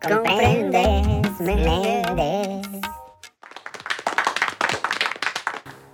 comprendes, 0.00 1.40
Méndez. 1.40 2.75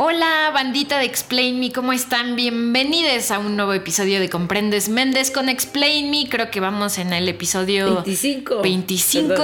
Hola, 0.05 0.51
bandita 0.53 0.99
de 0.99 1.05
Explain 1.05 1.61
Me, 1.61 1.71
¿cómo 1.71 1.93
están? 1.93 2.35
Bienvenidos 2.35 3.31
a 3.31 3.39
un 3.39 3.55
nuevo 3.55 3.73
episodio 3.73 4.19
de 4.19 4.29
Comprendes 4.29 4.89
Méndez 4.89 5.31
con 5.31 5.49
Explain 5.49 6.11
Me. 6.11 6.29
Creo 6.29 6.51
que 6.51 6.59
vamos 6.59 6.99
en 6.99 7.13
el 7.13 7.29
episodio 7.29 8.03
25. 8.03 8.63
25. 8.63 9.35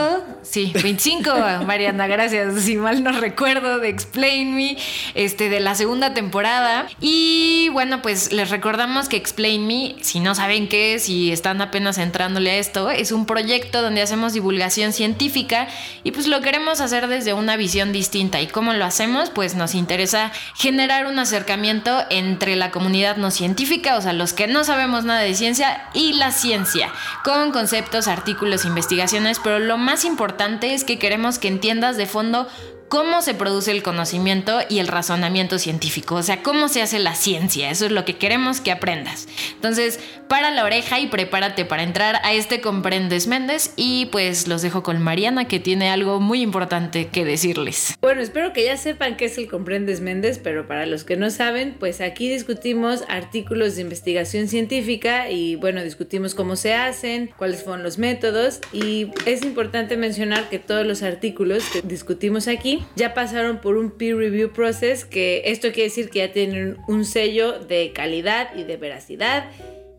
Sí, 0.42 0.72
25, 0.74 1.30
Mariana, 1.64 2.08
gracias. 2.08 2.60
Si 2.62 2.76
mal 2.76 3.04
no 3.04 3.12
recuerdo, 3.12 3.78
de 3.78 3.88
Explain 3.88 4.56
Me, 4.56 4.76
este, 5.14 5.48
de 5.48 5.60
la 5.60 5.76
segunda 5.76 6.12
temporada. 6.12 6.88
Y 7.00 7.68
bueno, 7.68 8.02
pues 8.02 8.32
les 8.32 8.50
recordamos 8.50 9.08
que 9.08 9.16
Explain 9.16 9.64
Me, 9.64 9.94
si 10.00 10.18
no 10.18 10.34
saben 10.34 10.68
qué 10.68 10.94
es 10.94 11.08
y 11.08 11.30
están 11.30 11.60
apenas 11.60 11.98
entrándole 11.98 12.50
a 12.50 12.56
esto, 12.56 12.90
es 12.90 13.12
un 13.12 13.26
proyecto 13.26 13.80
donde 13.80 14.02
hacemos 14.02 14.32
divulgación 14.32 14.92
científica 14.92 15.68
y 16.02 16.10
pues 16.10 16.26
lo 16.26 16.40
queremos 16.40 16.80
hacer 16.80 17.06
desde 17.06 17.32
una 17.32 17.56
visión 17.56 17.92
distinta. 17.92 18.40
¿Y 18.40 18.48
cómo 18.48 18.72
lo 18.72 18.84
hacemos? 18.84 19.30
Pues 19.30 19.54
nos 19.54 19.76
interesa 19.76 20.32
generar 20.54 21.06
un 21.06 21.18
acercamiento 21.18 22.04
entre 22.10 22.56
la 22.56 22.70
comunidad 22.70 23.16
no 23.16 23.30
científica, 23.30 23.96
o 23.96 24.00
sea, 24.00 24.12
los 24.12 24.32
que 24.32 24.46
no 24.46 24.64
sabemos 24.64 25.04
nada 25.04 25.20
de 25.20 25.34
ciencia, 25.34 25.88
y 25.94 26.14
la 26.14 26.32
ciencia, 26.32 26.90
con 27.24 27.52
conceptos, 27.52 28.08
artículos, 28.08 28.64
investigaciones, 28.64 29.40
pero 29.42 29.58
lo 29.58 29.78
más 29.78 30.04
importante 30.04 30.74
es 30.74 30.84
que 30.84 30.98
queremos 30.98 31.38
que 31.38 31.48
entiendas 31.48 31.96
de 31.96 32.06
fondo 32.06 32.48
cómo 32.88 33.22
se 33.22 33.34
produce 33.34 33.70
el 33.70 33.82
conocimiento 33.82 34.60
y 34.68 34.78
el 34.78 34.88
razonamiento 34.88 35.58
científico, 35.58 36.16
o 36.16 36.22
sea, 36.22 36.42
cómo 36.42 36.68
se 36.68 36.82
hace 36.82 36.98
la 36.98 37.14
ciencia, 37.14 37.70
eso 37.70 37.86
es 37.86 37.92
lo 37.92 38.04
que 38.04 38.16
queremos 38.16 38.60
que 38.60 38.72
aprendas. 38.72 39.28
Entonces, 39.54 40.00
para 40.28 40.50
la 40.50 40.64
oreja 40.64 40.98
y 41.00 41.06
prepárate 41.06 41.64
para 41.64 41.82
entrar 41.82 42.20
a 42.24 42.32
este 42.32 42.60
Comprendes 42.60 43.26
Méndez 43.26 43.72
y 43.76 44.06
pues 44.06 44.48
los 44.48 44.62
dejo 44.62 44.82
con 44.82 45.02
Mariana 45.02 45.46
que 45.46 45.60
tiene 45.60 45.90
algo 45.90 46.20
muy 46.20 46.42
importante 46.42 47.08
que 47.08 47.24
decirles. 47.24 47.96
Bueno, 48.00 48.20
espero 48.20 48.52
que 48.52 48.64
ya 48.64 48.76
sepan 48.76 49.16
qué 49.16 49.26
es 49.26 49.38
el 49.38 49.48
Comprendes 49.48 50.00
Méndez, 50.00 50.40
pero 50.42 50.66
para 50.66 50.86
los 50.86 51.04
que 51.04 51.16
no 51.16 51.30
saben, 51.30 51.76
pues 51.78 52.00
aquí 52.00 52.28
discutimos 52.28 53.04
artículos 53.08 53.76
de 53.76 53.82
investigación 53.82 54.48
científica 54.48 55.30
y 55.30 55.56
bueno, 55.56 55.82
discutimos 55.82 56.34
cómo 56.34 56.56
se 56.56 56.74
hacen, 56.74 57.30
cuáles 57.36 57.62
fueron 57.62 57.82
los 57.82 57.98
métodos 57.98 58.60
y 58.72 59.10
es 59.26 59.42
importante 59.42 59.96
mencionar 59.96 60.48
que 60.48 60.58
todos 60.58 60.86
los 60.86 61.02
artículos 61.02 61.64
que 61.70 61.82
discutimos 61.82 62.48
aquí 62.48 62.77
ya 62.96 63.14
pasaron 63.14 63.60
por 63.60 63.76
un 63.76 63.90
peer 63.90 64.16
review 64.16 64.52
process, 64.52 65.04
que 65.04 65.42
esto 65.46 65.68
quiere 65.68 65.84
decir 65.84 66.10
que 66.10 66.20
ya 66.20 66.32
tienen 66.32 66.76
un 66.88 67.04
sello 67.04 67.58
de 67.58 67.92
calidad 67.92 68.54
y 68.56 68.64
de 68.64 68.76
veracidad. 68.76 69.50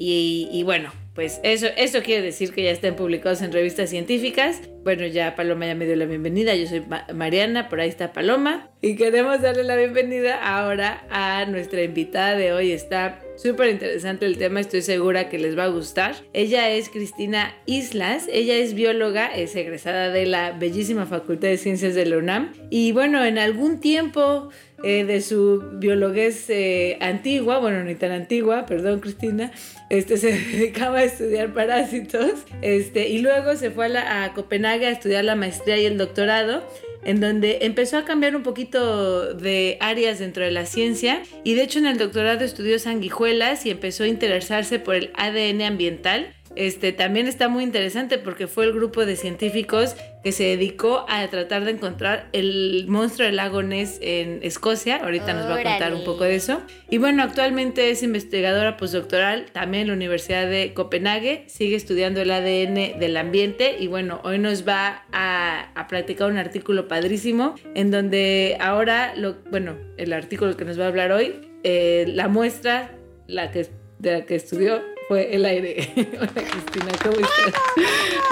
Y, 0.01 0.63
bueno, 0.63 0.93
pues 1.13 1.41
eso, 1.43 1.67
eso 1.75 2.01
quiere 2.01 2.21
decir 2.21 2.53
que 2.53 2.63
ya 2.63 2.71
están 2.71 2.95
publicados 2.95 3.41
en 3.41 3.51
revistas 3.51 3.89
científicas. 3.89 4.61
Bueno, 4.85 5.05
ya 5.05 5.35
Paloma 5.35 5.65
ya 5.65 5.75
me 5.75 5.85
dio 5.85 5.97
la 5.97 6.05
bienvenida. 6.05 6.55
Yo 6.55 6.67
soy 6.67 6.83
Mariana, 7.13 7.67
por 7.67 7.81
ahí 7.81 7.89
está 7.89 8.13
Paloma. 8.13 8.71
Y 8.81 8.95
queremos 8.95 9.41
darle 9.41 9.65
la 9.65 9.75
bienvenida 9.75 10.39
ahora 10.41 11.05
a 11.09 11.45
nuestra 11.47 11.83
invitada 11.83 12.37
de 12.37 12.53
hoy. 12.53 12.71
Está 12.71 13.19
súper 13.35 13.71
interesante 13.71 14.25
el 14.25 14.37
tema, 14.37 14.61
estoy 14.61 14.81
segura 14.81 15.27
que 15.27 15.37
les 15.37 15.57
va 15.57 15.65
a 15.65 15.67
gustar. 15.67 16.15
Ella 16.31 16.69
es 16.69 16.87
Cristina 16.87 17.53
Islas, 17.65 18.29
ella 18.31 18.55
es 18.55 18.73
bióloga, 18.73 19.27
es 19.27 19.53
egresada 19.57 20.09
de 20.13 20.25
la 20.25 20.51
bellísima 20.51 21.05
Facultad 21.05 21.49
de 21.49 21.57
Ciencias 21.57 21.93
de 21.93 22.05
la 22.05 22.17
UNAM. 22.17 22.53
Y 22.69 22.93
bueno, 22.93 23.25
en 23.25 23.37
algún 23.37 23.81
tiempo 23.81 24.49
eh, 24.83 25.03
de 25.03 25.21
su 25.21 25.63
biologués 25.73 26.49
eh, 26.49 26.97
antigua, 27.01 27.59
bueno, 27.59 27.83
ni 27.83 27.95
tan 27.95 28.11
antigua, 28.11 28.65
perdón 28.65 28.99
Cristina, 28.99 29.51
este, 29.89 30.17
se 30.17 30.31
dedicaba 30.51 30.99
a 30.99 31.03
estudiar 31.03 31.53
parásitos 31.53 32.31
este, 32.61 33.09
y 33.09 33.19
luego 33.19 33.55
se 33.55 33.71
fue 33.71 33.95
a, 33.97 34.23
a 34.23 34.33
Copenhague 34.33 34.87
a 34.87 34.91
estudiar 34.91 35.25
la 35.25 35.35
maestría 35.35 35.77
y 35.77 35.85
el 35.85 35.97
doctorado 35.97 36.63
en 37.03 37.21
donde 37.21 37.59
empezó 37.61 37.97
a 37.97 38.05
cambiar 38.05 38.35
un 38.35 38.43
poquito 38.43 39.33
de 39.33 39.77
áreas 39.79 40.19
dentro 40.19 40.43
de 40.43 40.51
la 40.51 40.65
ciencia 40.65 41.21
y 41.43 41.53
de 41.53 41.63
hecho 41.63 41.79
en 41.79 41.87
el 41.87 41.97
doctorado 41.97 42.43
estudió 42.43 42.77
sanguijuelas 42.79 43.65
y 43.65 43.71
empezó 43.71 44.03
a 44.03 44.07
interesarse 44.07 44.79
por 44.79 44.95
el 44.95 45.11
ADN 45.15 45.61
ambiental. 45.61 46.33
Este, 46.55 46.91
también 46.91 47.27
está 47.27 47.47
muy 47.47 47.63
interesante 47.63 48.17
porque 48.17 48.47
fue 48.47 48.65
el 48.65 48.73
grupo 48.73 49.05
de 49.05 49.15
científicos 49.15 49.95
que 50.23 50.31
se 50.31 50.43
dedicó 50.43 51.05
a 51.07 51.25
tratar 51.27 51.65
de 51.65 51.71
encontrar 51.71 52.27
el 52.33 52.85
monstruo 52.87 53.25
del 53.25 53.37
lago 53.37 53.63
Ness 53.63 53.99
en 54.01 54.39
Escocia. 54.43 54.97
Ahorita 54.97 55.33
nos 55.33 55.45
va 55.49 55.55
a 55.55 55.63
contar 55.63 55.93
un 55.93 56.03
poco 56.03 56.25
de 56.25 56.35
eso. 56.35 56.61
Y 56.89 56.97
bueno, 56.97 57.23
actualmente 57.23 57.89
es 57.89 58.03
investigadora 58.03 58.75
postdoctoral 58.77 59.45
también 59.51 59.83
en 59.83 59.87
la 59.87 59.93
Universidad 59.93 60.49
de 60.49 60.73
Copenhague. 60.73 61.45
Sigue 61.47 61.75
estudiando 61.75 62.21
el 62.21 62.31
ADN 62.31 62.99
del 62.99 63.17
ambiente 63.17 63.77
y 63.79 63.87
bueno, 63.87 64.19
hoy 64.23 64.39
nos 64.39 64.67
va 64.67 65.05
a, 65.11 65.71
a 65.73 65.87
practicar 65.87 66.29
un 66.29 66.37
artículo 66.37 66.87
padrísimo 66.87 67.55
en 67.75 67.91
donde 67.91 68.57
ahora, 68.59 69.13
lo, 69.15 69.37
bueno, 69.49 69.77
el 69.97 70.11
artículo 70.13 70.57
que 70.57 70.65
nos 70.65 70.79
va 70.79 70.85
a 70.85 70.87
hablar 70.87 71.11
hoy, 71.11 71.35
eh, 71.63 72.05
la 72.07 72.27
muestra 72.27 72.91
la 73.27 73.51
que, 73.51 73.67
de 73.99 74.11
la 74.11 74.25
que 74.25 74.35
estudió 74.35 74.81
fue 75.09 75.35
el 75.35 75.43
aire. 75.43 75.91
Hola 76.19 76.31
Cristina, 76.33 76.91
¿cómo 77.03 77.15
estás? 77.15 77.61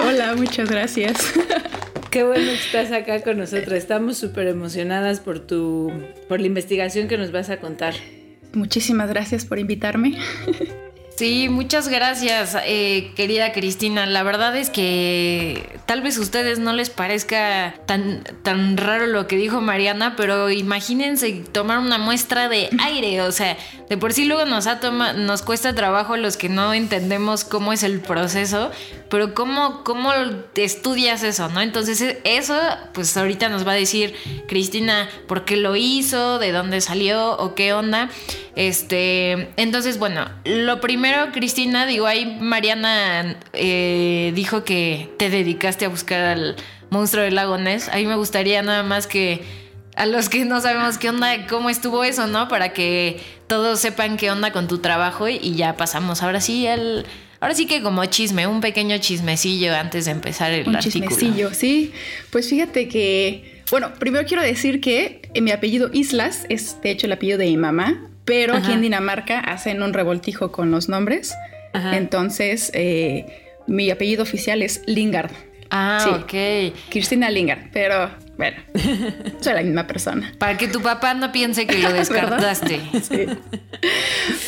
Hola, 0.00 0.34
muchas 0.36 0.70
gracias. 0.70 1.34
Qué 2.10 2.22
bueno 2.22 2.46
que 2.46 2.54
estás 2.54 2.92
acá 2.92 3.20
con 3.22 3.36
nosotros. 3.36 3.72
Estamos 3.72 4.16
súper 4.16 4.46
emocionadas 4.46 5.20
por 5.20 5.40
tu, 5.40 5.92
por 6.28 6.40
la 6.40 6.46
investigación 6.46 7.08
que 7.08 7.18
nos 7.18 7.32
vas 7.32 7.50
a 7.50 7.58
contar. 7.58 7.94
Muchísimas 8.54 9.10
gracias 9.10 9.44
por 9.44 9.58
invitarme. 9.58 10.16
Sí, 11.18 11.48
muchas 11.48 11.88
gracias, 11.88 12.56
eh, 12.64 13.10
querida 13.16 13.50
Cristina. 13.50 14.06
La 14.06 14.22
verdad 14.22 14.56
es 14.56 14.70
que 14.70 15.80
tal 15.84 16.00
vez 16.00 16.16
a 16.16 16.20
ustedes 16.20 16.60
no 16.60 16.72
les 16.72 16.90
parezca 16.90 17.74
tan, 17.86 18.22
tan 18.44 18.76
raro 18.76 19.08
lo 19.08 19.26
que 19.26 19.34
dijo 19.34 19.60
Mariana, 19.60 20.14
pero 20.14 20.48
imagínense 20.48 21.42
tomar 21.50 21.80
una 21.80 21.98
muestra 21.98 22.48
de 22.48 22.70
aire. 22.84 23.22
O 23.22 23.32
sea, 23.32 23.56
de 23.88 23.96
por 23.96 24.12
sí 24.12 24.26
luego 24.26 24.44
nos, 24.44 24.68
ha 24.68 24.78
toma, 24.78 25.12
nos 25.12 25.42
cuesta 25.42 25.74
trabajo 25.74 26.16
los 26.16 26.36
que 26.36 26.48
no 26.48 26.72
entendemos 26.72 27.42
cómo 27.42 27.72
es 27.72 27.82
el 27.82 27.98
proceso, 27.98 28.70
pero 29.10 29.34
cómo, 29.34 29.82
cómo 29.82 30.12
estudias 30.54 31.24
eso, 31.24 31.48
¿no? 31.48 31.62
Entonces 31.62 32.00
e, 32.00 32.20
eso, 32.22 32.56
pues 32.92 33.16
ahorita 33.16 33.48
nos 33.48 33.66
va 33.66 33.72
a 33.72 33.74
decir 33.74 34.14
Cristina 34.46 35.08
por 35.26 35.44
qué 35.44 35.56
lo 35.56 35.74
hizo, 35.74 36.38
de 36.38 36.52
dónde 36.52 36.80
salió 36.80 37.36
o 37.38 37.56
qué 37.56 37.72
onda. 37.72 38.08
Este, 38.58 39.50
entonces, 39.56 40.00
bueno, 40.00 40.28
lo 40.44 40.80
primero, 40.80 41.07
Cristina, 41.32 41.86
digo, 41.86 42.06
ahí 42.06 42.38
Mariana 42.40 43.36
eh, 43.52 44.32
dijo 44.34 44.64
que 44.64 45.10
te 45.18 45.30
dedicaste 45.30 45.84
a 45.84 45.88
buscar 45.88 46.20
al 46.20 46.56
monstruo 46.90 47.24
del 47.24 47.34
lago 47.34 47.58
Ness. 47.58 47.88
Ahí 47.88 48.06
me 48.06 48.16
gustaría 48.16 48.62
nada 48.62 48.82
más 48.82 49.06
que 49.06 49.42
a 49.96 50.06
los 50.06 50.28
que 50.28 50.44
no 50.44 50.60
sabemos 50.60 50.96
qué 50.96 51.10
onda, 51.10 51.46
cómo 51.48 51.70
estuvo 51.70 52.04
eso, 52.04 52.26
¿no? 52.26 52.48
Para 52.48 52.72
que 52.72 53.20
todos 53.48 53.80
sepan 53.80 54.16
qué 54.16 54.30
onda 54.30 54.52
con 54.52 54.68
tu 54.68 54.78
trabajo 54.78 55.28
y, 55.28 55.54
ya 55.54 55.76
pasamos 55.76 56.22
ahora 56.22 56.40
sí 56.40 56.66
al... 56.66 57.04
Ahora 57.40 57.54
sí 57.54 57.66
que 57.66 57.82
como 57.82 58.04
chisme, 58.06 58.48
un 58.48 58.60
pequeño 58.60 58.98
chismecillo 58.98 59.74
antes 59.74 60.06
de 60.06 60.10
empezar 60.10 60.52
el 60.52 60.68
un 60.68 60.74
artículo. 60.74 61.08
Chismecillo, 61.08 61.54
sí. 61.54 61.92
Pues 62.30 62.48
fíjate 62.48 62.88
que, 62.88 63.62
bueno, 63.70 63.92
primero 63.94 64.26
quiero 64.26 64.42
decir 64.42 64.80
que 64.80 65.22
mi 65.40 65.52
apellido 65.52 65.88
Islas 65.92 66.46
es 66.48 66.80
de 66.82 66.90
hecho 66.90 67.06
el 67.06 67.12
apellido 67.12 67.38
de 67.38 67.46
mi 67.46 67.56
mamá 67.56 68.08
pero 68.28 68.54
aquí 68.54 68.72
en 68.72 68.82
Dinamarca 68.82 69.40
hacen 69.40 69.82
un 69.82 69.94
revoltijo 69.94 70.52
con 70.52 70.70
los 70.70 70.88
nombres. 70.88 71.34
Entonces, 71.72 72.70
eh, 72.74 73.24
mi 73.66 73.90
apellido 73.90 74.22
oficial 74.22 74.62
es 74.62 74.82
Lingard. 74.86 75.30
Ah, 75.70 76.00
sí. 76.02 76.10
ok. 76.10 76.90
Cristina 76.90 77.30
Lingard, 77.30 77.70
pero 77.72 78.10
bueno, 78.36 78.56
soy 79.40 79.54
la 79.54 79.62
misma 79.62 79.86
persona. 79.86 80.32
Para 80.38 80.56
que 80.58 80.68
tu 80.68 80.80
papá 80.80 81.14
no 81.14 81.32
piense 81.32 81.66
que 81.66 81.78
lo 81.78 81.92
descartaste. 81.92 82.80
sí. 83.02 83.26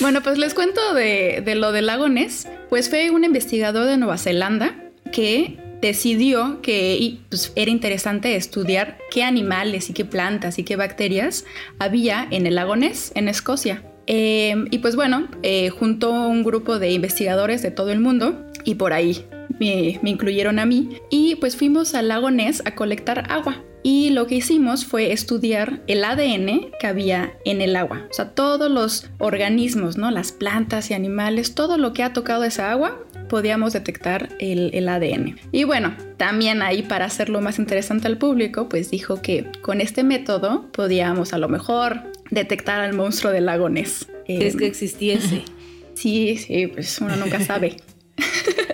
Bueno, 0.00 0.22
pues 0.22 0.38
les 0.38 0.54
cuento 0.54 0.94
de, 0.94 1.42
de 1.44 1.54
lo 1.54 1.72
del 1.72 1.86
lago 1.86 2.08
Ness. 2.08 2.48
Pues 2.68 2.90
fue 2.90 3.10
un 3.10 3.24
investigador 3.24 3.86
de 3.86 3.96
Nueva 3.96 4.18
Zelanda 4.18 4.74
que 5.12 5.58
decidió 5.80 6.60
que 6.62 7.18
pues, 7.28 7.52
era 7.56 7.70
interesante 7.70 8.36
estudiar 8.36 8.98
qué 9.10 9.22
animales 9.22 9.90
y 9.90 9.92
qué 9.92 10.04
plantas 10.04 10.58
y 10.58 10.64
qué 10.64 10.76
bacterias 10.76 11.44
había 11.78 12.26
en 12.30 12.46
el 12.46 12.56
lago 12.56 12.74
en 12.76 13.28
Escocia. 13.28 13.82
Em, 14.06 14.66
y 14.70 14.78
pues 14.78 14.96
bueno, 14.96 15.28
eh, 15.42 15.70
juntó 15.70 16.10
un 16.10 16.42
grupo 16.42 16.78
de 16.78 16.90
investigadores 16.90 17.62
de 17.62 17.70
todo 17.70 17.90
el 17.90 18.00
mundo 18.00 18.44
y 18.64 18.74
por 18.74 18.92
ahí 18.92 19.24
me, 19.58 20.00
incluyeron 20.02 20.58
a 20.58 20.66
mí 20.66 20.98
y 21.10 21.36
pues 21.36 21.56
fuimos 21.56 21.94
al 21.94 22.08
lago 22.08 22.28
a 22.64 22.74
colectar 22.74 23.30
agua. 23.30 23.62
Y 23.82 24.10
lo 24.10 24.26
que 24.26 24.34
hicimos 24.34 24.84
fue 24.84 25.12
estudiar 25.12 25.80
el 25.86 26.04
ADN 26.04 26.70
que 26.78 26.86
había 26.86 27.32
en 27.44 27.62
el 27.62 27.76
agua. 27.76 28.06
O 28.10 28.12
sea, 28.12 28.34
todos 28.34 28.70
los 28.70 29.08
organismos, 29.18 29.96
¿no? 29.96 30.10
Las 30.10 30.32
plantas 30.32 30.90
y 30.90 30.94
animales, 30.94 31.54
todo 31.54 31.78
lo 31.78 31.94
que 31.94 32.02
ha 32.02 32.12
tocado 32.12 32.44
esa 32.44 32.70
agua, 32.72 32.98
podíamos 33.30 33.72
detectar 33.72 34.28
el, 34.40 34.88
ADN. 34.88 35.38
Y 35.52 35.62
bueno, 35.62 35.96
también 36.16 36.62
ahí 36.62 36.82
para 36.82 37.06
hacerlo 37.06 37.40
más 37.40 37.60
interesante 37.60 38.08
al 38.08 38.18
público, 38.18 38.68
pues 38.68 38.90
dijo 38.90 39.22
que 39.22 39.46
con 39.62 39.80
este 39.80 40.02
método 40.02 40.70
podíamos 40.72 41.32
a 41.32 41.38
lo 41.38 41.48
mejor 41.48 42.02
detectar 42.30 42.80
al 42.80 42.92
monstruo 42.92 43.32
del 43.32 43.46
lago 43.46 43.70
Ness. 43.70 44.08
es 44.26 44.56
que 44.56 44.66
existiese. 44.66 45.44
Sí, 45.92 46.38
sí, 46.38 46.66
pues 46.68 46.98
uno 47.00 47.14
nunca 47.16 47.40
sabe. 47.40 47.76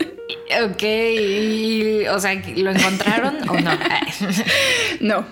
Ok, 0.64 0.82
y, 0.82 2.06
o 2.06 2.19
sea, 2.20 2.41
¿lo 2.56 2.70
encontraron 2.70 3.37
o 3.49 3.61
no? 3.61 3.70
no. 5.00 5.26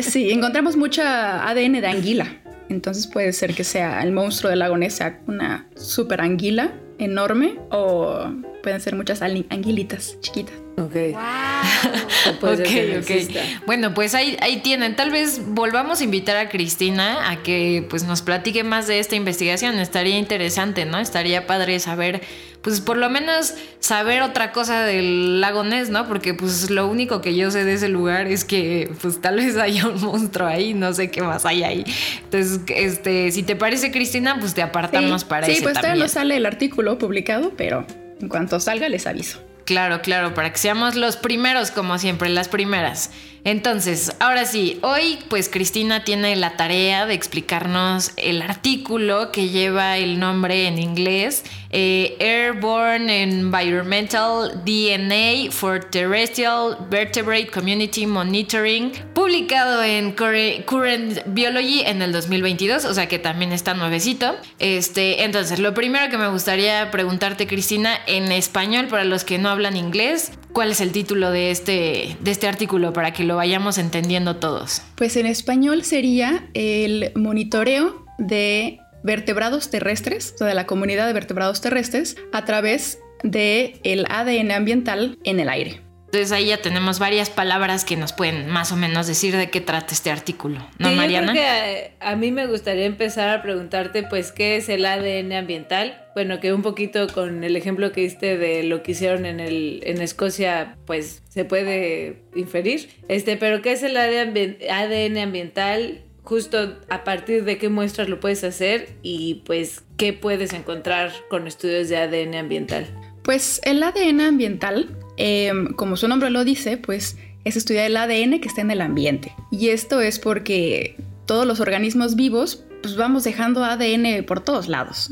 sí, 0.00 0.30
encontramos 0.32 0.76
mucha 0.76 1.46
ADN 1.46 1.72
de 1.82 1.86
anguila. 1.86 2.38
Entonces 2.70 3.06
puede 3.06 3.32
ser 3.34 3.54
que 3.54 3.62
sea 3.62 4.02
el 4.02 4.10
monstruo 4.10 4.48
del 4.48 4.60
lago 4.60 4.78
Ness, 4.78 4.94
sea 4.94 5.20
una 5.26 5.68
super 5.76 6.22
anguila 6.22 6.72
enorme 6.98 7.58
o 7.70 8.24
pueden 8.62 8.80
ser 8.80 8.94
muchas 8.94 9.22
anguilitas 9.22 10.18
chiquitas. 10.20 10.54
Ok. 10.76 10.94
Wow. 11.12 12.52
ok, 12.52 12.68
ok. 13.00 13.66
Bueno, 13.66 13.94
pues 13.94 14.14
ahí, 14.14 14.36
ahí 14.40 14.60
tienen. 14.60 14.96
Tal 14.96 15.10
vez 15.10 15.40
volvamos 15.46 16.00
a 16.00 16.04
invitar 16.04 16.36
a 16.36 16.48
Cristina 16.48 17.30
a 17.30 17.42
que 17.42 17.86
pues 17.88 18.04
nos 18.04 18.22
platique 18.22 18.64
más 18.64 18.86
de 18.86 18.98
esta 18.98 19.14
investigación. 19.14 19.78
Estaría 19.78 20.18
interesante, 20.18 20.84
¿no? 20.84 20.98
Estaría 20.98 21.46
padre 21.46 21.78
saber, 21.78 22.22
pues 22.64 22.80
por 22.80 22.96
lo 22.96 23.10
menos 23.10 23.54
saber 23.78 24.22
otra 24.22 24.50
cosa 24.50 24.84
del 24.84 25.42
lago 25.42 25.62
Ness, 25.64 25.90
¿no? 25.90 26.08
Porque 26.08 26.32
pues 26.32 26.70
lo 26.70 26.88
único 26.88 27.20
que 27.20 27.36
yo 27.36 27.50
sé 27.50 27.62
de 27.62 27.74
ese 27.74 27.88
lugar 27.88 28.26
es 28.26 28.46
que 28.46 28.90
pues 29.02 29.20
tal 29.20 29.36
vez 29.36 29.56
haya 29.58 29.86
un 29.86 30.00
monstruo 30.00 30.48
ahí, 30.48 30.72
no 30.72 30.92
sé 30.94 31.10
qué 31.10 31.22
más 31.22 31.44
hay 31.44 31.62
ahí. 31.62 31.84
Entonces, 32.24 32.60
este, 32.68 33.30
si 33.32 33.42
te 33.42 33.54
parece 33.54 33.92
Cristina, 33.92 34.38
pues 34.40 34.54
te 34.54 34.62
apartamos 34.62 35.24
para 35.24 35.46
eso. 35.46 35.56
Sí, 35.56 35.62
pues 35.62 35.74
todavía 35.74 36.02
no 36.02 36.08
sale 36.08 36.38
el 36.38 36.46
artículo 36.46 36.96
publicado, 36.96 37.52
pero 37.54 37.86
en 38.18 38.28
cuanto 38.30 38.58
salga 38.58 38.88
les 38.88 39.06
aviso. 39.06 39.42
Claro, 39.66 40.00
claro, 40.00 40.32
para 40.32 40.50
que 40.50 40.58
seamos 40.58 40.94
los 40.94 41.16
primeros, 41.16 41.70
como 41.70 41.98
siempre, 41.98 42.30
las 42.30 42.48
primeras. 42.48 43.10
Entonces, 43.44 44.16
ahora 44.20 44.46
sí, 44.46 44.78
hoy 44.82 45.18
pues 45.28 45.50
Cristina 45.50 46.02
tiene 46.02 46.34
la 46.34 46.56
tarea 46.56 47.04
de 47.04 47.12
explicarnos 47.12 48.12
el 48.16 48.40
artículo 48.40 49.32
que 49.32 49.50
lleva 49.50 49.98
el 49.98 50.18
nombre 50.18 50.66
en 50.66 50.78
inglés, 50.78 51.44
eh, 51.68 52.16
Airborne 52.20 53.22
Environmental 53.22 54.62
DNA 54.64 55.50
for 55.50 55.84
Terrestrial 55.84 56.78
Vertebrate 56.88 57.48
Community 57.48 58.06
Monitoring, 58.06 58.92
publicado 59.12 59.82
en 59.82 60.12
Current 60.12 61.18
Biology 61.26 61.82
en 61.82 62.00
el 62.00 62.12
2022, 62.12 62.86
o 62.86 62.94
sea 62.94 63.08
que 63.08 63.18
también 63.18 63.52
está 63.52 63.74
nuevecito. 63.74 64.36
Este, 64.58 65.24
entonces, 65.24 65.58
lo 65.58 65.74
primero 65.74 66.08
que 66.08 66.16
me 66.16 66.28
gustaría 66.28 66.90
preguntarte, 66.90 67.46
Cristina, 67.46 67.98
en 68.06 68.32
español, 68.32 68.86
para 68.86 69.04
los 69.04 69.24
que 69.24 69.36
no 69.36 69.50
hablan 69.50 69.76
inglés, 69.76 70.32
¿cuál 70.52 70.70
es 70.70 70.80
el 70.80 70.92
título 70.92 71.30
de 71.30 71.50
este, 71.50 72.16
de 72.20 72.30
este 72.30 72.48
artículo 72.48 72.92
para 72.92 73.12
que 73.12 73.24
lo 73.24 73.33
vayamos 73.34 73.78
entendiendo 73.78 74.36
todos. 74.36 74.82
Pues 74.96 75.16
en 75.16 75.26
español 75.26 75.84
sería 75.84 76.48
el 76.54 77.12
monitoreo 77.14 78.04
de 78.18 78.80
vertebrados 79.02 79.70
terrestres, 79.70 80.34
o 80.40 80.44
de 80.44 80.54
la 80.54 80.66
comunidad 80.66 81.06
de 81.06 81.12
vertebrados 81.12 81.60
terrestres, 81.60 82.16
a 82.32 82.44
través 82.44 82.98
del 83.22 83.80
el 83.84 84.06
ADN 84.08 84.50
ambiental 84.52 85.18
en 85.24 85.40
el 85.40 85.48
aire. 85.48 85.80
Entonces 86.14 86.30
ahí 86.30 86.46
ya 86.46 86.58
tenemos 86.58 87.00
varias 87.00 87.28
palabras 87.28 87.84
que 87.84 87.96
nos 87.96 88.12
pueden 88.12 88.48
más 88.48 88.70
o 88.70 88.76
menos 88.76 89.08
decir 89.08 89.36
de 89.36 89.50
qué 89.50 89.60
trata 89.60 89.92
este 89.92 90.12
artículo, 90.12 90.64
¿no, 90.78 90.92
Mariana? 90.92 91.26
Yo 91.26 91.32
creo 91.32 91.44
que 91.44 91.92
a, 91.98 92.14
mí 92.14 92.30
me 92.30 92.46
gustaría 92.46 92.84
empezar 92.84 93.30
a 93.30 93.42
preguntarte, 93.42 94.04
pues, 94.04 94.30
¿qué 94.30 94.54
es 94.54 94.68
el 94.68 94.86
ADN 94.86 95.32
ambiental? 95.32 96.06
Bueno, 96.14 96.38
que 96.38 96.52
un 96.52 96.62
poquito 96.62 97.08
con 97.08 97.42
el 97.42 97.56
ejemplo 97.56 97.90
que 97.90 98.02
diste 98.02 98.38
de 98.38 98.62
lo 98.62 98.84
que 98.84 98.92
hicieron 98.92 99.26
en, 99.26 99.40
el, 99.40 99.80
en 99.82 100.00
Escocia, 100.00 100.76
pues 100.86 101.20
se 101.30 101.44
puede 101.44 102.22
inferir. 102.36 102.90
Este, 103.08 103.36
pero 103.36 103.60
¿qué 103.60 103.72
es 103.72 103.82
el 103.82 103.96
ADN 103.96 105.18
ambiental? 105.18 106.04
Justo 106.22 106.78
a 106.90 107.02
partir 107.02 107.42
de 107.42 107.58
qué 107.58 107.70
muestras 107.70 108.08
lo 108.08 108.20
puedes 108.20 108.44
hacer 108.44 108.90
y 109.02 109.42
pues 109.46 109.82
qué 109.96 110.12
puedes 110.12 110.52
encontrar 110.52 111.10
con 111.28 111.48
estudios 111.48 111.88
de 111.88 111.96
ADN 111.96 112.36
ambiental. 112.36 112.86
Pues 113.24 113.60
el 113.64 113.82
ADN 113.82 114.20
ambiental 114.20 114.96
Em, 115.16 115.72
como 115.74 115.96
su 115.96 116.08
nombre 116.08 116.30
lo 116.30 116.44
dice, 116.44 116.76
pues 116.76 117.16
es 117.44 117.56
estudiar 117.56 117.86
el 117.86 117.96
ADN 117.96 118.40
que 118.40 118.48
está 118.48 118.62
en 118.62 118.70
el 118.70 118.80
ambiente. 118.80 119.34
Y 119.50 119.68
esto 119.68 120.00
es 120.00 120.18
porque 120.18 120.96
todos 121.26 121.46
los 121.46 121.60
organismos 121.60 122.16
vivos, 122.16 122.64
pues 122.82 122.96
vamos 122.96 123.24
dejando 123.24 123.64
ADN 123.64 124.24
por 124.24 124.40
todos 124.40 124.68
lados. 124.68 125.08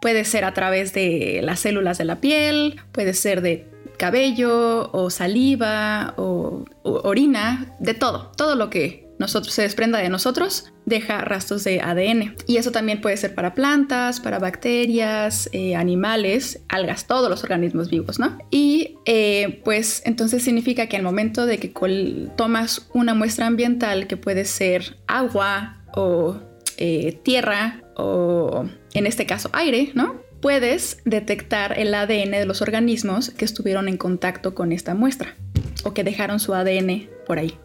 Puede 0.00 0.24
ser 0.24 0.44
a 0.44 0.52
través 0.54 0.92
de 0.92 1.40
las 1.42 1.60
células 1.60 1.98
de 1.98 2.04
la 2.04 2.20
piel, 2.20 2.80
puede 2.92 3.14
ser 3.14 3.40
de 3.40 3.66
cabello 3.96 4.90
o 4.92 5.08
saliva 5.10 6.14
o 6.16 6.64
orina, 6.82 7.74
de 7.78 7.94
todo, 7.94 8.32
todo 8.36 8.56
lo 8.56 8.68
que 8.68 9.03
nosotros, 9.24 9.54
se 9.54 9.62
desprenda 9.62 9.98
de 9.98 10.08
nosotros, 10.10 10.72
deja 10.84 11.22
rastros 11.22 11.64
de 11.64 11.80
ADN. 11.80 12.36
Y 12.46 12.58
eso 12.58 12.72
también 12.72 13.00
puede 13.00 13.16
ser 13.16 13.34
para 13.34 13.54
plantas, 13.54 14.20
para 14.20 14.38
bacterias, 14.38 15.48
eh, 15.52 15.74
animales, 15.74 16.60
algas, 16.68 17.06
todos 17.06 17.30
los 17.30 17.42
organismos 17.42 17.88
vivos, 17.88 18.18
¿no? 18.18 18.38
Y 18.50 18.96
eh, 19.06 19.62
pues 19.64 20.02
entonces 20.04 20.42
significa 20.42 20.86
que 20.86 20.96
al 20.96 21.02
momento 21.02 21.46
de 21.46 21.58
que 21.58 21.72
tomas 22.36 22.86
una 22.92 23.14
muestra 23.14 23.46
ambiental, 23.46 24.06
que 24.06 24.16
puede 24.16 24.44
ser 24.44 24.98
agua 25.06 25.78
o 25.94 26.36
eh, 26.76 27.18
tierra 27.22 27.82
o 27.96 28.66
en 28.92 29.06
este 29.06 29.24
caso 29.24 29.48
aire, 29.52 29.90
¿no? 29.94 30.22
Puedes 30.42 30.98
detectar 31.06 31.78
el 31.78 31.94
ADN 31.94 32.32
de 32.32 32.44
los 32.44 32.60
organismos 32.60 33.30
que 33.30 33.46
estuvieron 33.46 33.88
en 33.88 33.96
contacto 33.96 34.54
con 34.54 34.72
esta 34.72 34.94
muestra 34.94 35.34
o 35.84 35.94
que 35.94 36.04
dejaron 36.04 36.38
su 36.40 36.52
ADN 36.52 37.08
por 37.26 37.38
ahí. 37.38 37.56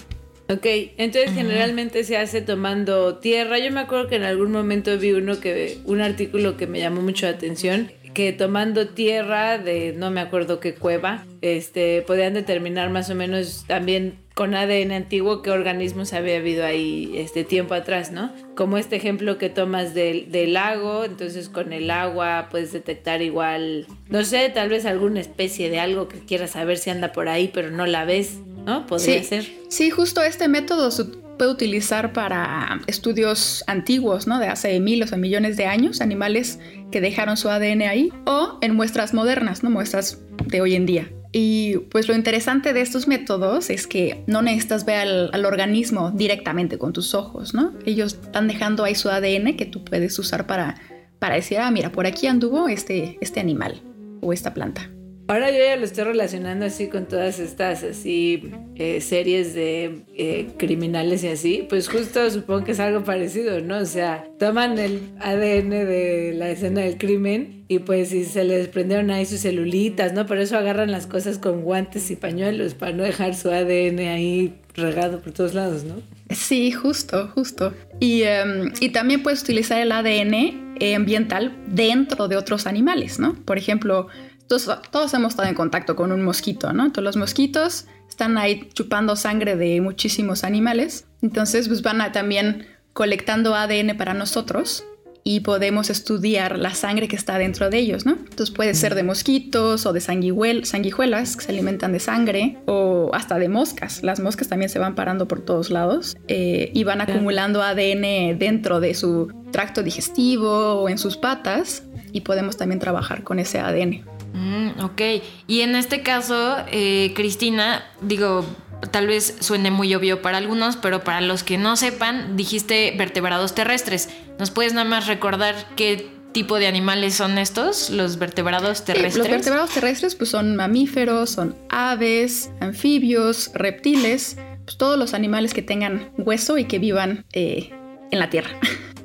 Ok, 0.51 0.65
entonces 0.97 1.31
generalmente 1.31 2.03
se 2.03 2.17
hace 2.17 2.41
tomando 2.41 3.17
tierra. 3.19 3.59
Yo 3.59 3.71
me 3.71 3.81
acuerdo 3.81 4.07
que 4.07 4.15
en 4.15 4.23
algún 4.23 4.51
momento 4.51 4.97
vi 4.97 5.11
uno 5.11 5.39
que 5.39 5.77
un 5.85 6.01
artículo 6.01 6.57
que 6.57 6.65
me 6.65 6.79
llamó 6.79 7.01
mucho 7.01 7.27
la 7.27 7.33
atención 7.33 7.91
que 8.13 8.33
tomando 8.33 8.87
tierra 8.87 9.59
de 9.59 9.93
no 9.95 10.09
me 10.11 10.21
acuerdo 10.21 10.59
qué 10.59 10.73
cueva, 10.73 11.25
este 11.41 12.01
podían 12.01 12.33
determinar 12.33 12.89
más 12.89 13.09
o 13.09 13.15
menos 13.15 13.65
también 13.67 14.15
con 14.39 14.55
ADN 14.55 14.93
antiguo 14.93 15.41
qué 15.41 15.51
organismos 15.51 16.13
había 16.13 16.37
habido 16.37 16.65
ahí 16.65 17.11
este 17.15 17.43
tiempo 17.43 17.73
atrás, 17.73 18.13
¿no? 18.13 18.31
Como 18.55 18.77
este 18.77 18.95
ejemplo 18.95 19.37
que 19.37 19.49
tomas 19.49 19.93
del, 19.93 20.31
del 20.31 20.53
lago, 20.53 21.03
entonces 21.03 21.49
con 21.49 21.73
el 21.73 21.91
agua 21.91 22.47
puedes 22.49 22.71
detectar 22.71 23.21
igual, 23.21 23.85
no 24.07 24.23
sé, 24.23 24.47
tal 24.47 24.69
vez 24.69 24.85
alguna 24.85 25.19
especie 25.19 25.69
de 25.69 25.81
algo 25.81 26.07
que 26.07 26.19
quieras 26.19 26.51
saber 26.51 26.77
si 26.77 26.89
anda 26.89 27.11
por 27.11 27.27
ahí, 27.27 27.51
pero 27.53 27.69
no 27.69 27.85
la 27.85 28.05
ves. 28.05 28.37
¿no? 28.65 28.87
Podría 28.87 29.21
ser. 29.23 29.45
Sí, 29.67 29.89
justo 29.89 30.23
este 30.23 30.47
método 30.47 30.89
se 30.91 31.03
puede 31.03 31.51
utilizar 31.51 32.13
para 32.13 32.79
estudios 32.87 33.65
antiguos, 33.67 34.25
¿no? 34.25 34.39
De 34.39 34.47
hace 34.47 34.79
miles 34.79 35.11
o 35.11 35.17
millones 35.17 35.57
de 35.57 35.65
años, 35.65 35.99
animales 35.99 36.59
que 36.91 37.01
dejaron 37.01 37.35
su 37.35 37.49
ADN 37.49 37.81
ahí, 37.81 38.13
o 38.25 38.57
en 38.61 38.73
muestras 38.73 39.13
modernas, 39.13 39.63
¿no? 39.63 39.69
Muestras 39.69 40.21
de 40.45 40.61
hoy 40.61 40.75
en 40.75 40.85
día. 40.85 41.09
Y 41.31 41.77
pues 41.91 42.07
lo 42.07 42.15
interesante 42.15 42.73
de 42.73 42.81
estos 42.81 43.07
métodos 43.07 43.69
es 43.69 43.85
que 43.85 44.23
no 44.25 44.41
necesitas 44.41 44.85
ver 44.85 45.29
al, 45.31 45.45
organismo 45.45 46.11
directamente 46.11 46.77
con 46.79 46.91
tus 46.91 47.13
ojos, 47.13 47.53
¿no? 47.53 47.73
Ellos 47.85 48.13
están 48.13 48.47
dejando 48.47 48.83
ahí 48.83 48.95
su 48.95 49.09
ADN 49.09 49.55
que 49.55 49.65
tú 49.65 49.83
puedes 49.83 50.17
usar 50.17 50.47
para, 50.47 50.75
para 51.19 51.35
decir, 51.35 51.59
ah, 51.59 51.69
mira, 51.69 51.91
por 51.91 52.07
aquí 52.07 52.25
anduvo 52.25 52.67
este, 52.67 53.17
este 53.21 53.39
animal 53.39 53.81
o 54.21 54.33
esta 54.33 54.53
planta. 54.53 54.89
Ahora 55.29 55.51
yo 55.51 55.59
ya 55.59 55.75
lo 55.75 55.85
estoy 55.85 56.05
relacionando 56.05 56.65
así 56.65 56.87
con 56.87 57.05
todas 57.05 57.37
estas 57.37 57.83
así 57.83 58.49
eh, 58.75 58.99
series 58.99 59.53
de 59.53 60.01
eh, 60.15 60.47
criminales 60.57 61.23
y 61.23 61.27
así, 61.27 61.67
pues 61.69 61.87
justo 61.87 62.31
supongo 62.31 62.63
que 62.63 62.71
es 62.71 62.79
algo 62.79 63.03
parecido, 63.03 63.61
¿no? 63.61 63.77
O 63.77 63.85
sea, 63.85 64.25
toman 64.39 64.79
el 64.79 65.01
ADN 65.19 65.69
de 65.69 66.33
la 66.35 66.49
escena 66.49 66.81
del 66.81 66.97
crimen 66.97 67.63
y 67.67 67.77
pues 67.77 68.09
si 68.09 68.25
se 68.25 68.43
les 68.43 68.69
prendieron 68.69 69.11
ahí 69.11 69.23
sus 69.27 69.41
celulitas, 69.41 70.13
¿no? 70.13 70.25
Por 70.25 70.39
eso 70.39 70.57
agarran 70.57 70.89
las 70.89 71.05
cosas 71.05 71.37
con 71.37 71.61
guantes 71.61 72.09
y 72.09 72.15
pañuelos 72.15 72.73
para 72.73 72.93
no 72.93 73.03
dejar 73.03 73.35
su 73.35 73.51
ADN 73.51 73.99
ahí 73.99 74.55
regado 74.73 75.21
por 75.21 75.31
todos 75.31 75.53
lados, 75.53 75.83
¿no? 75.83 76.01
Sí, 76.31 76.71
justo, 76.71 77.27
justo. 77.35 77.71
Y, 77.99 78.23
em, 78.23 78.73
y 78.79 78.89
también 78.89 79.21
puedes 79.21 79.43
utilizar 79.43 79.79
el 79.79 79.91
ADN 79.91 80.69
ambiental 80.95 81.55
dentro 81.67 82.27
de 82.27 82.37
otros 82.37 82.65
animales, 82.65 83.19
¿no? 83.19 83.35
Por 83.45 83.57
ejemplo, 83.57 84.07
todos, 84.49 85.13
hemos 85.13 85.33
estado 85.33 85.47
en 85.47 85.55
contacto 85.55 85.95
con 85.95 86.11
un 86.11 86.23
mosquito, 86.23 86.73
¿no? 86.73 86.91
Todos 86.91 87.03
los 87.03 87.17
mosquitos 87.17 87.85
están 88.09 88.37
ahí 88.37 88.67
chupando 88.73 89.15
sangre 89.15 89.55
de 89.55 89.79
muchísimos 89.79 90.43
animales. 90.43 91.05
Entonces, 91.21 91.67
pues 91.67 91.83
van 91.83 92.01
a 92.01 92.11
también 92.11 92.65
colectando 92.93 93.55
ADN 93.55 93.95
para 93.95 94.15
nosotros 94.15 94.83
y 95.23 95.41
podemos 95.41 95.91
estudiar 95.91 96.57
la 96.57 96.73
sangre 96.73 97.07
que 97.07 97.15
está 97.15 97.37
dentro 97.37 97.69
de 97.69 97.77
ellos, 97.77 98.07
¿no? 98.07 98.13
Entonces 98.13 98.49
puede 98.49 98.73
ser 98.73 98.95
de 98.95 99.03
mosquitos 99.03 99.85
o 99.85 99.93
de 99.93 100.01
sanguijuelas 100.01 101.35
que 101.35 101.43
se 101.43 101.51
alimentan 101.51 101.91
de 101.91 101.99
sangre 101.99 102.57
o 102.65 103.11
hasta 103.13 103.37
de 103.37 103.49
moscas. 103.49 104.01
Las 104.01 104.19
moscas 104.19 104.47
también 104.47 104.69
se 104.69 104.79
van 104.79 104.95
parando 104.95 105.27
por 105.27 105.41
todos 105.41 105.69
lados 105.69 106.17
eh, 106.27 106.71
y 106.73 106.83
van 106.85 107.01
acumulando 107.01 107.61
ADN 107.61 108.39
dentro 108.39 108.79
de 108.79 108.95
su 108.95 109.31
tracto 109.51 109.83
digestivo 109.83 110.81
o 110.81 110.89
en 110.89 110.97
sus 110.97 111.17
patas 111.17 111.83
y 112.11 112.21
podemos 112.21 112.57
también 112.57 112.79
trabajar 112.79 113.23
con 113.23 113.37
ese 113.37 113.59
ADN. 113.59 114.18
Mm, 114.33 114.83
ok, 114.83 115.01
y 115.47 115.61
en 115.61 115.75
este 115.75 116.01
caso, 116.01 116.57
eh, 116.71 117.13
Cristina, 117.15 117.85
digo, 118.01 118.45
tal 118.91 119.07
vez 119.07 119.37
suene 119.39 119.71
muy 119.71 119.93
obvio 119.95 120.21
para 120.21 120.37
algunos, 120.37 120.77
pero 120.77 121.03
para 121.03 121.21
los 121.21 121.43
que 121.43 121.57
no 121.57 121.75
sepan, 121.75 122.37
dijiste 122.37 122.93
vertebrados 122.97 123.55
terrestres. 123.55 124.09
¿Nos 124.37 124.51
puedes 124.51 124.73
nada 124.73 124.87
más 124.87 125.07
recordar 125.07 125.55
qué 125.75 126.09
tipo 126.31 126.59
de 126.59 126.67
animales 126.67 127.15
son 127.15 127.37
estos, 127.37 127.89
los 127.89 128.17
vertebrados 128.17 128.85
terrestres? 128.85 129.17
los 129.17 129.29
vertebrados 129.29 129.71
terrestres 129.71 130.15
pues 130.15 130.29
son 130.29 130.55
mamíferos, 130.55 131.31
son 131.31 131.55
aves, 131.69 132.51
anfibios, 132.59 133.51
reptiles, 133.53 134.37
pues, 134.63 134.77
todos 134.77 134.97
los 134.97 135.13
animales 135.13 135.53
que 135.53 135.61
tengan 135.61 136.11
hueso 136.17 136.57
y 136.57 136.65
que 136.65 136.79
vivan 136.79 137.25
eh, 137.33 137.71
en 138.11 138.19
la 138.19 138.29
tierra. 138.29 138.51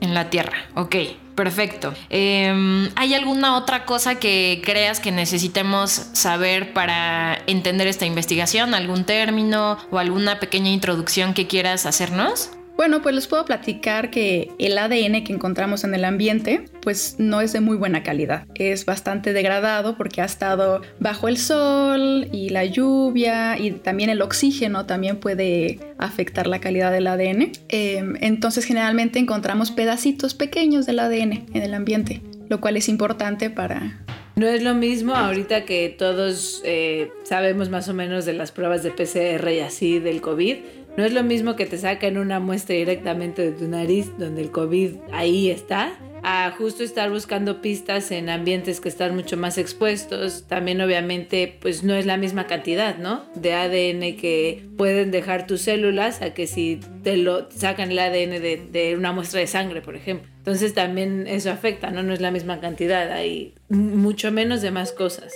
En 0.01 0.13
la 0.13 0.29
tierra, 0.29 0.69
ok. 0.75 0.97
Perfecto. 1.35 1.93
Em, 2.11 2.91
¿Hay 2.95 3.15
alguna 3.15 3.57
otra 3.57 3.85
cosa 3.85 4.17
que 4.17 4.63
creas 4.65 5.01
que 5.01 5.11
necesitemos 5.11 5.91
saber 6.13 6.73
para 6.73 7.39
entender 7.47 7.89
esta 7.89 8.07
investigación? 8.07 8.75
¿Algún 8.75 9.05
término 9.05 9.79
o 9.91 9.99
alguna 9.99 10.39
pequeña 10.39 10.71
introducción 10.71 11.35
que 11.35 11.47
quieras 11.47 11.87
hacernos? 11.87 12.51
Bueno, 12.77 13.03
pues 13.03 13.15
les 13.15 13.29
puedo 13.29 13.45
platicar 13.45 14.11
que 14.11 14.51
el 14.59 14.77
ADN 14.77 15.23
que 15.23 15.33
encontramos 15.33 15.85
en 15.85 15.95
el 15.95 16.05
ambiente 16.05 16.65
pues 16.83 17.17
no 17.19 17.41
es 17.41 17.53
de 17.53 17.61
muy 17.61 17.77
buena 17.77 18.03
calidad. 18.03 18.47
Es 18.57 18.85
bastante 18.85 19.33
degradado 19.33 19.97
porque 19.97 20.21
ha 20.21 20.25
estado 20.25 20.83
bajo 20.99 21.29
el 21.29 21.39
sol 21.39 22.29
y 22.33 22.49
la 22.49 22.65
lluvia 22.65 23.59
y 23.59 23.71
también 23.71 24.11
el 24.11 24.23
oxígeno 24.23 24.87
también 24.87 25.19
puede 25.19 25.79
afectar 25.99 26.49
la 26.49 26.61
calidad 26.61 26.91
del 26.91 27.07
ADN. 27.07 27.53
Em, 27.69 28.17
entonces 28.21 28.65
generalmente 28.65 29.21
encontramos 29.21 29.71
pedacitos 29.71 30.35
pequeños 30.35 30.85
del 30.85 30.99
ADN 30.99 31.47
en 31.55 31.63
el 31.63 31.75
ambiente, 31.75 32.23
lo 32.49 32.61
cual 32.61 32.77
es 32.77 32.89
importante 32.89 33.51
para 33.51 34.05
no 34.37 34.49
es 34.49 34.65
lo 34.65 34.75
mismo 34.75 35.15
ahorita 35.15 35.65
que 35.65 35.95
todos 35.97 36.61
eh, 36.65 37.13
sabemos 37.23 37.71
más 37.71 37.89
o 37.89 37.95
menos 37.95 38.25
de 38.25 38.33
las 38.33 38.51
pruebas 38.51 38.83
de 38.83 38.91
PCR 38.91 39.49
y 39.49 39.61
así 39.61 40.01
del 40.01 40.21
COVID. 40.21 40.57
No 40.97 41.05
es 41.05 41.13
lo 41.13 41.25
mismo 41.25 41.57
que 41.57 41.67
te 41.67 41.77
saquen 41.77 42.19
una 42.19 42.39
muestra 42.39 42.77
directamente 42.77 43.43
de 43.43 43.53
tu 43.53 43.67
nariz 43.67 44.13
donde 44.17 44.43
el 44.43 44.51
COVID 44.51 44.97
ahí 45.13 45.51
está, 45.51 45.93
a 46.23 46.51
justo 46.53 46.83
estar 46.83 47.11
buscando 47.11 47.61
pistas 47.61 48.11
en 48.11 48.31
ambientes 48.31 48.81
que 48.81 48.89
están 48.89 49.15
mucho 49.15 49.37
más 49.37 49.59
expuestos. 49.59 50.45
También 50.49 50.81
obviamente 50.81 51.59
pues 51.61 51.85
no 51.85 51.95
es 51.95 52.07
la 52.07 52.17
misma 52.17 52.47
cantidad, 52.47 52.97
¿no? 52.97 53.25
De 53.35 53.53
ADN 53.53 54.17
que 54.17 54.65
pueden 54.79 55.11
dejar 55.11 55.47
tus 55.47 55.61
células 55.61 56.23
a 56.23 56.33
que 56.33 56.47
si 56.47 56.81
te 57.03 57.19
lo 57.19 57.51
sacan 57.51 57.91
el 57.91 57.99
ADN 57.99 58.41
de, 58.41 58.69
de 58.73 58.97
una 58.97 59.13
muestra 59.13 59.41
de 59.41 59.47
sangre, 59.47 59.83
por 59.83 59.97
ejemplo. 59.97 60.31
Entonces 60.39 60.73
también 60.73 61.27
eso 61.27 61.51
afecta, 61.51 61.91
¿no? 61.91 62.03
No 62.03 62.15
es 62.15 62.21
la 62.21 62.31
misma 62.31 62.61
cantidad, 62.61 63.13
hay 63.13 63.53
mucho 63.69 64.33
menos 64.33 64.63
de 64.63 64.71
más 64.71 64.93
cosas. 64.93 65.35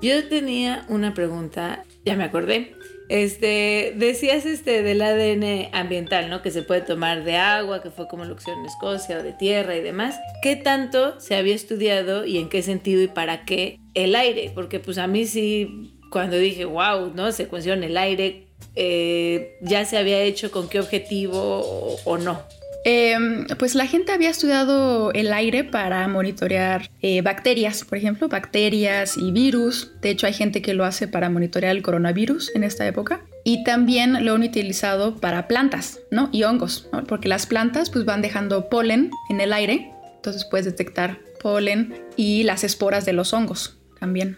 Yo 0.00 0.26
tenía 0.28 0.86
una 0.88 1.12
pregunta, 1.12 1.84
ya 2.06 2.16
me 2.16 2.24
acordé. 2.24 2.72
Este, 3.10 3.92
decías 3.96 4.46
este 4.46 4.84
del 4.84 5.02
ADN 5.02 5.70
ambiental, 5.72 6.30
¿no? 6.30 6.42
Que 6.42 6.52
se 6.52 6.62
puede 6.62 6.80
tomar 6.80 7.24
de 7.24 7.36
agua, 7.36 7.82
que 7.82 7.90
fue 7.90 8.06
como 8.06 8.24
lo 8.24 8.36
que 8.36 8.48
en 8.48 8.64
Escocia, 8.64 9.18
o 9.18 9.22
de 9.24 9.32
tierra 9.32 9.74
y 9.76 9.80
demás. 9.80 10.16
¿Qué 10.44 10.54
tanto 10.54 11.18
se 11.18 11.34
había 11.34 11.56
estudiado 11.56 12.24
y 12.24 12.38
en 12.38 12.48
qué 12.48 12.62
sentido 12.62 13.02
y 13.02 13.08
para 13.08 13.44
qué 13.44 13.80
el 13.94 14.14
aire? 14.14 14.52
Porque 14.54 14.78
pues 14.78 14.96
a 14.96 15.08
mí 15.08 15.26
sí, 15.26 15.98
cuando 16.12 16.36
dije, 16.36 16.64
wow, 16.64 17.12
¿no? 17.12 17.32
Secuenciaron 17.32 17.82
el 17.82 17.96
aire, 17.96 18.46
eh, 18.76 19.58
ya 19.60 19.84
se 19.86 19.98
había 19.98 20.22
hecho 20.22 20.52
con 20.52 20.68
qué 20.68 20.78
objetivo 20.78 21.96
o 22.04 22.16
no. 22.16 22.40
Em, 22.84 23.46
pues 23.58 23.74
la 23.74 23.86
gente 23.86 24.12
había 24.12 24.30
estudiado 24.30 25.12
el 25.12 25.32
aire 25.32 25.64
para 25.64 26.06
monitorear 26.08 26.90
eh, 27.02 27.20
bacterias, 27.20 27.84
por 27.84 27.98
ejemplo, 27.98 28.28
bacterias 28.28 29.16
y 29.18 29.32
virus. 29.32 29.92
De 30.00 30.10
hecho, 30.10 30.26
hay 30.26 30.32
gente 30.32 30.62
que 30.62 30.72
lo 30.72 30.84
hace 30.84 31.06
para 31.06 31.28
monitorear 31.28 31.76
el 31.76 31.82
coronavirus 31.82 32.52
en 32.54 32.64
esta 32.64 32.86
época. 32.86 33.26
Y 33.44 33.64
también 33.64 34.24
lo 34.24 34.34
han 34.34 34.42
utilizado 34.42 35.16
para 35.16 35.46
plantas, 35.48 36.00
¿no? 36.10 36.28
Y 36.32 36.44
hongos, 36.44 36.88
Porque 37.06 37.28
las 37.28 37.46
plantas 37.46 37.90
pues 37.90 38.04
van 38.04 38.22
dejando 38.22 38.68
polen 38.68 39.10
en 39.28 39.40
el 39.40 39.52
aire. 39.52 39.90
Entonces 40.16 40.44
puedes 40.44 40.66
detectar 40.66 41.18
polen 41.42 41.94
y 42.16 42.42
las 42.44 42.64
esporas 42.64 43.04
de 43.04 43.12
los 43.12 43.32
hongos 43.32 43.78
también. 43.98 44.36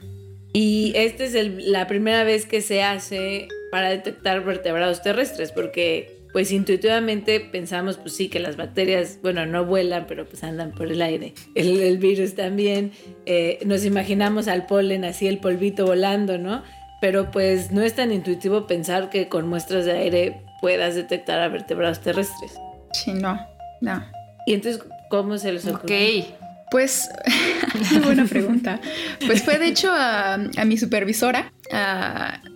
Y 0.53 0.93
esta 0.95 1.25
es 1.25 1.35
la 1.35 1.87
primera 1.87 2.25
vez 2.25 2.47
que 2.47 2.61
se 2.61 2.83
hace 2.83 3.49
para 3.71 3.89
detectar 3.89 4.45
vertebrados 4.45 5.03
terrestres, 5.03 5.51
porque 5.51 6.22
pues 6.33 6.51
intuitivamente 6.51 7.41
pensamos, 7.41 7.99
pues 7.99 8.15
sí, 8.15 8.29
que 8.29 8.41
las 8.41 8.57
bacterias, 8.57 9.19
bueno, 9.23 9.45
no 9.45 9.67
vuelan, 9.67 10.07
pero 10.09 10.27
pues 10.27 10.43
andan 10.45 10.73
por 10.73 10.91
el 10.91 11.03
aire. 11.03 11.35
El, 11.55 11.99
virus 11.99 12.35
también, 12.35 12.93
eh, 13.27 13.59
nos 13.67 13.85
imaginamos 13.85 14.49
al 14.49 14.67
polen 14.67 15.05
así, 15.05 15.29
el 15.29 15.39
polvito 15.39 15.85
volando, 15.85 16.39
¿no? 16.39 16.63
Pero 17.03 17.31
pues 17.31 17.71
no 17.71 17.83
es 17.83 17.95
tan 17.95 18.13
intuitivo 18.13 18.67
pensar 18.67 19.11
que 19.11 19.29
con 19.29 19.47
muestras 19.49 19.85
de 19.85 19.93
aire 19.93 20.43
puedas 20.61 20.95
detectar 20.95 21.41
a 21.41 21.49
vertebrados 21.49 22.01
terrestres. 22.01 22.53
Sí, 22.93 23.13
no, 23.13 23.39
no. 23.81 24.03
Y 24.47 24.55
entonces, 24.55 24.83
¿cómo 25.11 25.37
se 25.37 25.53
les 25.53 25.67
ocurrió? 25.67 25.97
Ok. 25.97 26.27
Pues, 26.71 27.11
buena 28.05 28.25
pregunta. 28.25 28.81
Pues 29.27 29.43
fue 29.43 29.59
de 29.59 29.67
hecho 29.67 29.91
a, 29.93 30.39
mi 30.65 30.79
supervisora 30.79 31.53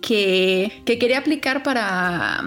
que, 0.01 0.71
que, 0.87 0.97
quería 0.97 1.19
aplicar 1.19 1.61
para, 1.61 2.43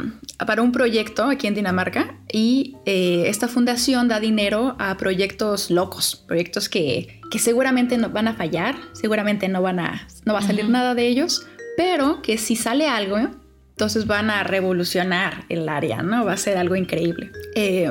para 0.46 0.62
un 0.62 0.72
proyecto 0.72 1.24
aquí 1.24 1.46
en 1.46 1.54
Dinamarca 1.54 2.16
y 2.32 2.76
eh, 2.86 3.24
esta 3.26 3.48
fundación 3.48 4.08
da 4.08 4.20
dinero 4.20 4.76
a 4.78 4.96
proyectos 4.96 5.70
locos, 5.70 6.24
proyectos 6.26 6.68
que, 6.68 7.20
que 7.30 7.38
seguramente 7.38 7.98
no 7.98 8.10
van 8.10 8.28
a 8.28 8.34
fallar, 8.34 8.76
seguramente 8.92 9.48
no, 9.48 9.62
van 9.62 9.80
a, 9.80 10.08
no 10.24 10.32
va 10.32 10.40
a 10.40 10.42
salir 10.42 10.68
nada 10.68 10.94
de 10.94 11.06
ellos, 11.06 11.46
pero 11.76 12.22
que 12.22 12.38
si 12.38 12.56
sale 12.56 12.88
algo, 12.88 13.18
entonces 13.80 14.06
van 14.06 14.30
a 14.30 14.42
revolucionar 14.42 15.44
el 15.48 15.68
área, 15.68 16.02
¿no? 16.02 16.24
Va 16.24 16.34
a 16.34 16.36
ser 16.36 16.58
algo 16.58 16.76
increíble. 16.76 17.30
Eh, 17.54 17.90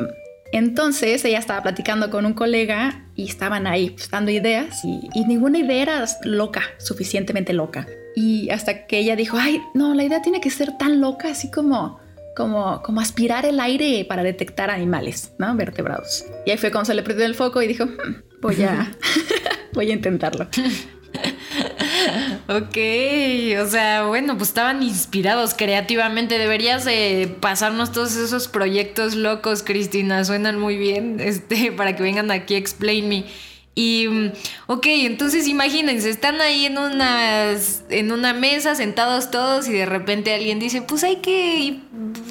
entonces 0.52 1.24
ella 1.26 1.40
estaba 1.40 1.62
platicando 1.62 2.10
con 2.10 2.26
un 2.26 2.34
colega 2.34 3.06
y 3.16 3.28
estaban 3.28 3.68
ahí 3.68 3.92
pues, 3.92 4.10
dando 4.10 4.32
ideas 4.32 4.84
y, 4.84 5.10
ninguna 5.26 5.60
idea 5.60 5.82
era 5.82 6.06
loca, 6.24 6.62
suficientemente 6.78 7.54
loca. 7.54 7.88
Y 8.16 8.50
hasta 8.50 8.88
que 8.88 9.00
ella 9.00 9.16
dijo, 9.16 9.38
ay, 9.40 9.62
no, 9.74 9.94
la 9.94 10.04
idea 10.04 10.22
tiene 10.22 10.42
que 10.42 10.50
ser 10.50 10.78
tan 10.78 11.00
loca, 11.00 11.30
así 11.30 11.52
como, 11.52 12.00
como, 12.40 12.82
como 12.84 13.02
aspirar 13.02 13.46
el 13.46 13.60
aire 13.60 14.06
para 14.08 14.24
detectar 14.24 14.70
animales, 14.70 15.34
¿no? 15.40 15.54
Vertebrados. 15.58 16.24
Y 16.46 16.52
ahí 16.52 16.58
fue 16.58 16.72
cuando 16.72 16.86
se 16.86 16.94
le 16.94 17.04
prendió 17.04 17.26
el 17.26 17.36
foco 17.36 17.62
y 17.62 17.68
dijo, 17.68 17.86
hmm, 17.86 18.40
voy 18.42 18.64
a, 18.64 18.90
voy 19.74 19.92
a 19.92 19.94
intentarlo. 19.94 20.48
Ok, 22.48 22.78
o 23.62 23.68
sea, 23.68 24.06
bueno, 24.08 24.36
pues 24.36 24.50
estaban 24.50 24.82
inspirados 24.82 25.54
creativamente. 25.54 26.40
Deberías 26.40 26.84
de 26.84 27.36
pasarnos 27.40 27.92
todos 27.92 28.16
esos 28.16 28.48
proyectos 28.48 29.16
locos, 29.16 29.62
Cristina. 29.62 30.24
Suenan 30.24 30.58
muy 30.60 30.78
bien, 30.78 31.20
este, 31.20 31.72
para 31.72 31.96
que 31.96 32.02
vengan 32.02 32.32
aquí 32.32 32.56
a 32.56 32.58
Explain 32.58 33.08
Me. 33.08 33.26
Y, 33.80 34.10
mm, 34.10 34.32
ok, 34.68 34.86
entonces 34.88 35.48
imagínense, 35.48 36.10
están 36.10 36.42
ahí 36.42 36.66
en, 36.66 36.78
unas, 36.78 37.86
en 37.90 38.12
una 38.12 38.34
mesa 38.34 38.76
sentados 38.76 39.32
todos 39.32 39.70
y 39.70 39.72
de 39.72 39.86
repente 39.86 40.34
alguien 40.34 40.60
dice, 40.60 40.82
pues 40.82 41.06
hay 41.06 41.18
que 41.18 41.80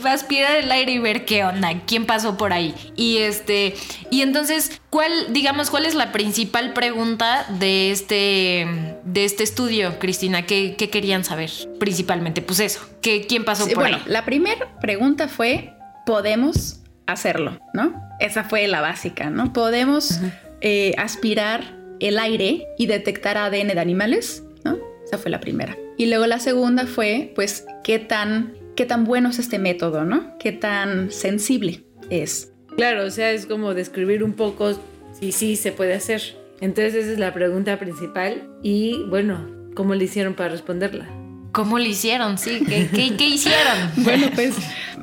aspirar 0.04 0.56
el 0.56 0.70
aire 0.70 0.92
y 0.92 0.98
ver 0.98 1.24
qué 1.24 1.44
onda, 1.44 1.72
quién 1.86 2.04
pasó 2.04 2.36
por 2.36 2.52
ahí. 2.52 2.74
Y 2.96 3.16
este, 3.18 3.74
y 4.10 4.20
entonces, 4.20 4.82
¿cuál, 4.90 5.10
digamos, 5.32 5.70
cuál 5.70 5.86
es 5.86 5.94
la 5.94 6.12
principal 6.12 6.74
pregunta 6.74 7.46
de 7.58 7.92
este, 7.92 8.98
de 9.04 9.24
este 9.24 9.42
estudio, 9.42 9.98
Cristina? 9.98 10.42
¿Qué, 10.42 10.76
querían 10.76 11.24
saber 11.24 11.50
principalmente? 11.80 12.42
Pues 12.42 12.60
eso, 12.60 12.86
que, 13.00 13.26
¿quién 13.26 13.46
pasó 13.46 13.64
por 13.64 13.76
bueno, 13.76 13.96
ahí? 13.96 14.02
La 14.04 14.26
primera 14.26 14.78
pregunta 14.82 15.28
fue, 15.28 15.72
¿podemos 16.04 16.80
hacerlo? 17.06 17.58
¿No? 17.72 17.94
Esa 18.20 18.44
fue 18.44 18.68
la 18.68 18.82
básica, 18.82 19.30
¿no? 19.30 19.54
Podemos... 19.54 20.20
Eh, 20.60 20.94
aspirar 20.96 21.78
el 22.00 22.18
aire 22.18 22.66
y 22.78 22.86
detectar 22.86 23.36
ADN 23.36 23.68
de 23.68 23.80
animales, 23.80 24.44
¿no? 24.64 24.78
Esa 25.04 25.18
fue 25.18 25.30
la 25.30 25.40
primera. 25.40 25.76
Y 25.96 26.06
luego 26.06 26.26
la 26.26 26.38
segunda 26.38 26.86
fue, 26.86 27.32
pues, 27.34 27.66
qué 27.82 27.98
tan, 27.98 28.54
qué 28.76 28.86
tan 28.86 29.04
bueno 29.04 29.30
es 29.30 29.38
este 29.38 29.58
método, 29.58 30.04
¿no? 30.04 30.36
Qué 30.38 30.52
tan 30.52 31.10
sensible 31.10 31.84
es. 32.10 32.52
Claro, 32.76 33.04
o 33.04 33.10
sea, 33.10 33.32
es 33.32 33.46
como 33.46 33.74
describir 33.74 34.22
un 34.22 34.34
poco 34.34 34.78
si 35.18 35.32
sí 35.32 35.56
se 35.56 35.72
puede 35.72 35.94
hacer. 35.94 36.22
Entonces 36.60 36.94
esa 36.94 37.12
es 37.12 37.18
la 37.18 37.32
pregunta 37.32 37.78
principal 37.78 38.48
y 38.62 39.04
bueno, 39.08 39.48
¿cómo 39.74 39.94
le 39.94 40.04
hicieron 40.04 40.34
para 40.34 40.50
responderla? 40.50 41.08
¿Cómo 41.52 41.78
le 41.78 41.88
hicieron? 41.88 42.38
Sí, 42.38 42.62
¿qué, 42.66 42.88
qué, 43.16 43.28
hicieron? 43.28 43.90
bueno, 43.96 44.28
pues, 44.34 44.54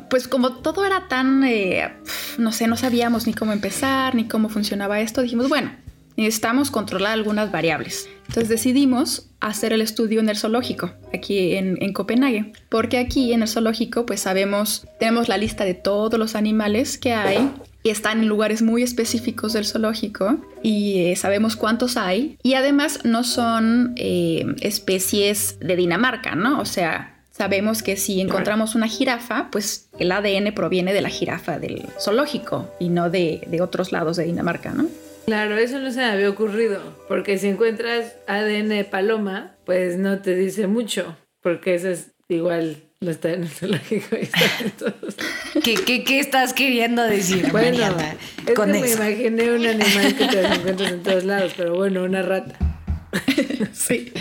pues 0.10 0.28
como 0.28 0.54
todo 0.58 0.86
era 0.86 1.08
tan, 1.08 1.44
eh, 1.44 1.92
no 2.38 2.52
sé, 2.52 2.68
no 2.68 2.78
sabíamos 2.78 3.28
ni 3.28 3.34
cómo 3.34 3.52
empezar, 3.52 4.16
ni 4.16 4.28
cómo 4.28 4.50
funcionaba 4.50 5.00
esto, 5.02 5.22
dijimos, 5.22 5.50
bueno, 5.50 5.72
necesitamos 6.18 6.72
controlar 6.72 7.14
algunas 7.14 7.52
variables. 7.52 8.08
Entonces 8.28 8.50
decidimos 8.50 9.30
hacer 9.40 9.74
el 9.74 9.82
estudio 9.82 10.20
en 10.20 10.30
el 10.30 10.38
zoológico, 10.38 10.94
aquí 11.14 11.56
en, 11.56 11.78
en, 11.82 11.94
Copenhague, 11.94 12.54
porque 12.70 12.98
aquí 12.98 13.34
en 13.34 13.42
el 13.42 13.48
zoológico 13.48 14.06
pues 14.06 14.22
sabemos, 14.22 14.88
tenemos 15.00 15.28
la 15.28 15.38
lista 15.38 15.66
de 15.66 15.74
todos 15.74 16.18
los 16.20 16.36
animales 16.36 16.98
que 16.98 17.14
hay 17.14 17.52
y 17.86 17.92
están 17.92 18.22
en 18.22 18.28
lugares 18.28 18.64
muy 18.64 18.82
específicos 18.82 19.54
del 19.54 19.64
zoológico 19.64 20.44
y 20.64 21.12
eh, 21.12 21.16
sabemos 21.16 21.56
cuántos 21.56 21.98
hay. 21.98 22.36
Y 22.42 22.56
además 22.56 23.02
no 23.06 23.24
son 23.24 23.94
eh, 23.96 24.44
especies 24.62 25.60
de 25.60 25.76
Dinamarca, 25.76 26.34
¿no? 26.34 26.60
O 26.60 26.66
sea, 26.66 27.22
sabemos 27.30 27.84
que 27.84 27.96
si 27.96 28.22
encontramos 28.22 28.74
una 28.74 28.88
jirafa, 28.88 29.50
pues 29.52 29.88
el 30.00 30.12
ADN 30.12 30.52
proviene 30.56 30.94
de 30.94 31.02
la 31.02 31.10
jirafa 31.10 31.60
del 31.60 31.84
zoológico 32.00 32.74
y 32.80 32.90
no 32.90 33.12
de, 33.12 33.44
de 33.46 33.62
otros 33.62 33.92
lados 33.92 34.18
de 34.18 34.24
Dinamarca, 34.24 34.72
¿no? 34.72 34.88
Claro, 35.28 35.56
eso 35.56 35.78
no 35.78 35.92
se 35.92 36.00
me 36.00 36.06
había 36.06 36.32
ocurrido, 36.32 36.82
porque 37.08 37.38
si 37.38 37.50
encuentras 37.50 38.16
ADN 38.26 38.70
de 38.70 38.84
paloma, 38.86 39.58
pues 39.64 40.00
no 40.00 40.24
te 40.24 40.34
dice 40.34 40.66
mucho, 40.66 41.16
porque 41.42 41.76
eso 41.76 41.90
es 41.90 42.14
igual, 42.30 42.78
no 43.00 43.12
está 43.12 43.32
en 43.34 43.44
el 43.44 43.50
zoológico 43.50 44.16
y 44.16 44.22
está 44.22 44.40
en 44.64 44.72
todos. 44.72 45.16
¿Qué, 45.66 45.74
qué, 45.84 46.04
qué 46.04 46.20
estás 46.20 46.54
queriendo 46.54 47.02
decir, 47.04 47.52
Bueno, 47.52 47.70
Mariana, 47.70 48.16
es 48.46 48.54
con 48.54 48.72
que 48.72 48.80
me 48.80 48.88
eso? 48.88 49.04
imaginé 49.04 49.52
un 49.52 49.66
animal 49.66 50.16
que 50.16 50.28
te 50.28 50.46
encuentras 50.46 50.92
en 50.92 51.02
todos 51.04 51.24
lados, 51.24 51.54
pero 51.58 51.76
bueno, 51.76 52.04
una 52.04 52.22
rata. 52.22 52.56
Sí. 53.74 54.12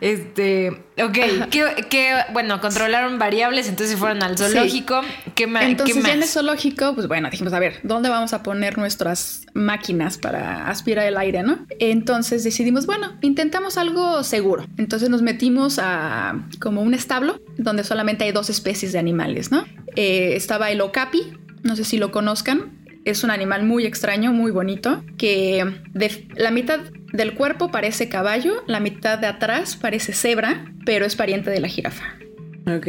Este, 0.00 0.70
ok, 0.70 1.18
¿qué, 1.50 1.86
qué- 1.90 2.14
bueno, 2.32 2.60
controlaron 2.60 3.18
variables, 3.18 3.68
entonces 3.68 3.96
fueron 3.96 4.22
al 4.22 4.36
zoológico. 4.38 5.00
¿Qué, 5.34 5.46
ma- 5.46 5.64
Entonces 5.64 5.94
qué 5.96 6.02
ya 6.02 6.08
en 6.08 6.14
el 6.14 6.20
más? 6.20 6.30
zoológico, 6.32 6.94
pues 6.94 7.06
bueno, 7.08 7.28
dijimos, 7.30 7.52
a 7.52 7.58
ver, 7.58 7.80
¿dónde 7.82 8.08
vamos 8.08 8.32
a 8.32 8.42
poner 8.42 8.78
nuestras 8.78 9.46
máquinas 9.54 10.18
para 10.18 10.68
aspirar 10.68 11.06
el 11.06 11.16
aire, 11.16 11.42
no? 11.42 11.66
Entonces 11.78 12.44
decidimos, 12.44 12.86
bueno, 12.86 13.16
intentamos 13.20 13.76
algo 13.78 14.22
seguro. 14.24 14.66
Entonces 14.78 15.08
nos 15.10 15.22
metimos 15.22 15.78
a 15.80 16.46
como 16.60 16.82
un 16.82 16.94
establo 16.94 17.40
donde 17.58 17.84
solamente 17.84 18.24
hay 18.24 18.32
dos 18.32 18.50
especies 18.50 18.92
de 18.92 18.98
animales, 18.98 19.50
¿no? 19.50 19.64
Eh, 19.96 20.32
estaba 20.36 20.70
el 20.70 20.80
okapi, 20.80 21.32
no 21.62 21.76
sé 21.76 21.84
si 21.84 21.98
lo 21.98 22.10
conozcan. 22.10 22.81
Es 23.04 23.24
un 23.24 23.30
animal 23.30 23.64
muy 23.64 23.84
extraño, 23.84 24.32
muy 24.32 24.50
bonito, 24.52 25.02
que 25.18 25.64
de 25.92 26.28
la 26.36 26.50
mitad 26.50 26.80
del 27.12 27.34
cuerpo 27.34 27.70
parece 27.70 28.08
caballo, 28.08 28.62
la 28.66 28.78
mitad 28.80 29.18
de 29.18 29.26
atrás 29.26 29.76
parece 29.76 30.12
cebra, 30.12 30.72
pero 30.84 31.04
es 31.04 31.16
pariente 31.16 31.50
de 31.50 31.60
la 31.60 31.68
jirafa. 31.68 32.04
Ok. 32.66 32.86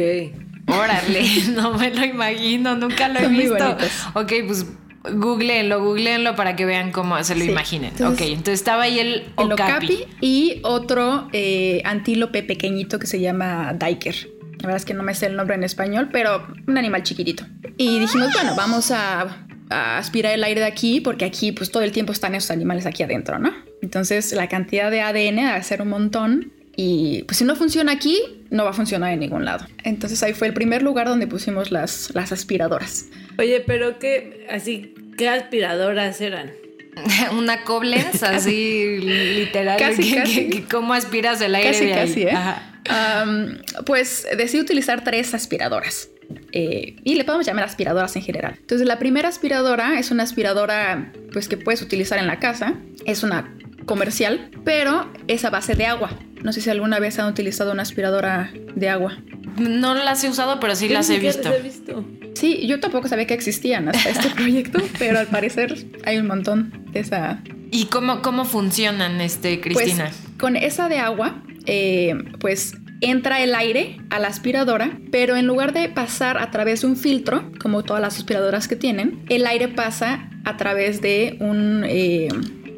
Órale, 0.66 1.22
no 1.54 1.74
me 1.74 1.90
lo 1.90 2.04
imagino, 2.04 2.76
nunca 2.76 3.08
lo 3.08 3.18
he 3.18 3.24
Son 3.24 3.32
muy 3.34 3.42
visto. 3.44 3.58
bonitos. 3.64 3.90
Ok, 4.14 4.32
pues 4.46 4.66
googleenlo, 5.12 5.82
googleenlo 5.84 6.34
para 6.36 6.56
que 6.56 6.64
vean 6.64 6.90
cómo 6.92 7.22
se 7.24 7.34
lo 7.34 7.44
Sí, 7.44 7.50
imaginen. 7.50 7.90
entonces- 7.90 8.20
ok, 8.26 8.28
entonces 8.32 8.54
estaba 8.60 8.84
ahí 8.84 8.98
el 9.00 9.08
el 9.36 9.52
okapi. 9.52 9.70
okapi 9.72 9.98
y 10.22 10.60
otro 10.62 11.28
eh, 11.32 11.82
antílope 11.84 12.42
pequeñito 12.42 12.98
que 12.98 13.06
se 13.06 13.20
llama 13.20 13.74
Diker. 13.74 14.14
La 14.60 14.68
verdad 14.68 14.76
es 14.76 14.84
que 14.86 14.94
no 14.94 15.02
me 15.02 15.14
sé 15.14 15.26
el 15.26 15.36
nombre 15.36 15.56
en 15.56 15.64
español, 15.64 16.08
pero 16.10 16.46
un 16.66 16.78
animal 16.78 17.02
chiquitito. 17.02 17.44
Y 17.76 17.98
dijimos, 17.98 18.32
bueno, 18.32 18.54
vamos 18.56 18.90
a, 18.92 19.46
a 19.74 19.98
aspirar 19.98 20.32
el 20.34 20.44
aire 20.44 20.60
de 20.60 20.66
aquí 20.66 21.00
porque 21.00 21.24
aquí 21.24 21.52
pues 21.52 21.70
todo 21.70 21.82
el 21.82 21.92
tiempo 21.92 22.12
están 22.12 22.34
esos 22.34 22.50
animales 22.50 22.86
aquí 22.86 23.02
adentro, 23.02 23.38
¿no? 23.38 23.52
Entonces 23.82 24.32
la 24.32 24.48
cantidad 24.48 24.90
de 24.90 25.00
ADN 25.02 25.38
va 25.46 25.54
a 25.56 25.62
ser 25.62 25.82
un 25.82 25.88
montón 25.88 26.52
y 26.76 27.22
pues 27.24 27.36
si 27.38 27.44
no 27.44 27.54
funciona 27.56 27.92
aquí, 27.92 28.18
no 28.50 28.64
va 28.64 28.70
a 28.70 28.72
funcionar 28.72 29.12
en 29.12 29.20
ningún 29.20 29.44
lado. 29.44 29.66
Entonces 29.84 30.22
ahí 30.22 30.32
fue 30.34 30.48
el 30.48 30.54
primer 30.54 30.82
lugar 30.82 31.06
donde 31.08 31.26
pusimos 31.26 31.70
las, 31.70 32.10
las 32.14 32.32
aspiradoras. 32.32 33.06
Oye, 33.38 33.62
pero 33.66 33.98
qué, 33.98 34.46
así, 34.50 34.94
¿qué 35.18 35.28
aspiradoras 35.28 36.20
eran? 36.20 36.52
Una 37.36 37.62
Koblenz, 37.64 38.22
así 38.24 38.98
literal. 39.00 39.78
Casi, 39.78 40.10
que- 40.10 40.16
casi. 40.16 40.34
que- 40.34 40.50
que 40.50 40.64
¿Cómo 40.64 40.94
aspiras 40.94 41.40
el 41.40 41.54
aire 41.54 41.70
Casi, 41.72 41.86
de 41.86 41.92
ahí? 41.94 42.08
casi, 42.08 42.22
¿eh? 42.22 42.30
Ajá. 42.32 42.70
Am, 42.86 43.58
pues 43.86 44.26
decidí 44.36 44.60
utilizar 44.60 45.02
tres 45.04 45.32
aspiradoras. 45.32 46.08
Eh, 46.52 46.96
y 47.04 47.14
le 47.14 47.24
podemos 47.24 47.46
llamar 47.46 47.64
aspiradoras 47.64 48.16
en 48.16 48.22
general. 48.22 48.56
Entonces, 48.58 48.86
la 48.86 48.98
primera 48.98 49.28
aspiradora 49.28 49.98
es 49.98 50.10
una 50.10 50.22
aspiradora 50.22 51.12
pues, 51.32 51.48
que 51.48 51.56
puedes 51.56 51.82
utilizar 51.82 52.18
en 52.18 52.26
la 52.26 52.38
casa. 52.38 52.74
Es 53.06 53.22
una 53.22 53.54
comercial, 53.86 54.50
pero 54.64 55.10
es 55.28 55.44
a 55.44 55.50
base 55.50 55.74
de 55.74 55.86
agua. 55.86 56.10
No 56.42 56.52
sé 56.52 56.60
si 56.60 56.70
alguna 56.70 56.98
vez 56.98 57.18
han 57.18 57.28
utilizado 57.28 57.72
una 57.72 57.82
aspiradora 57.82 58.52
de 58.74 58.88
agua. 58.88 59.18
No 59.58 59.94
las 59.94 60.22
he 60.24 60.28
usado, 60.28 60.60
pero 60.60 60.74
sí 60.74 60.88
las 60.88 61.08
he 61.10 61.18
visto. 61.18 61.48
las 61.48 61.58
he 61.58 61.62
visto. 61.62 62.04
Sí, 62.34 62.66
yo 62.66 62.80
tampoco 62.80 63.08
sabía 63.08 63.26
que 63.26 63.34
existían 63.34 63.88
hasta 63.88 64.10
este 64.10 64.30
proyecto, 64.34 64.80
pero 64.98 65.18
al 65.18 65.28
parecer 65.28 65.86
hay 66.04 66.18
un 66.18 66.26
montón 66.26 66.84
de 66.92 67.00
esa, 67.00 67.40
¿Y 67.74 67.86
cómo, 67.86 68.22
cómo 68.22 68.44
funcionan, 68.44 69.20
este, 69.20 69.60
Cristina? 69.60 70.04
Pues 70.04 70.38
con 70.38 70.54
esa 70.54 70.88
de 70.88 71.00
agua, 71.00 71.42
eh, 71.66 72.14
pues 72.38 72.76
entra 73.04 73.42
el 73.42 73.54
aire 73.54 73.96
a 74.10 74.18
la 74.18 74.28
aspiradora, 74.28 74.98
pero 75.12 75.36
en 75.36 75.46
lugar 75.46 75.72
de 75.72 75.88
pasar 75.88 76.38
a 76.38 76.50
través 76.50 76.80
de 76.82 76.88
un 76.88 76.96
filtro, 76.96 77.50
como 77.60 77.82
todas 77.82 78.00
las 78.02 78.16
aspiradoras 78.16 78.68
que 78.68 78.76
tienen, 78.76 79.22
el 79.28 79.46
aire 79.46 79.68
pasa 79.68 80.28
a 80.44 80.56
través 80.56 81.00
de 81.00 81.36
un 81.40 81.84
eh, 81.86 82.28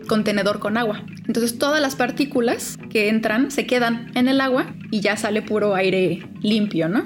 contenedor 0.09 0.59
con 0.59 0.77
agua. 0.77 1.03
Entonces 1.27 1.59
todas 1.59 1.81
las 1.81 1.97
partículas 1.97 2.79
que 2.91 3.09
entran 3.09 3.51
se 3.51 3.67
quedan 3.67 4.11
en 4.15 4.29
el 4.29 4.41
agua 4.41 4.75
y 4.91 5.01
ya 5.01 5.17
sale 5.17 5.43
puro 5.43 5.75
aire 5.75 6.23
limpio, 6.43 6.89
¿no? 6.89 7.05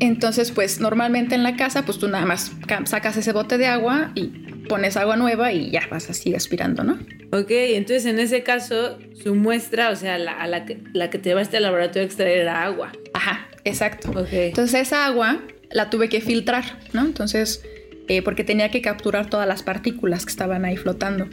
Entonces, 0.00 0.52
pues 0.52 0.80
normalmente 0.80 1.34
en 1.34 1.42
la 1.42 1.56
casa, 1.56 1.84
pues 1.84 1.98
tú 1.98 2.06
nada 2.06 2.24
más 2.24 2.52
ca- 2.66 2.86
sacas 2.86 3.16
ese 3.16 3.32
bote 3.32 3.58
de 3.58 3.66
agua 3.66 4.12
y 4.14 4.30
pones 4.68 4.96
agua 4.96 5.16
nueva 5.16 5.52
y 5.52 5.70
ya 5.70 5.82
vas 5.90 6.10
así 6.10 6.34
aspirando, 6.34 6.84
¿no? 6.84 6.98
Ok, 7.32 7.50
entonces 7.50 8.06
en 8.06 8.18
ese 8.18 8.42
caso, 8.42 8.98
su 9.22 9.34
muestra, 9.34 9.90
o 9.90 9.96
sea, 9.96 10.18
la, 10.18 10.32
a 10.32 10.46
la 10.46 10.64
que, 10.64 10.78
la 10.92 11.10
que 11.10 11.18
te 11.18 11.30
llevaste 11.30 11.56
al 11.56 11.64
laboratorio 11.64 12.02
a 12.02 12.06
extraer 12.06 12.38
era 12.38 12.62
agua. 12.62 12.92
Ajá, 13.14 13.48
exacto. 13.64 14.10
Ok. 14.10 14.28
Entonces 14.32 14.82
esa 14.82 15.06
agua 15.06 15.40
la 15.70 15.90
tuve 15.90 16.08
que 16.08 16.20
filtrar, 16.20 16.64
¿no? 16.92 17.02
Entonces, 17.02 17.62
eh, 18.08 18.22
porque 18.22 18.44
tenía 18.44 18.70
que 18.70 18.80
capturar 18.80 19.28
todas 19.28 19.46
las 19.46 19.62
partículas 19.62 20.24
que 20.24 20.30
estaban 20.30 20.64
ahí 20.64 20.76
flotando. 20.76 21.28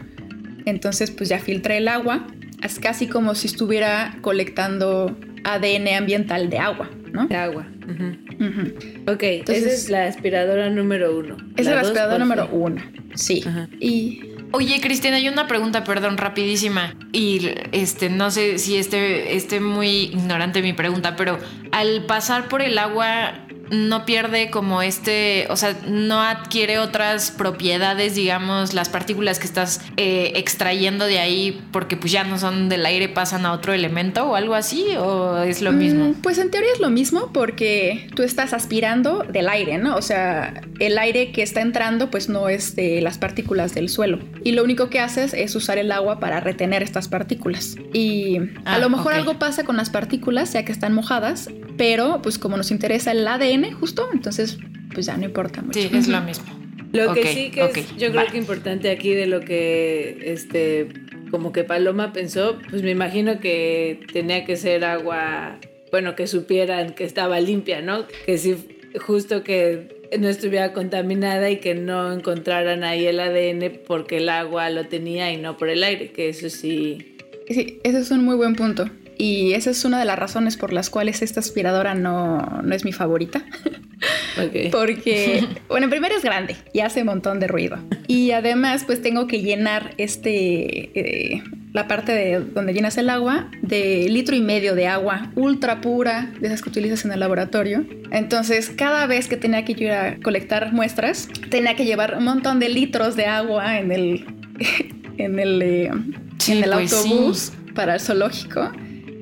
Entonces, 0.66 1.12
pues 1.12 1.30
ya 1.30 1.40
filtré 1.40 1.78
el 1.78 1.88
agua, 1.88 2.28
es 2.62 2.80
casi 2.80 3.08
como 3.08 3.36
si 3.36 3.48
estuviera 3.48 4.18
colectando 4.22 5.16
ADN 5.44 5.96
ambiental 5.98 6.50
de 6.50 6.58
agua, 6.60 6.90
¿no? 7.12 7.28
De 7.28 7.36
agua. 7.36 7.68
Ujú. 7.88 8.74
Ok, 9.12 9.24
esa 9.24 9.36
Entonces- 9.54 9.66
es 9.84 9.90
la 9.90 10.06
aspiradora 10.08 10.70
número 10.70 11.18
uno. 11.18 11.38
Esa 11.58 11.70
es 11.70 11.76
la 11.76 11.82
aspiradora 11.82 12.18
¿cuál 12.18 12.20
número 12.28 12.48
fue? 12.48 12.58
uno. 12.60 12.82
Sí. 13.16 13.44
Y 13.80 14.32
Oye, 14.52 14.80
Cristina, 14.80 15.18
hay 15.18 15.28
una 15.28 15.48
pregunta, 15.48 15.84
perdón, 15.84 16.16
rapidísima. 16.18 16.96
Y 17.12 17.50
este, 17.74 18.10
no 18.10 18.32
sé 18.32 18.58
si 18.58 18.78
esté, 18.78 19.36
esté 19.36 19.60
muy 19.60 20.04
ignorante 20.04 20.62
mi 20.62 20.72
pregunta, 20.72 21.18
pero 21.18 21.38
al 21.74 22.06
pasar 22.06 22.48
por 22.48 22.62
el 22.62 22.78
agua 22.78 23.34
no 23.72 24.06
pierde 24.06 24.50
como 24.50 24.82
este, 24.82 25.48
o 25.50 25.56
sea, 25.56 25.76
no 25.88 26.22
adquiere 26.22 26.80
otras 26.80 27.32
propiedades, 27.32 28.16
digamos, 28.16 28.74
las 28.74 28.90
partículas 28.90 29.40
que 29.40 29.46
estás 29.46 29.82
eh, 29.98 30.34
extrayendo 30.36 31.06
de 31.06 31.20
ahí 31.20 31.62
porque 31.72 31.98
pues 31.98 32.12
ya 32.12 32.24
no 32.24 32.38
son 32.38 32.70
del 32.70 32.86
aire, 32.86 33.10
pasan 33.10 33.46
a 33.46 33.54
otro 33.54 33.74
elemento 33.74 34.26
o 34.26 34.36
algo 34.36 34.56
así, 34.56 34.86
o 34.98 35.40
es 35.44 35.62
lo 35.62 35.72
mismo. 35.72 36.10
Mm, 36.10 36.14
Pues 36.22 36.38
en 36.38 36.52
teoría 36.52 36.72
es 36.74 36.80
lo 36.80 36.90
mismo 36.90 37.32
porque 37.34 38.08
tú 38.16 38.24
estás 38.24 38.54
aspirando 38.54 39.24
del 39.30 39.50
aire, 39.50 39.78
¿no? 39.78 39.96
O 39.96 40.02
sea, 40.02 40.62
el 40.80 40.98
aire 40.98 41.32
que 41.32 41.42
está 41.44 41.62
entrando 41.62 42.10
pues 42.12 42.30
no 42.30 42.50
es 42.50 42.76
de 42.76 43.02
las 43.02 43.18
partículas 43.18 43.74
del 43.74 43.90
suelo. 43.90 44.20
Y 44.44 44.52
lo 44.52 44.64
único 44.64 44.90
que 44.90 45.00
haces 45.00 45.34
es 45.34 45.56
usar 45.56 45.78
el 45.78 45.92
agua 45.92 46.20
para 46.20 46.40
retener 46.40 46.84
estas 46.84 47.08
partículas. 47.08 47.76
Y 47.94 48.38
a 48.66 48.76
Ah, 48.76 48.80
lo 48.80 48.90
mejor 48.90 49.14
algo 49.14 49.40
pasa 49.40 49.64
con 49.64 49.78
las 49.78 49.90
partículas 49.90 50.54
ya 50.54 50.64
que 50.66 50.72
están 50.72 50.94
mojadas, 50.94 51.50
pero 51.78 52.22
pues 52.22 52.38
como 52.38 52.58
nos 52.58 52.72
interesa 52.72 53.12
el 53.12 53.28
ADN 53.28 53.74
justo, 53.74 54.08
entonces 54.14 54.58
pues 54.94 55.06
ya 55.06 55.18
no 55.18 55.26
importa 55.26 55.62
mucho. 55.62 55.80
Sí, 55.80 55.90
es 55.94 56.08
lo 56.08 56.22
mismo. 56.22 56.46
Lo 56.94 57.14
que 57.14 57.28
sí 57.28 57.52
que 57.52 57.66
es, 57.66 57.96
yo 57.98 58.12
creo 58.12 58.26
va. 58.26 58.32
que 58.32 58.38
importante 58.38 58.90
aquí 58.90 59.14
de 59.14 59.26
lo 59.26 59.42
que 59.42 60.18
este 60.26 60.88
como 61.32 61.52
que 61.52 61.64
Paloma 61.64 62.14
pensó, 62.14 62.60
pues 62.70 62.84
me 62.84 62.92
imagino 62.92 63.40
que 63.40 64.00
tenía 64.14 64.46
que 64.46 64.56
ser 64.56 64.86
agua, 64.86 65.60
bueno, 65.92 66.16
que 66.16 66.28
supieran 66.28 66.94
que 66.94 67.04
estaba 67.04 67.40
limpia, 67.40 67.82
¿no? 67.82 68.06
Que 68.26 68.38
sí 68.38 68.56
justo 69.00 69.44
que 69.44 69.96
no 70.18 70.30
estuviera 70.30 70.74
contaminada 70.74 71.50
y 71.50 71.58
que 71.58 71.76
no 71.76 72.14
encontraran 72.14 72.84
ahí 72.84 73.06
el 73.06 73.20
ADN 73.20 73.80
porque 73.86 74.18
el 74.18 74.30
agua 74.30 74.70
lo 74.70 74.86
tenía 74.86 75.32
y 75.32 75.38
no 75.38 75.58
por 75.58 75.70
el 75.70 75.84
aire, 75.84 76.12
que 76.12 76.30
eso 76.30 76.50
sí. 76.50 77.18
Sí, 77.50 77.80
ese 77.84 78.00
es 78.00 78.12
un 78.12 78.24
muy 78.24 78.36
buen 78.36 78.56
punto. 78.56 78.90
Y 79.18 79.54
esa 79.54 79.70
es 79.70 79.86
una 79.86 80.00
de 80.00 80.06
las 80.06 80.20
razones 80.20 80.58
por 80.58 80.74
las 80.74 80.90
cuales 80.90 81.22
esta 81.22 81.40
aspiradora 81.40 81.96
no, 81.96 82.62
no 82.64 82.76
es 82.76 82.86
mi 82.86 82.94
favorita. 82.94 83.44
ok. 84.38 84.72
Porque, 84.72 85.46
bueno, 85.68 85.90
primero 85.90 86.16
es 86.16 86.24
grande 86.24 86.56
y 86.74 86.82
hace 86.82 87.02
un 87.02 87.08
montón 87.08 87.40
de 87.40 87.48
ruido. 87.48 87.78
Y 88.08 88.32
además, 88.32 88.84
pues 88.86 89.02
tengo 89.02 89.28
que 89.28 89.42
llenar 89.42 89.94
este, 89.98 90.92
eh, 91.34 91.44
la 91.74 91.88
parte 91.88 92.12
de 92.12 92.40
donde 92.40 92.74
llenas 92.74 92.98
el 92.98 93.10
agua, 93.10 93.50
de 93.62 94.08
litro 94.10 94.36
y 94.36 94.42
medio 94.42 94.76
de 94.76 94.88
agua 94.88 95.32
ultra 95.36 95.82
pura, 95.82 96.32
de 96.40 96.48
esas 96.48 96.62
que 96.62 96.70
utilizas 96.70 97.06
en 97.06 97.12
el 97.12 97.20
laboratorio. 97.20 97.86
Entonces, 98.12 98.70
cada 98.70 99.08
vez 99.08 99.28
que 99.28 99.38
tenía 99.38 99.64
que 99.66 99.72
ir 99.74 99.92
a 99.92 100.18
colectar 100.22 100.74
muestras, 100.74 101.28
tenía 101.50 101.76
que 101.76 101.86
llevar 101.86 102.16
un 102.18 102.26
montón 102.26 102.60
de 102.60 102.70
litros 102.70 103.16
de 103.16 103.26
agua 103.26 103.80
en 103.80 103.92
el, 103.92 104.26
en 105.18 105.40
el, 105.40 105.62
eh, 105.62 105.92
Sí, 106.38 106.52
en 106.52 106.64
el 106.64 106.72
pues 106.72 106.92
sí. 106.92 107.10
autobús 107.10 107.54
para 107.74 107.96
el 107.96 108.00
zoológico 108.00 108.72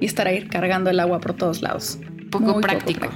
y 0.03 0.05
estar 0.05 0.27
ahí 0.27 0.45
cargando 0.47 0.89
el 0.89 0.99
agua 0.99 1.21
por 1.21 1.33
todos 1.33 1.61
lados. 1.61 1.97
Poco 2.29 2.53
Muy 2.55 2.61
práctico. 2.61 3.07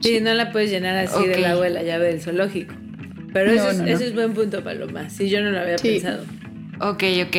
Sí, 0.00 0.20
no 0.20 0.32
la 0.34 0.52
puedes 0.52 0.70
llenar 0.70 0.96
así 0.96 1.26
del 1.26 1.44
agua 1.44 1.64
de 1.64 1.70
la 1.70 1.82
llave 1.82 2.06
del 2.06 2.20
zoológico. 2.20 2.72
Pero 3.32 3.52
No, 3.52 3.56
eso, 3.56 3.70
es, 3.70 3.78
no, 3.78 3.84
no. 3.84 3.90
eso 3.90 4.04
es 4.04 4.14
buen 4.14 4.32
punto, 4.32 4.62
Paloma. 4.62 5.10
Sí, 5.10 5.28
yo 5.28 5.40
no 5.40 5.50
lo 5.50 5.58
había 5.58 5.76
Sí. 5.78 5.88
pensado. 5.88 6.22
Ok, 6.80 7.02
ok. 7.26 7.36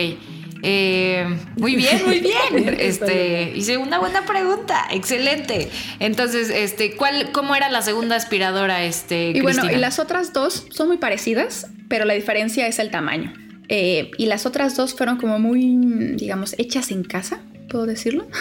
Eh, 0.63 1.25
muy 1.55 1.75
bien, 1.77 2.01
muy 2.05 2.19
bien. 2.19 2.75
Este, 2.79 3.53
hice 3.55 3.77
una 3.77 3.99
buena 3.99 4.25
pregunta. 4.25 4.85
Excelente. 4.91 5.69
Entonces, 5.99 6.49
este, 6.49 6.95
¿cuál, 6.97 7.31
cómo 7.31 7.55
era 7.55 7.69
la 7.69 7.81
segunda 7.81 8.17
aspiradora, 8.17 8.83
este, 8.83 9.29
Y 9.31 9.39
bueno, 9.39 9.71
y 9.71 9.77
las 9.77 9.99
otras 9.99 10.33
dos 10.33 10.65
son 10.71 10.89
muy 10.89 10.97
parecidas, 10.97 11.67
pero 11.87 12.03
la 12.03 12.13
diferencia 12.13 12.67
es 12.67 12.79
el 12.79 12.89
tamaño. 12.91 13.31
Eh, 13.69 14.11
y 14.17 14.25
las 14.25 14.45
otras 14.45 14.75
dos 14.75 14.93
fueron 14.95 15.17
como 15.17 15.39
muy, 15.39 15.77
digamos, 16.15 16.55
hechas 16.57 16.91
en 16.91 17.03
casa, 17.03 17.39
puedo 17.69 17.85
decirlo. 17.85 18.27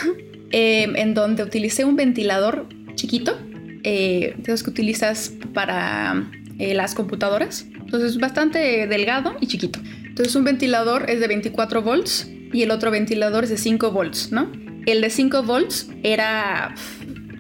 Eh, 0.53 0.87
en 0.97 1.15
donde 1.15 1.43
utilicé 1.43 1.85
un 1.85 1.97
ventilador 1.97 2.67
chiquito, 2.95 3.37
eh, 3.83 4.35
de 4.39 4.53
los 4.53 4.63
que 4.63 4.71
utilizas 4.71 5.33
para 5.53 6.29
eh, 6.59 6.75
las 6.75 6.95
computadoras. 6.95 7.67
Entonces, 7.79 8.19
bastante 8.19 8.87
delgado 8.87 9.37
y 9.41 9.47
chiquito. 9.47 9.81
Entonces, 10.07 10.35
un 10.37 10.45
ventilador 10.45 11.11
es 11.11 11.21
de 11.21 11.29
24 11.29 11.83
volts 11.83 12.31
y 12.53 12.63
el 12.63 12.71
otro 12.71 12.91
ventilador 12.91 13.45
es 13.45 13.51
de 13.51 13.59
5 13.59 13.91
volts, 13.91 14.33
¿no? 14.33 14.51
El 14.87 15.01
de 15.01 15.11
5 15.11 15.43
volts 15.43 15.91
era 16.03 16.75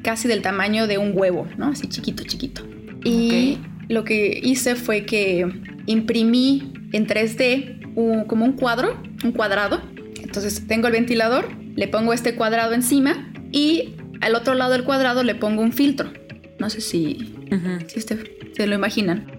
casi 0.02 0.28
del 0.28 0.42
tamaño 0.42 0.86
de 0.86 0.98
un 0.98 1.12
huevo, 1.14 1.48
¿no? 1.56 1.68
Así 1.68 1.86
chiquito, 1.88 2.22
chiquito. 2.24 2.62
Y 3.04 3.58
lo 3.88 4.04
que 4.04 4.38
hice 4.42 4.74
fue 4.74 5.06
que 5.06 5.46
imprimí 5.86 6.72
en 6.92 7.06
3D 7.06 7.80
un- 7.94 8.24
como 8.24 8.44
un 8.44 8.52
cuadro, 8.52 9.00
un 9.24 9.32
cuadrado. 9.32 9.80
Entonces 10.22 10.66
tengo 10.66 10.88
el 10.88 10.92
ventilador, 10.92 11.48
le 11.76 11.88
pongo 11.88 12.12
este 12.12 12.34
cuadrado 12.34 12.72
encima 12.74 13.32
y 13.52 13.94
al 14.20 14.34
otro 14.34 14.54
lado 14.54 14.72
del 14.72 14.84
cuadrado 14.84 15.22
le 15.22 15.34
pongo 15.34 15.62
un 15.62 15.72
filtro. 15.72 16.12
No 16.58 16.70
sé 16.70 16.80
si, 16.80 17.34
si 17.86 17.98
este- 17.98 18.36
se 18.56 18.66
lo 18.66 18.74
imaginan. 18.74 19.30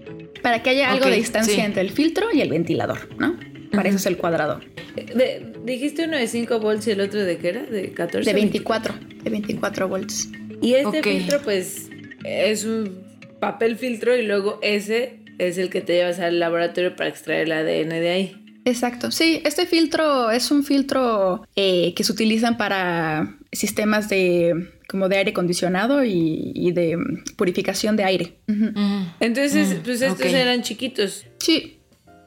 Para 0.42 0.62
que 0.62 0.70
haya 0.70 0.92
algo 0.92 1.06
de 1.06 1.16
distancia 1.16 1.54
sí. 1.54 1.60
entre 1.60 1.82
el 1.82 1.90
filtro 1.90 2.28
y 2.32 2.40
el 2.40 2.48
ventilador, 2.50 3.08
¿no? 3.18 3.36
Para 3.72 3.88
eso 3.88 3.98
es 3.98 4.06
el 4.06 4.16
cuadrado. 4.16 4.60
De- 4.94 5.52
dijiste 5.64 6.04
uno 6.04 6.16
de 6.16 6.26
5 6.28 6.60
volts 6.60 6.86
y 6.86 6.92
el 6.92 7.00
otro 7.00 7.20
de 7.20 7.36
qué 7.38 7.48
era? 7.48 7.62
De 7.64 7.92
14. 7.92 8.28
De 8.30 8.34
24, 8.34 8.94
de 9.24 9.30
24 9.30 9.88
volts. 9.88 10.30
Y 10.62 10.74
este 10.74 11.02
filtro, 11.02 11.40
pues, 11.42 11.90
es 12.24 12.64
un 12.64 13.02
papel 13.40 13.76
filtro 13.76 14.16
y 14.16 14.22
luego 14.22 14.58
ese 14.62 15.18
es 15.38 15.58
el 15.58 15.70
que 15.70 15.80
te 15.80 15.94
llevas 15.94 16.18
al 16.20 16.38
laboratorio 16.40 16.96
para 16.96 17.10
extraer 17.10 17.42
el 17.46 17.52
ADN 17.52 18.00
de 18.00 18.10
ahí. 18.10 18.44
Exacto, 18.68 19.10
sí, 19.10 19.40
este 19.44 19.64
filtro 19.66 20.30
es 20.30 20.50
un 20.50 20.62
filtro 20.62 21.46
eh, 21.56 21.94
que 21.94 22.04
se 22.04 22.12
utilizan 22.12 22.58
para 22.58 23.36
sistemas 23.50 24.10
de 24.10 24.68
como 24.88 25.08
de 25.08 25.16
aire 25.16 25.30
acondicionado 25.30 26.04
y, 26.04 26.52
y 26.54 26.72
de 26.72 26.98
purificación 27.36 27.96
de 27.96 28.04
aire. 28.04 28.32
Mm. 28.46 29.04
Entonces, 29.20 29.68
Mm, 29.78 29.82
pues 29.84 30.02
estos 30.02 30.32
eran 30.32 30.62
chiquitos. 30.62 31.24
Sí, 31.38 31.78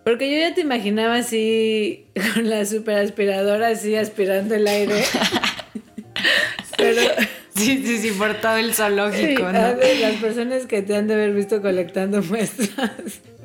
Porque 0.03 0.31
yo 0.33 0.39
ya 0.39 0.55
te 0.55 0.61
imaginaba 0.61 1.15
así, 1.17 2.05
con 2.33 2.49
la 2.49 2.65
super 2.65 2.97
aspiradora 2.97 3.67
así 3.67 3.95
aspirando 3.95 4.55
el 4.55 4.65
aire. 4.67 4.95
Pero 6.77 7.01
Sí, 7.55 7.83
sí, 7.85 7.97
sí, 7.99 8.11
por 8.11 8.33
todo 8.35 8.55
el 8.57 8.73
zoológico, 8.73 9.43
¿no? 9.43 9.51
ver, 9.75 9.99
las 9.99 10.15
personas 10.15 10.65
que 10.65 10.81
te 10.81 10.95
han 10.95 11.07
de 11.07 11.13
haber 11.15 11.33
visto 11.35 11.61
colectando 11.61 12.23
muestras 12.23 12.91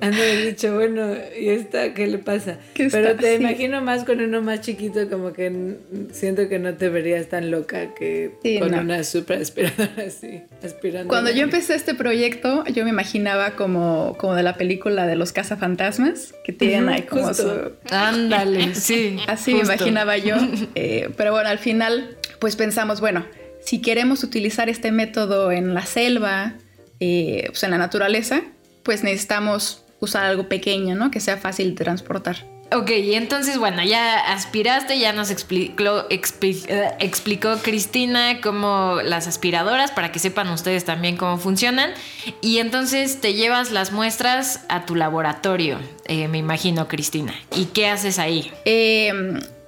han 0.01 0.11
de 0.15 0.17
haber 0.23 0.47
dicho, 0.47 0.75
bueno, 0.75 1.15
¿y 1.41 1.49
esta 1.49 1.95
qué 1.95 2.07
le 2.07 2.19
pasa? 2.19 2.59
¿Qué 2.75 2.89
Pero 2.91 3.17
te 3.17 3.35
así? 3.37 3.43
imagino 3.43 3.81
más 3.81 4.05
con 4.05 4.21
uno 4.21 4.43
más 4.43 4.61
chiquito, 4.61 5.09
como 5.09 5.33
que 5.33 5.77
siento 6.13 6.49
que 6.49 6.59
no 6.59 6.75
te 6.75 6.89
verías 6.91 7.29
tan 7.29 7.51
loca 7.51 7.95
que 7.95 8.33
Sí, 8.43 8.59
con 8.59 8.73
no. 8.73 8.81
una 8.81 9.03
super 9.05 9.41
aspiradora 9.41 10.05
así, 10.07 10.43
aspirando. 10.63 11.09
Cuando 11.09 11.31
yo 11.31 11.43
empecé 11.45 11.75
este 11.75 11.95
proyecto, 11.95 12.65
yo 12.67 12.85
me 12.85 12.91
imaginaba 12.91 13.53
como, 13.53 14.17
como 14.19 14.35
de 14.35 14.43
la 14.43 14.57
película 14.57 15.07
de 15.07 15.17
los 15.17 15.33
cazafantasmas, 15.33 16.35
que 16.45 16.53
tienen 16.53 16.89
ahí 16.89 17.03
como 17.03 17.29
justo. 17.29 17.73
su... 17.89 17.95
Ándale, 17.95 18.75
sí. 18.75 19.17
Así 19.27 19.55
me 19.55 19.61
imaginaba 19.61 20.17
yo. 20.19 20.37
Eh, 20.75 21.09
pero 21.17 21.33
bueno, 21.33 21.49
al 21.49 21.59
final, 21.59 22.17
pues 22.39 22.55
pensamos, 22.57 23.01
bueno, 23.01 23.25
si 23.61 23.81
queremos 23.81 24.23
utilizar 24.25 24.69
este 24.69 24.93
método 24.93 25.51
en 25.53 25.73
la 25.75 25.87
selva, 25.87 26.55
eh, 27.01 27.45
pues 27.49 27.63
en 27.65 27.71
la 27.71 27.79
naturaleza, 27.79 28.43
pues 28.83 29.03
necesitamos 29.03 29.85
usar 30.01 30.25
algo 30.25 30.49
pequeño, 30.49 30.95
¿no? 30.95 31.11
Que 31.11 31.21
sea 31.21 31.37
fácil 31.37 31.75
de 31.75 31.85
transportar. 31.85 32.37
Ok, 32.73 32.91
y 32.91 33.15
entonces, 33.15 33.59
bueno, 33.59 33.85
ya 33.85 34.33
aspiraste, 34.33 34.99
ya 34.99 35.13
nos 35.13 35.31
explicó, 35.31 36.09
expli- 36.09 36.65
eh, 36.69 36.91
explicó 36.99 37.59
Cristina 37.63 38.41
cómo 38.41 38.99
las 39.05 39.29
aspiradoras, 39.29 39.93
para 39.93 40.11
que 40.11 40.19
sepan 40.19 40.49
ustedes 40.51 40.85
también 40.85 41.17
cómo 41.17 41.39
funcionan. 41.39 41.93
Y 42.41 42.59
entonces 42.59 43.21
te 43.21 43.35
llevas 43.35 43.71
las 43.71 43.93
muestras 43.93 44.65
a 44.69 44.85
tu 44.85 44.97
laboratorio, 44.97 45.79
eh, 46.07 46.27
me 46.27 46.39
imagino, 46.39 46.89
Cristina. 46.89 47.35
¿Y 47.55 47.67
qué 47.67 47.87
haces 47.87 48.19
ahí? 48.19 48.51
Eh, 48.65 49.13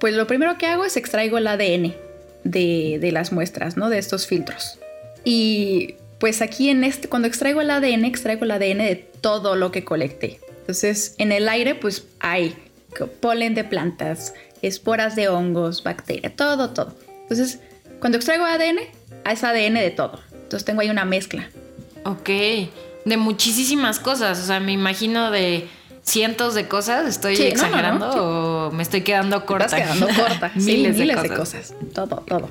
pues 0.01 0.13
lo 0.13 0.27
primero 0.27 0.57
que 0.57 0.65
hago 0.67 0.83
es 0.83 0.97
extraigo 0.97 1.37
el 1.37 1.47
ADN 1.47 1.95
de, 2.43 2.97
de 2.99 3.11
las 3.13 3.31
muestras, 3.31 3.77
¿no? 3.77 3.87
De 3.89 3.97
estos 3.97 4.27
filtros. 4.27 4.77
Y 5.23 5.95
pues 6.19 6.41
aquí 6.41 6.69
en 6.69 6.83
este, 6.83 7.07
cuando 7.07 7.27
extraigo 7.27 7.61
el 7.61 7.71
ADN, 7.71 8.05
extraigo 8.05 8.43
el 8.45 8.51
ADN 8.51 8.79
de 8.79 8.95
todo 9.21 9.55
lo 9.55 9.71
que 9.71 9.83
colecté. 9.83 10.39
Entonces, 10.61 11.15
en 11.17 11.31
el 11.31 11.49
aire, 11.49 11.75
pues 11.75 12.05
hay 12.19 12.55
polen 13.21 13.55
de 13.55 13.63
plantas, 13.63 14.33
esporas 14.61 15.15
de 15.15 15.29
hongos, 15.29 15.83
bacterias, 15.83 16.35
todo, 16.35 16.71
todo. 16.71 16.95
Entonces, 17.23 17.59
cuando 17.99 18.17
extraigo 18.17 18.45
ADN, 18.45 18.79
es 19.29 19.43
ADN 19.43 19.75
de 19.75 19.91
todo. 19.91 20.19
Entonces 20.33 20.65
tengo 20.65 20.81
ahí 20.81 20.89
una 20.89 21.05
mezcla. 21.05 21.49
Ok, 22.03 22.29
de 23.05 23.17
muchísimas 23.17 23.99
cosas, 23.99 24.39
o 24.39 24.45
sea, 24.45 24.59
me 24.59 24.71
imagino 24.71 25.31
de 25.31 25.67
cientos 26.01 26.55
de 26.55 26.67
cosas, 26.67 27.07
¿estoy 27.07 27.35
Sí, 27.35 27.43
no, 27.43 27.49
no, 27.49 27.55
no, 27.55 27.65
exagerando 27.65 28.11
sí. 28.11 28.19
o 28.19 28.71
me 28.71 28.83
estoy 28.83 29.01
quedando 29.01 29.45
corta? 29.45 29.65
Estás 29.65 29.81
quedando 29.81 30.07
corta. 30.07 30.51
sí, 30.59 30.77
miles, 30.77 30.97
de 30.97 31.05
de, 31.05 31.13
cosas. 31.35 31.71
cosas. 31.71 31.73
Todo, 31.93 32.23
todo. 32.27 32.49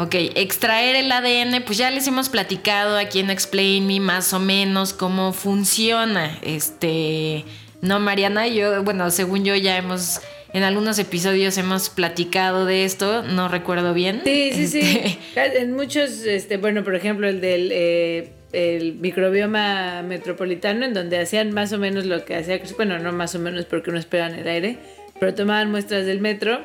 Ok, 0.00 0.14
extraer 0.36 0.94
el 0.94 1.10
ADN, 1.10 1.60
pues 1.64 1.76
ya 1.76 1.90
les 1.90 2.06
hemos 2.06 2.28
platicado 2.28 2.96
aquí 2.96 3.18
en 3.18 3.30
Explain 3.30 3.84
Me 3.84 3.98
más 3.98 4.32
o 4.32 4.38
menos 4.38 4.92
cómo 4.92 5.32
funciona. 5.32 6.38
Este, 6.42 7.44
no, 7.82 7.98
Mariana, 7.98 8.46
yo, 8.46 8.84
bueno, 8.84 9.10
según 9.10 9.44
yo 9.44 9.56
ya 9.56 9.76
hemos, 9.76 10.20
en 10.52 10.62
algunos 10.62 11.00
episodios 11.00 11.58
hemos 11.58 11.90
platicado 11.90 12.64
de 12.64 12.84
esto, 12.84 13.24
no 13.24 13.48
recuerdo 13.48 13.92
bien. 13.92 14.22
Sí, 14.24 14.52
sí, 14.52 14.68
sí. 14.68 15.00
Este, 15.34 15.58
En 15.62 15.72
muchos, 15.72 16.22
este, 16.22 16.58
bueno, 16.58 16.84
por 16.84 16.94
ejemplo, 16.94 17.28
el 17.28 17.40
del 17.40 17.70
eh, 17.72 18.30
el 18.52 18.94
microbioma 18.94 20.02
metropolitano, 20.02 20.84
en 20.84 20.94
donde 20.94 21.18
hacían 21.18 21.50
más 21.50 21.72
o 21.72 21.78
menos 21.78 22.06
lo 22.06 22.24
que 22.24 22.36
hacía, 22.36 22.60
bueno, 22.76 23.00
no 23.00 23.10
más 23.10 23.34
o 23.34 23.40
menos 23.40 23.64
porque 23.64 23.90
no 23.90 23.98
esperan 23.98 24.36
el 24.36 24.46
aire, 24.46 24.78
pero 25.18 25.34
tomaban 25.34 25.72
muestras 25.72 26.06
del 26.06 26.20
metro, 26.20 26.60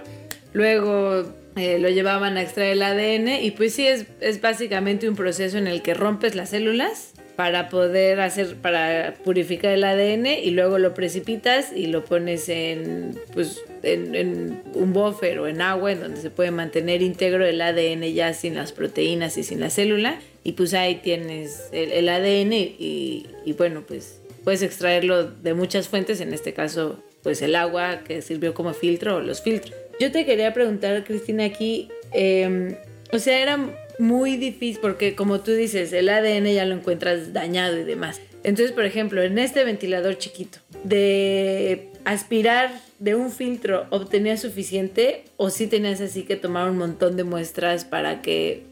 luego 0.53 1.41
eh, 1.55 1.77
lo 1.79 1.89
llevaban 1.89 2.37
a 2.37 2.41
extraer 2.41 2.73
el 2.73 2.81
ADN 2.81 3.43
y 3.43 3.51
pues 3.51 3.73
sí, 3.73 3.87
es, 3.87 4.05
es 4.21 4.41
básicamente 4.41 5.07
un 5.07 5.15
proceso 5.15 5.57
en 5.57 5.67
el 5.67 5.81
que 5.81 5.93
rompes 5.93 6.35
las 6.35 6.49
células 6.49 7.13
para 7.35 7.69
poder 7.69 8.19
hacer, 8.19 8.55
para 8.57 9.15
purificar 9.23 9.71
el 9.71 9.83
ADN 9.83 10.27
y 10.27 10.51
luego 10.51 10.77
lo 10.77 10.93
precipitas 10.93 11.71
y 11.75 11.87
lo 11.87 12.05
pones 12.05 12.47
en, 12.49 13.19
pues, 13.33 13.61
en, 13.81 14.15
en 14.15 14.61
un 14.73 14.93
buffer 14.93 15.39
o 15.39 15.47
en 15.47 15.61
agua 15.61 15.91
en 15.91 16.01
donde 16.01 16.21
se 16.21 16.29
puede 16.29 16.51
mantener 16.51 17.01
íntegro 17.01 17.45
el 17.45 17.61
ADN 17.61 18.03
ya 18.13 18.33
sin 18.33 18.55
las 18.55 18.71
proteínas 18.71 19.37
y 19.37 19.43
sin 19.43 19.59
la 19.59 19.69
célula. 19.69 20.19
Y 20.43 20.53
pues 20.53 20.73
ahí 20.73 20.95
tienes 20.95 21.69
el, 21.71 21.91
el 21.91 22.09
ADN 22.09 22.53
y, 22.53 23.27
y 23.45 23.53
bueno, 23.53 23.83
pues 23.87 24.21
puedes 24.43 24.61
extraerlo 24.61 25.23
de 25.23 25.53
muchas 25.53 25.87
fuentes, 25.87 26.21
en 26.21 26.33
este 26.33 26.53
caso 26.53 27.01
pues 27.23 27.41
el 27.41 27.55
agua 27.55 28.01
que 28.05 28.21
sirvió 28.21 28.53
como 28.53 28.73
filtro 28.73 29.15
o 29.15 29.21
los 29.21 29.41
filtros. 29.41 29.82
Yo 29.99 30.11
te 30.11 30.25
quería 30.25 30.53
preguntar, 30.53 31.03
Cristina, 31.03 31.45
aquí, 31.45 31.89
eh, 32.11 32.77
o 33.11 33.19
sea, 33.19 33.39
era 33.39 33.59
muy 33.99 34.37
difícil 34.37 34.79
porque 34.81 35.15
como 35.15 35.41
tú 35.41 35.51
dices, 35.51 35.93
el 35.93 36.09
ADN 36.09 36.53
ya 36.53 36.65
lo 36.65 36.75
encuentras 36.75 37.33
dañado 37.33 37.79
y 37.79 37.83
demás. 37.83 38.21
Entonces, 38.43 38.73
por 38.73 38.85
ejemplo, 38.85 39.21
en 39.21 39.37
este 39.37 39.63
ventilador 39.63 40.17
chiquito, 40.17 40.59
de 40.83 41.89
aspirar 42.03 42.71
de 42.99 43.15
un 43.15 43.31
filtro, 43.31 43.85
¿obtenías 43.89 44.41
suficiente 44.41 45.23
o 45.37 45.49
sí 45.49 45.67
tenías 45.67 46.01
así 46.01 46.23
que 46.23 46.35
tomar 46.35 46.69
un 46.69 46.77
montón 46.77 47.15
de 47.15 47.23
muestras 47.23 47.85
para 47.85 48.21
que 48.21 48.63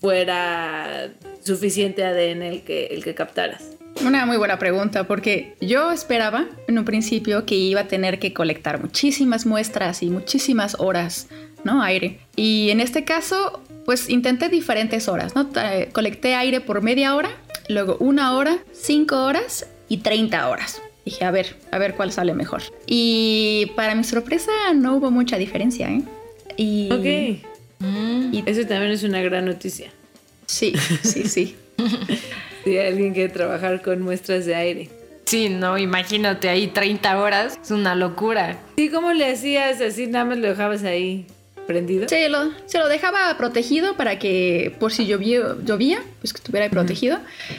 fuera 0.00 1.12
suficiente 1.44 2.04
ADN 2.04 2.42
el 2.42 2.62
que, 2.62 2.86
el 2.86 3.04
que 3.04 3.14
captaras? 3.14 3.79
Una 4.04 4.24
muy 4.24 4.38
buena 4.38 4.58
pregunta 4.58 5.04
porque 5.04 5.56
yo 5.60 5.92
esperaba 5.92 6.46
en 6.66 6.78
un 6.78 6.84
principio 6.84 7.44
que 7.44 7.54
iba 7.54 7.82
a 7.82 7.88
tener 7.88 8.18
que 8.18 8.32
colectar 8.32 8.80
muchísimas 8.80 9.44
muestras 9.46 10.02
y 10.02 10.08
muchísimas 10.10 10.76
horas, 10.78 11.28
¿no? 11.64 11.82
Aire. 11.82 12.18
Y 12.34 12.70
en 12.70 12.80
este 12.80 13.04
caso, 13.04 13.60
pues 13.84 14.08
intenté 14.08 14.48
diferentes 14.48 15.06
horas, 15.06 15.34
¿no? 15.34 15.46
Ta- 15.48 15.86
Colecté 15.92 16.34
aire 16.34 16.60
por 16.60 16.80
media 16.82 17.14
hora, 17.14 17.30
luego 17.68 17.96
una 18.00 18.34
hora, 18.36 18.58
cinco 18.72 19.22
horas 19.24 19.66
y 19.88 19.98
30 19.98 20.48
horas. 20.48 20.80
Dije, 21.04 21.24
a 21.24 21.30
ver, 21.30 21.56
a 21.70 21.78
ver 21.78 21.94
cuál 21.94 22.10
sale 22.10 22.32
mejor. 22.32 22.62
Y 22.86 23.70
para 23.76 23.94
mi 23.94 24.04
sorpresa 24.04 24.50
no 24.74 24.96
hubo 24.96 25.10
mucha 25.10 25.36
diferencia, 25.36 25.90
¿eh? 25.90 26.02
Y, 26.56 26.88
Ok, 26.90 27.38
mm, 27.80 28.34
y- 28.34 28.42
eso 28.46 28.66
también 28.66 28.92
es 28.92 29.02
una 29.02 29.20
gran 29.20 29.44
noticia. 29.44 29.90
sí, 30.46 30.72
sí, 31.02 31.24
sí. 31.28 31.56
Si 32.64 32.78
alguien 32.78 33.14
quiere 33.14 33.32
trabajar 33.32 33.82
con 33.82 34.00
muestras 34.02 34.46
de 34.46 34.54
aire. 34.54 34.88
sí, 35.24 35.48
no, 35.48 35.78
imagínate 35.78 36.48
ahí 36.48 36.66
30 36.66 37.18
horas, 37.20 37.58
es 37.62 37.70
una 37.70 37.94
locura. 37.94 38.58
Sí, 38.76 38.88
¿cómo 38.88 39.12
le 39.12 39.26
hacías? 39.30 39.80
Así 39.80 40.06
nada 40.06 40.24
más 40.24 40.38
lo 40.38 40.48
dejabas 40.48 40.82
ahí. 40.84 41.26
prendido. 41.66 42.08
Sí, 42.08 42.16
lo, 42.28 42.50
se 42.66 42.78
lo 42.78 42.88
dejaba 42.88 43.36
protegido 43.38 43.96
para 43.96 44.18
que 44.18 44.74
por 44.80 44.92
si 44.92 45.06
llovía, 45.06 45.54
llovía 45.64 46.02
pues 46.20 46.32
que 46.32 46.38
estuviera 46.38 46.64
ahí 46.64 46.70
protegido. 46.70 47.18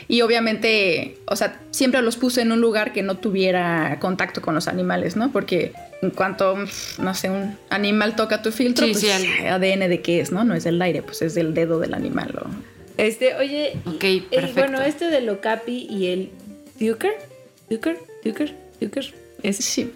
Y 0.10 0.22
obviamente, 0.22 1.16
o 1.28 1.36
sea, 1.38 1.60
siempre 1.72 2.02
los 2.02 2.18
puse 2.18 2.42
en 2.42 2.52
un 2.52 2.60
lugar 2.60 2.92
que 2.92 3.04
no 3.04 3.16
tuviera 3.16 3.98
contacto 4.02 4.42
con 4.42 4.54
los 4.54 4.68
animales, 4.68 5.16
¿no? 5.16 5.32
Porque 5.32 5.72
en 6.02 6.10
cuanto, 6.10 6.58
no 7.00 7.14
sé, 7.16 7.30
un 7.30 7.58
animal 7.70 8.16
toca 8.18 8.42
tu 8.42 8.52
filtro, 8.52 8.86
Sí, 8.86 8.92
pues 8.92 9.06
sí, 9.06 9.46
ADN 9.48 9.88
de 9.88 10.02
qué 10.02 10.20
es, 10.20 10.32
¿no? 10.34 10.44
No 10.44 10.56
es 10.56 10.66
del 10.66 10.82
aire, 10.82 11.02
pues 11.04 11.22
es 11.22 11.34
del 11.34 11.54
dedo 11.54 11.80
del 11.80 11.94
animal. 11.94 12.34
o- 12.44 12.50
Este, 12.98 13.36
oye, 13.36 13.74
eh, 14.02 14.52
bueno, 14.56 14.82
esto 14.82 15.08
del 15.08 15.30
Okapi 15.30 15.88
y 15.90 16.08
el 16.08 16.30
Duker, 16.80 17.14
Duker, 17.70 17.98
Duker, 18.24 18.56
Duker, 18.80 19.14
es- 19.44 19.58
Sí, 19.58 19.92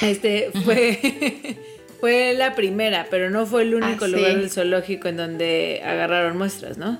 este 0.00 0.50
fue 0.64 1.56
fue 2.00 2.34
la 2.34 2.54
primera, 2.54 3.06
pero 3.10 3.30
no 3.30 3.46
fue 3.46 3.62
el 3.62 3.74
único 3.74 4.04
Ah, 4.04 4.08
sí. 4.08 4.12
lugar 4.14 4.36
del 4.36 4.50
zoológico 4.50 5.08
en 5.08 5.16
donde 5.16 5.82
agarraron 5.84 6.36
muestras, 6.38 6.78
¿no? 6.78 6.98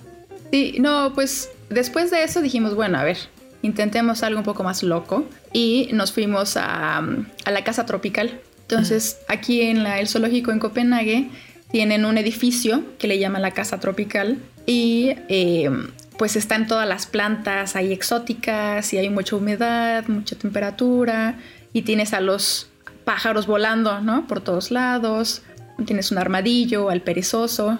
Sí, 0.52 0.76
no, 0.80 1.12
pues 1.14 1.50
después 1.68 2.10
de 2.10 2.22
eso 2.24 2.42
dijimos, 2.42 2.74
bueno, 2.74 2.98
a 2.98 3.04
ver, 3.04 3.18
intentemos 3.62 4.22
algo 4.22 4.38
un 4.40 4.44
poco 4.44 4.62
más 4.62 4.82
loco 4.82 5.24
y 5.52 5.88
nos 5.92 6.12
fuimos 6.12 6.56
a, 6.56 6.98
a 6.98 7.50
la 7.50 7.64
Casa 7.64 7.86
Tropical. 7.86 8.40
Entonces, 8.62 9.18
aquí 9.28 9.62
en 9.62 9.82
la- 9.82 10.00
el 10.00 10.06
zoológico 10.08 10.52
en 10.52 10.58
Copenhague 10.60 11.28
tienen 11.72 12.04
un 12.04 12.18
edificio 12.18 12.83
que 12.98 13.06
le 13.09 13.18
llaman 13.18 13.42
la 13.42 13.52
Casa 13.52 13.78
Tropical 13.80 14.38
y 14.66 15.14
eh, 15.28 15.70
pues 16.18 16.37
están 16.37 16.66
todas 16.66 16.87
las 16.87 17.06
plantas 17.06 17.76
ahí 17.76 17.92
exóticas 17.92 18.92
y 18.92 18.98
hay 18.98 19.09
mucha 19.09 19.37
humedad, 19.37 20.04
mucha 20.09 20.37
temperatura 20.37 21.38
y 21.72 21.83
tienes 21.83 22.12
a 22.12 22.20
los 22.20 22.68
pájaros 23.04 23.46
volando, 23.46 24.00
¿no? 24.00 24.26
Por 24.26 24.40
todos 24.40 24.70
lados. 24.70 25.42
Tienes 25.87 26.11
un 26.11 26.18
armadillo, 26.18 26.90
al 26.90 27.00
perezoso. 27.02 27.78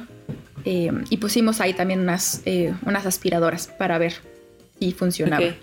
eh, 0.65 0.91
y 1.09 1.17
pusimos 1.17 1.61
ahí 1.61 1.73
también 1.73 2.01
unas, 2.01 2.43
eh, 2.45 2.75
unas 2.85 3.07
aspiradoras 3.07 3.67
para 3.67 3.99
ver 3.99 4.15
si 4.79 4.93
funcionaba. 4.93 5.55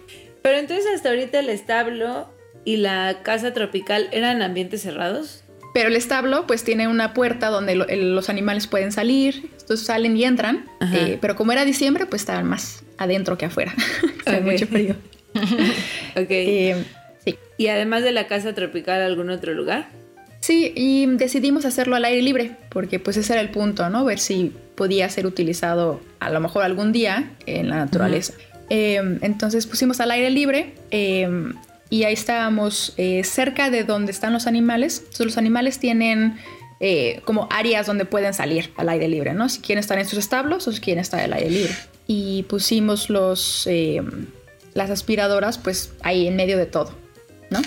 Pero 0.42 0.58
entonces 0.58 0.86
hasta 0.94 1.10
ahorita 1.10 1.40
el 1.40 1.50
establo 1.50 2.30
y 2.64 2.78
la 2.78 3.20
casa 3.24 3.54
tropical 3.54 4.08
eran 4.12 4.42
ambientes 4.42 4.82
cerrados. 4.82 5.44
Pero 5.78 5.90
el 5.90 5.96
establo 5.96 6.48
pues 6.48 6.64
tiene 6.64 6.88
una 6.88 7.14
puerta 7.14 7.50
donde 7.50 7.76
lo- 7.76 7.88
el- 7.88 8.16
los 8.16 8.30
animales 8.30 8.66
pueden 8.66 8.92
salir, 8.92 9.52
entonces 9.62 9.86
salen 9.86 10.18
y 10.18 10.24
entran, 10.24 10.66
eh, 10.92 11.20
pero 11.22 11.36
como 11.36 11.52
era 11.52 11.66
diciembre 11.66 12.08
pues 12.08 12.24
estaban 12.24 12.48
más 12.48 12.84
adentro 12.98 13.38
que 13.38 13.46
afuera, 13.46 13.76
Hacía 14.26 14.40
Ok. 14.40 14.44
mucho 14.46 14.66
frío. 14.66 14.96
Ok. 16.16 16.26
Eh, 16.32 16.84
sí. 17.24 17.38
y 17.58 17.68
además 17.68 18.02
de 18.02 18.12
la 18.12 18.26
casa 18.26 18.56
tropical, 18.56 19.04
¿algún 19.04 19.30
otro 19.30 19.54
lugar? 19.54 19.90
Sí, 20.40 20.72
y 20.76 21.06
decidimos 21.06 21.64
hacerlo 21.66 21.96
al 21.96 22.06
aire 22.06 22.24
libre, 22.24 22.56
porque 22.70 22.98
pues 23.00 23.18
ese 23.18 23.34
era 23.34 23.42
el 23.44 23.50
punto, 23.52 23.88
¿no? 23.92 24.04
Ver 24.04 24.18
si 24.18 24.54
podía 24.74 25.08
ser 25.10 25.28
utilizado 25.28 26.02
a 26.20 26.32
lo 26.32 26.40
mejor 26.40 26.64
algún 26.64 26.92
día 26.92 27.30
en 27.46 27.70
la 27.70 27.76
naturaleza. 27.78 28.34
Eh, 28.72 29.00
entonces 29.22 29.68
pusimos 29.68 30.00
al 30.00 30.10
aire 30.10 30.32
libre 30.32 30.74
eh, 30.90 31.30
y 31.90 32.04
ahí 32.04 32.14
estábamos 32.14 32.94
eh, 32.98 33.24
cerca 33.24 33.70
de 33.70 33.84
donde 33.84 34.12
están 34.12 34.34
los 34.34 34.48
animales. 34.48 35.00
Entonces 35.00 35.26
los 35.28 35.38
animales 35.38 35.80
tienen 35.80 36.38
eh, 36.80 37.22
como 37.26 37.48
áreas 37.52 37.88
donde 37.88 38.06
pueden 38.06 38.34
salir 38.34 38.72
al 38.78 38.90
aire 38.90 39.08
libre, 39.08 39.34
¿no? 39.34 39.50
Si 39.50 39.62
quieren 39.62 39.80
estar 39.80 39.98
en 39.98 40.06
sus 40.06 40.20
establos 40.20 40.68
o 40.68 40.72
si 40.72 40.80
quieren 40.80 41.02
estar 41.02 41.20
al 41.20 41.34
aire 41.34 41.50
libre. 41.50 41.76
Y 42.06 42.44
pusimos 42.44 43.10
los, 43.10 43.66
eh, 43.68 44.02
las 44.74 44.90
aspiradoras 44.90 45.58
pues 45.58 45.94
ahí 46.04 46.28
en 46.28 46.36
medio 46.36 46.58
de 46.58 46.66
todo, 46.66 46.96
¿no? 47.50 47.60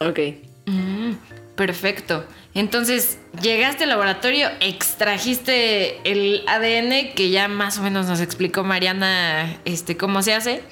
Ok. 0.00 0.18
Mm, 0.66 1.12
perfecto. 1.56 2.24
Entonces, 2.54 3.18
llegaste 3.42 3.84
al 3.84 3.90
laboratorio, 3.90 4.48
extrajiste 4.60 5.98
el 6.10 6.42
ADN, 6.48 7.14
que 7.14 7.30
ya 7.30 7.48
más 7.48 7.78
o 7.78 7.82
menos 7.82 8.06
nos 8.06 8.20
explicó 8.20 8.64
Mariana 8.64 9.58
este, 9.64 9.96
cómo 9.96 10.22
se 10.22 10.34
hace. 10.34 10.62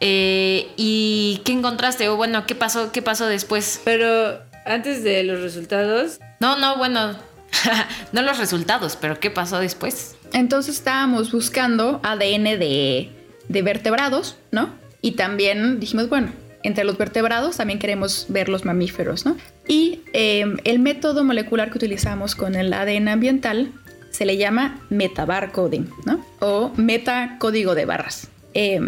Eh, 0.00 0.68
¿Y 0.76 1.42
qué 1.44 1.52
encontraste? 1.52 2.08
O 2.08 2.16
bueno, 2.16 2.46
¿qué 2.46 2.54
pasó, 2.54 2.90
qué 2.92 3.02
pasó 3.02 3.26
después? 3.26 3.80
Pero 3.84 4.40
antes 4.64 5.04
de 5.04 5.22
los 5.24 5.40
resultados, 5.40 6.18
No, 6.40 6.58
no, 6.58 6.76
bueno, 6.78 7.16
no 8.12 8.22
los 8.22 8.38
resultados, 8.38 8.96
pero 9.00 9.20
¿qué 9.20 9.30
pasó 9.30 9.58
después? 9.58 10.16
Entonces 10.32 10.76
estábamos 10.76 11.32
buscando 11.32 12.00
ADN 12.02 12.44
de, 12.58 13.10
de 13.48 13.62
vertebrados, 13.62 14.36
¿no? 14.50 14.70
Y 15.02 15.12
también 15.12 15.80
dijimos, 15.80 16.08
bueno, 16.08 16.32
entre 16.62 16.84
los 16.84 16.98
vertebrados 16.98 17.56
también 17.56 17.78
queremos 17.78 18.26
ver 18.28 18.48
los 18.48 18.64
mamíferos, 18.64 19.24
¿no? 19.24 19.36
Y 19.66 20.00
eh, 20.12 20.44
el 20.64 20.78
método 20.78 21.24
molecular 21.24 21.70
que 21.70 21.78
utilizamos 21.78 22.34
con 22.34 22.54
el 22.54 22.72
ADN 22.72 23.08
ambiental 23.08 23.72
se 24.10 24.24
le 24.26 24.36
llama 24.36 24.80
metabarcoding, 24.90 25.88
¿no? 26.04 26.24
O 26.40 26.72
metacódigo 26.76 27.74
de 27.74 27.84
barras. 27.84 28.28
Eh, 28.54 28.80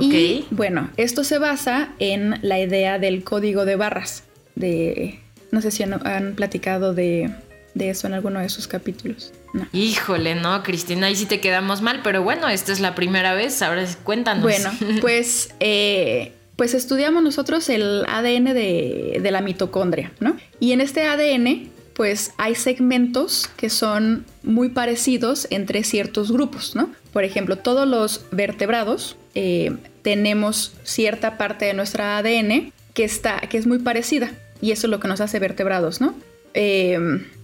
Y 0.00 0.46
bueno, 0.50 0.90
esto 0.96 1.24
se 1.24 1.38
basa 1.38 1.90
en 1.98 2.38
la 2.42 2.58
idea 2.58 2.98
del 2.98 3.24
código 3.24 3.64
de 3.64 3.76
barras. 3.76 4.24
De, 4.54 5.20
no 5.50 5.60
sé 5.60 5.70
si 5.70 5.82
han, 5.82 6.06
han 6.06 6.34
platicado 6.34 6.94
de, 6.94 7.30
de 7.74 7.90
eso 7.90 8.06
en 8.06 8.14
alguno 8.14 8.40
de 8.40 8.48
sus 8.48 8.68
capítulos. 8.68 9.32
No. 9.52 9.66
Híjole, 9.72 10.34
no, 10.34 10.62
Cristina, 10.62 11.08
ahí 11.08 11.16
sí 11.16 11.26
te 11.26 11.40
quedamos 11.40 11.82
mal, 11.82 12.00
pero 12.02 12.22
bueno, 12.22 12.48
esta 12.48 12.72
es 12.72 12.80
la 12.80 12.94
primera 12.94 13.34
vez, 13.34 13.60
ahora 13.62 13.84
cuéntanos. 14.02 14.42
Bueno, 14.42 14.70
pues, 15.00 15.54
eh, 15.60 16.32
pues 16.56 16.74
estudiamos 16.74 17.22
nosotros 17.22 17.68
el 17.68 18.04
ADN 18.08 18.44
de, 18.54 19.20
de 19.22 19.30
la 19.30 19.40
mitocondria, 19.40 20.12
¿no? 20.20 20.36
Y 20.58 20.72
en 20.72 20.80
este 20.80 21.04
ADN, 21.04 21.68
pues 21.94 22.32
hay 22.38 22.54
segmentos 22.54 23.50
que 23.56 23.68
son 23.68 24.24
muy 24.42 24.70
parecidos 24.70 25.46
entre 25.50 25.84
ciertos 25.84 26.32
grupos, 26.32 26.74
¿no? 26.74 26.90
Por 27.12 27.24
ejemplo, 27.24 27.56
todos 27.56 27.86
los 27.86 28.24
vertebrados 28.30 29.16
eh, 29.34 29.76
tenemos 30.02 30.74
cierta 30.84 31.38
parte 31.38 31.64
de 31.64 31.74
nuestra 31.74 32.18
ADN 32.18 32.72
que, 32.94 33.04
está, 33.04 33.40
que 33.40 33.58
es 33.58 33.66
muy 33.66 33.78
parecida. 33.78 34.30
Y 34.60 34.72
eso 34.72 34.86
es 34.86 34.90
lo 34.90 35.00
que 35.00 35.08
nos 35.08 35.20
hace 35.20 35.38
vertebrados, 35.38 36.00
¿no? 36.00 36.14
Eh, 36.54 36.98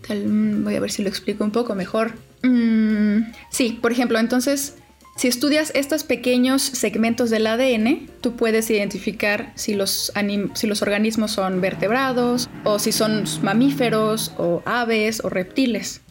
voy 0.08 0.74
a 0.74 0.80
ver 0.80 0.90
si 0.90 1.02
lo 1.02 1.08
explico 1.08 1.44
un 1.44 1.50
poco 1.50 1.74
mejor. 1.74 2.12
Mm, 2.42 3.32
sí, 3.50 3.78
por 3.80 3.90
ejemplo, 3.92 4.18
entonces, 4.18 4.76
si 5.18 5.26
estudias 5.26 5.72
estos 5.74 6.04
pequeños 6.04 6.62
segmentos 6.62 7.28
del 7.28 7.48
ADN, 7.48 8.08
tú 8.20 8.36
puedes 8.36 8.70
identificar 8.70 9.50
si 9.56 9.74
los, 9.74 10.12
si 10.54 10.66
los 10.68 10.80
organismos 10.80 11.32
son 11.32 11.60
vertebrados 11.60 12.48
o 12.62 12.78
si 12.78 12.92
son 12.92 13.24
mamíferos 13.42 14.32
o 14.38 14.62
aves 14.64 15.20
o 15.24 15.28
reptiles. 15.28 16.02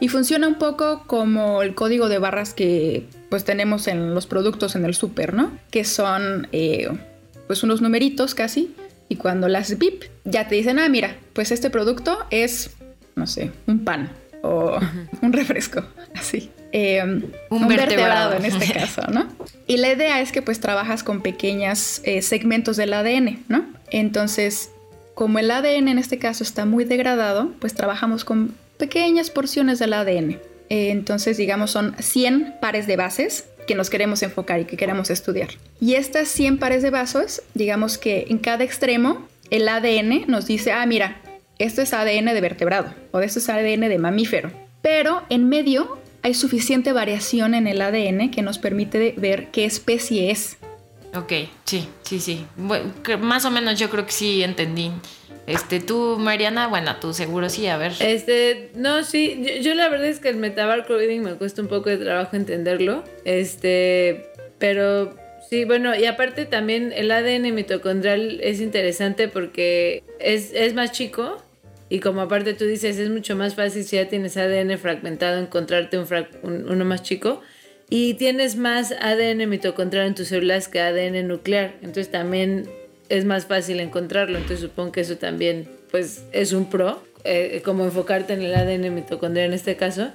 Y 0.00 0.08
funciona 0.08 0.48
un 0.48 0.54
poco 0.54 1.04
como 1.06 1.60
el 1.60 1.74
código 1.74 2.08
de 2.08 2.16
barras 2.16 2.54
que 2.54 3.06
pues 3.28 3.44
tenemos 3.44 3.86
en 3.86 4.14
los 4.14 4.26
productos 4.26 4.76
en 4.76 4.86
el 4.86 4.94
súper, 4.94 5.34
¿no? 5.34 5.52
Que 5.70 5.84
son 5.84 6.48
eh, 6.52 6.88
pues 7.46 7.62
unos 7.64 7.82
numeritos 7.82 8.34
casi 8.34 8.74
y 9.10 9.16
cuando 9.16 9.46
las 9.48 9.76
bip 9.76 10.04
ya 10.24 10.48
te 10.48 10.54
dicen, 10.54 10.78
ah, 10.78 10.88
mira, 10.88 11.18
pues 11.34 11.52
este 11.52 11.68
producto 11.68 12.16
es, 12.30 12.70
no 13.14 13.26
sé, 13.26 13.52
un 13.66 13.84
pan 13.84 14.10
o 14.42 14.78
un 15.20 15.34
refresco, 15.34 15.84
así. 16.14 16.50
Eh, 16.76 17.02
Un 17.50 17.68
vertebrado. 17.68 18.34
en 18.34 18.44
este 18.44 18.72
caso, 18.78 19.02
¿no? 19.10 19.28
Y 19.66 19.78
la 19.78 19.92
idea 19.92 20.20
es 20.20 20.32
que 20.32 20.42
pues 20.42 20.60
trabajas 20.60 21.02
con 21.02 21.22
pequeños 21.22 22.02
segmentos 22.20 22.76
del 22.76 22.92
ADN, 22.92 23.44
¿no? 23.48 23.64
Entonces, 23.90 24.70
como 25.14 25.38
el 25.38 25.50
ADN 25.50 25.88
en 25.88 25.98
este 25.98 26.18
caso 26.18 26.42
está 26.42 26.66
muy 26.66 26.84
degradado, 26.84 27.52
pues 27.60 27.74
trabajamos 27.74 28.24
con 28.24 28.54
pequeñas 28.76 29.30
porciones 29.30 29.78
del 29.78 29.92
ADN. 29.92 30.32
Eh, 30.68 30.90
entonces, 30.90 31.36
digamos, 31.36 31.70
son 31.70 31.94
100 31.98 32.56
pares 32.60 32.86
de 32.86 32.96
bases 32.96 33.44
que 33.66 33.74
nos 33.74 33.90
queremos 33.90 34.22
enfocar 34.22 34.60
y 34.60 34.64
que 34.64 34.76
queremos 34.76 35.10
estudiar. 35.10 35.48
Y 35.80 35.94
estas 35.94 36.28
100 36.28 36.58
pares 36.58 36.82
de 36.82 36.90
bases, 36.90 37.42
digamos 37.54 37.96
que 37.96 38.26
en 38.28 38.38
cada 38.38 38.64
extremo, 38.64 39.26
el 39.50 39.68
ADN 39.68 40.24
nos 40.26 40.46
dice, 40.46 40.72
ah, 40.72 40.84
mira, 40.86 41.20
esto 41.58 41.80
es 41.80 41.94
ADN 41.94 42.26
de 42.34 42.40
vertebrado 42.40 42.92
o 43.12 43.20
esto 43.20 43.38
es 43.38 43.48
ADN 43.48 43.88
de 43.88 43.98
mamífero. 43.98 44.50
Pero 44.82 45.22
en 45.30 45.48
medio 45.48 45.98
hay 46.24 46.32
suficiente 46.32 46.94
variación 46.94 47.52
en 47.52 47.66
el 47.66 47.82
ADN 47.82 48.30
que 48.30 48.40
nos 48.40 48.56
permite 48.58 49.14
ver 49.18 49.50
qué 49.50 49.66
especie 49.66 50.30
es. 50.30 50.56
Ok, 51.14 51.32
sí, 51.64 51.86
sí, 52.02 52.18
sí. 52.18 52.46
Bueno, 52.56 52.92
más 53.20 53.44
o 53.44 53.50
menos 53.50 53.78
yo 53.78 53.90
creo 53.90 54.06
que 54.06 54.12
sí 54.12 54.42
entendí. 54.42 54.90
Este, 55.46 55.80
tú, 55.80 56.16
Mariana, 56.18 56.66
bueno, 56.68 56.96
tú 56.96 57.12
seguro 57.12 57.50
sí, 57.50 57.66
a 57.66 57.76
ver. 57.76 57.92
Este, 58.00 58.70
no, 58.74 59.04
sí, 59.04 59.44
yo, 59.44 59.60
yo 59.60 59.74
la 59.74 59.90
verdad 59.90 60.06
es 60.06 60.18
que 60.18 60.30
el 60.30 60.36
metabarcoding 60.36 61.22
me 61.22 61.34
cuesta 61.34 61.60
un 61.60 61.68
poco 61.68 61.90
de 61.90 61.98
trabajo 61.98 62.36
entenderlo. 62.36 63.04
Este, 63.26 64.30
pero 64.58 65.14
sí, 65.50 65.66
bueno, 65.66 65.94
y 65.94 66.06
aparte 66.06 66.46
también 66.46 66.90
el 66.96 67.10
ADN 67.10 67.54
mitocondrial 67.54 68.40
es 68.40 68.62
interesante 68.62 69.28
porque 69.28 70.02
es, 70.20 70.54
es 70.54 70.72
más 70.72 70.90
chico. 70.92 71.43
Y 71.94 72.00
como 72.00 72.22
aparte 72.22 72.54
tú 72.54 72.64
dices, 72.64 72.98
es 72.98 73.08
mucho 73.08 73.36
más 73.36 73.54
fácil 73.54 73.84
si 73.84 73.94
ya 73.96 74.08
tienes 74.08 74.36
ADN 74.36 74.76
fragmentado 74.78 75.38
encontrarte 75.38 75.96
un, 75.96 76.06
frag- 76.06 76.28
un- 76.42 76.68
uno 76.68 76.84
más 76.84 77.02
chico. 77.04 77.40
Y 77.88 78.14
tienes 78.14 78.56
más 78.56 78.92
ADN 79.00 79.46
mitocondrial 79.46 80.06
en 80.08 80.14
tus 80.16 80.28
células 80.28 80.66
que 80.66 80.80
ADN 80.80 81.28
nuclear. 81.28 81.74
Entonces 81.82 82.10
también 82.10 82.68
es 83.08 83.24
más 83.24 83.46
fácil 83.46 83.78
encontrarlo. 83.78 84.38
Entonces 84.38 84.60
supongo 84.60 84.90
que 84.90 85.02
eso 85.02 85.18
también 85.18 85.68
pues 85.92 86.24
es 86.32 86.52
un 86.52 86.68
pro. 86.68 87.00
eh, 87.22 87.62
como 87.64 87.84
enfocarte 87.84 88.32
en 88.32 88.42
el 88.42 88.54
ADN 88.54 88.92
mitocondrial 88.92 89.46
en 89.48 89.54
este 89.54 89.76
caso. 89.76 90.10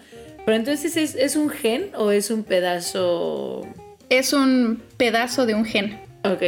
Pero 0.45 0.57
entonces, 0.57 0.97
¿es, 0.97 1.15
¿es 1.15 1.35
un 1.37 1.49
gen 1.49 1.91
o 1.95 2.11
es 2.11 2.29
un 2.29 2.43
pedazo? 2.43 3.65
Es 4.09 4.33
un 4.33 4.81
pedazo 4.97 5.45
de 5.45 5.53
un 5.55 5.63
gen. 5.63 5.97
Ok. 6.25 6.43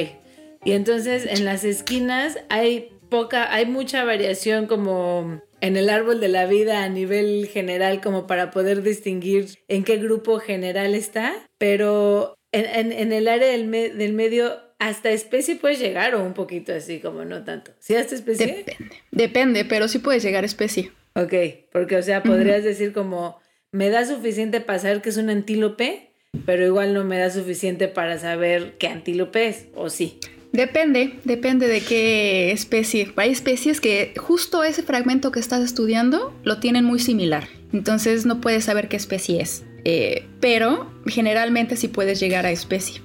Y 0.66 0.74
entonces 0.74 1.26
en 1.26 1.46
las 1.46 1.64
esquinas 1.64 2.38
hay 2.50 2.90
poca, 3.12 3.54
hay 3.54 3.68
mucha 3.68 4.04
variación 4.04 4.66
como 4.66 5.40
en 5.60 5.78
el 5.78 5.92
árbol 5.92 6.20
de 6.20 6.30
la 6.30 6.48
vida 6.48 6.84
a 6.84 6.90
nivel 6.90 7.48
general 7.48 8.02
como 8.02 8.26
para 8.26 8.50
poder 8.50 8.82
distinguir 8.82 9.60
en 9.68 9.84
qué 9.84 9.98
grupo 9.98 10.40
general 10.40 10.96
está, 10.96 11.32
pero 11.60 12.34
en, 12.52 12.66
en- 12.66 12.92
en 12.92 13.14
el 13.14 13.28
área 13.28 13.48
del, 13.50 13.68
me- 13.68 13.90
del 13.90 14.14
medio 14.14 14.54
hasta 14.80 15.12
especie 15.12 15.58
puedes 15.58 15.80
llegar 15.80 16.16
o 16.16 16.24
un 16.24 16.34
poquito 16.34 16.74
así 16.74 17.00
como 17.00 17.24
no 17.24 17.44
tanto. 17.44 17.70
¿Sí 17.78 17.94
hasta 17.94 18.16
especie? 18.16 18.48
Depende. 18.66 18.96
Depende, 19.12 19.66
pero 19.66 19.88
sí 19.88 20.00
puedes 20.00 20.24
llegar 20.24 20.42
a 20.44 20.48
especie. 20.48 20.92
Ok, 21.14 21.34
porque 21.72 21.98
o 21.98 22.02
sea, 22.02 22.24
podrías 22.24 22.64
decir 22.64 22.92
como, 22.94 23.38
me 23.72 23.90
da 23.92 24.06
suficiente 24.06 24.60
para 24.62 24.80
saber 24.80 25.02
que 25.04 25.10
es 25.10 25.18
un 25.18 25.30
antílope, 25.30 26.14
pero 26.46 26.66
igual 26.66 26.94
no 26.96 27.04
me 27.04 27.20
da 27.20 27.30
suficiente 27.30 27.88
para 27.90 28.18
saber 28.18 28.78
qué 28.80 28.88
antílope 28.88 29.48
es, 29.48 29.68
o 29.76 29.90
sí. 29.90 30.20
Depende, 30.52 31.20
depende 31.24 31.68
de 31.68 31.80
qué 31.80 32.52
especie. 32.52 33.14
Hay 33.16 33.32
especies 33.32 33.80
que 33.80 34.14
justo 34.18 34.64
ese 34.64 34.84
fragmento 34.84 35.32
que 35.32 35.40
estás 35.40 35.62
estudiando 35.62 36.34
lo 36.44 36.60
tienen 36.60 36.84
muy 36.84 37.00
similar. 37.00 37.48
Entonces 37.72 38.26
no 38.26 38.42
puedes 38.42 38.66
saber 38.66 38.90
qué 38.90 38.98
especie 38.98 39.42
es. 39.42 39.64
Eh, 39.86 40.26
pero 40.40 40.92
generalmente 41.08 41.76
sí 41.76 41.88
puedes 41.88 42.20
llegar 42.20 42.46
a 42.46 42.52
especie. 42.52 43.02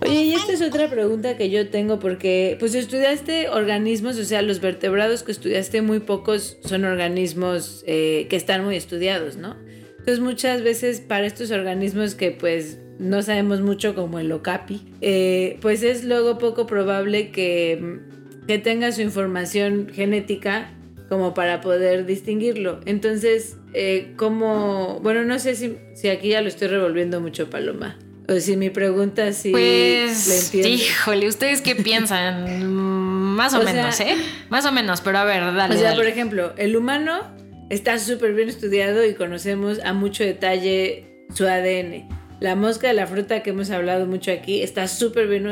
Oye, 0.00 0.22
y 0.22 0.34
esta 0.34 0.52
es 0.52 0.62
otra 0.62 0.88
pregunta 0.88 1.36
que 1.36 1.50
yo 1.50 1.68
tengo 1.68 1.98
porque 1.98 2.56
pues 2.58 2.74
estudiaste 2.74 3.50
organismos, 3.50 4.16
o 4.16 4.24
sea, 4.24 4.40
los 4.40 4.60
vertebrados 4.60 5.22
que 5.22 5.32
estudiaste 5.32 5.82
muy 5.82 6.00
pocos 6.00 6.56
son 6.64 6.84
organismos 6.84 7.84
eh, 7.86 8.26
que 8.30 8.36
están 8.36 8.64
muy 8.64 8.76
estudiados, 8.76 9.36
¿no? 9.36 9.56
Entonces 9.98 10.20
muchas 10.20 10.62
veces 10.62 11.00
para 11.00 11.26
estos 11.26 11.50
organismos 11.50 12.14
que 12.14 12.30
pues 12.30 12.78
no 13.00 13.22
sabemos 13.22 13.60
mucho 13.62 13.94
como 13.94 14.18
el 14.18 14.30
okapi, 14.30 14.82
eh, 15.00 15.58
pues 15.60 15.82
es 15.82 16.04
luego 16.04 16.38
poco 16.38 16.66
probable 16.66 17.30
que, 17.30 17.98
que 18.46 18.58
tenga 18.58 18.92
su 18.92 19.00
información 19.00 19.88
genética 19.92 20.70
como 21.08 21.34
para 21.34 21.60
poder 21.60 22.04
distinguirlo. 22.06 22.80
Entonces, 22.84 23.56
eh, 23.72 24.12
como, 24.16 25.00
bueno, 25.02 25.24
no 25.24 25.38
sé 25.38 25.56
si, 25.56 25.76
si 25.94 26.08
aquí 26.08 26.28
ya 26.28 26.42
lo 26.42 26.48
estoy 26.48 26.68
revolviendo 26.68 27.20
mucho, 27.20 27.48
Paloma. 27.50 27.96
O 28.28 28.38
si 28.38 28.56
mi 28.56 28.70
pregunta 28.70 29.32
sí 29.32 29.48
la 29.50 29.54
Pues, 29.58 30.54
híjole, 30.54 31.26
¿ustedes 31.26 31.62
qué 31.62 31.74
piensan? 31.74 32.64
Más 33.34 33.54
o, 33.54 33.60
O 33.60 33.62
sea- 33.62 33.72
menos, 33.72 33.98
¿eh? 34.00 34.14
Más 34.50 34.66
o 34.66 34.72
menos, 34.72 35.00
pero 35.00 35.18
a 35.18 35.24
ver, 35.24 35.40
dale. 35.54 35.74
O 35.74 35.78
sea, 35.78 35.90
dale. 35.90 35.96
por 35.96 36.06
ejemplo, 36.06 36.52
el 36.58 36.76
humano 36.76 37.22
está 37.70 37.98
súper 37.98 38.34
bien 38.34 38.48
estudiado 38.48 39.04
y 39.04 39.14
conocemos 39.14 39.80
a 39.82 39.94
mucho 39.94 40.22
detalle 40.22 41.24
su 41.34 41.46
ADN. 41.46 42.19
La 42.40 42.56
mosca 42.56 42.88
de 42.88 42.94
la 42.94 43.06
fruta 43.06 43.42
que 43.42 43.50
hemos 43.50 43.70
hablado 43.70 44.06
mucho 44.06 44.32
aquí 44.32 44.62
está 44.62 44.88
súper 44.88 45.28
bien 45.28 45.46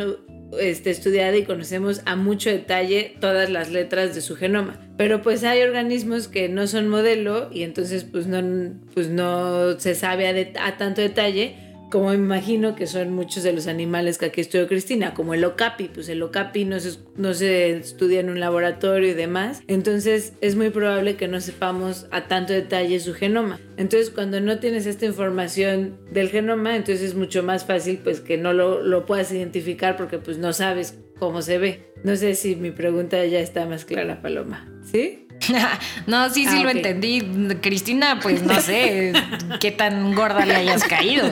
este, 0.58 0.90
estudiada 0.90 1.36
y 1.36 1.44
conocemos 1.44 2.00
a 2.06 2.16
mucho 2.16 2.48
detalle 2.48 3.14
todas 3.20 3.50
las 3.50 3.70
letras 3.70 4.14
de 4.14 4.22
su 4.22 4.36
genoma. 4.36 4.80
Pero 4.96 5.20
pues 5.20 5.44
hay 5.44 5.62
organismos 5.62 6.28
que 6.28 6.48
no 6.48 6.66
son 6.66 6.88
modelo 6.88 7.50
y 7.52 7.62
entonces 7.62 8.04
pues 8.04 8.26
no, 8.26 8.72
pues 8.94 9.08
no 9.10 9.78
se 9.78 9.94
sabe 9.94 10.54
a, 10.58 10.76
tanto 10.78 11.02
detalle 11.02 11.67
como 11.90 12.10
me 12.10 12.16
imagino 12.16 12.74
que 12.74 12.86
son 12.86 13.12
muchos 13.12 13.42
de 13.42 13.52
los 13.52 13.66
animales 13.66 14.18
que 14.18 14.26
aquí 14.26 14.40
estudió 14.40 14.66
Cristina, 14.66 15.14
como 15.14 15.34
el 15.34 15.44
okapi, 15.44 15.88
pues 15.88 16.08
el 16.08 16.22
okapi 16.22 16.64
no 16.64 16.80
se, 16.80 16.98
no 17.16 17.34
se 17.34 17.76
estudia 17.76 18.20
en 18.20 18.30
un 18.30 18.40
laboratorio 18.40 19.10
y 19.10 19.14
demás, 19.14 19.62
entonces 19.68 20.34
es 20.40 20.56
muy 20.56 20.70
probable 20.70 21.16
que 21.16 21.28
no 21.28 21.40
sepamos 21.40 22.06
a 22.10 22.28
tanto 22.28 22.52
detalle 22.52 23.00
su 23.00 23.14
genoma. 23.14 23.60
Entonces 23.76 24.10
cuando 24.10 24.40
no 24.40 24.58
tienes 24.58 24.86
esta 24.86 25.06
información 25.06 25.98
del 26.10 26.30
genoma, 26.30 26.76
entonces 26.76 27.02
es 27.02 27.14
mucho 27.14 27.42
más 27.42 27.64
fácil 27.64 28.00
pues 28.02 28.20
que 28.20 28.36
no 28.38 28.52
lo, 28.52 28.82
lo 28.82 29.06
puedas 29.06 29.32
identificar 29.32 29.96
porque 29.96 30.18
pues 30.18 30.38
no 30.38 30.52
sabes 30.52 30.98
cómo 31.18 31.42
se 31.42 31.58
ve. 31.58 31.92
No 32.04 32.16
sé 32.16 32.34
si 32.34 32.56
mi 32.56 32.70
pregunta 32.70 33.24
ya 33.26 33.40
está 33.40 33.66
más 33.66 33.84
clara, 33.84 34.22
Paloma. 34.22 34.68
¿Sí? 34.82 35.27
no, 36.06 36.30
sí, 36.30 36.44
sí 36.44 36.56
Ah, 36.58 36.62
lo 36.62 36.70
entendí. 36.70 37.22
Cristina, 37.60 38.18
pues 38.22 38.42
no 38.42 38.60
sé 38.60 39.12
qué 39.60 39.70
tan 39.70 40.14
gorda 40.14 40.44
le 40.44 40.54
hayas 40.54 40.84
caído. 40.84 41.30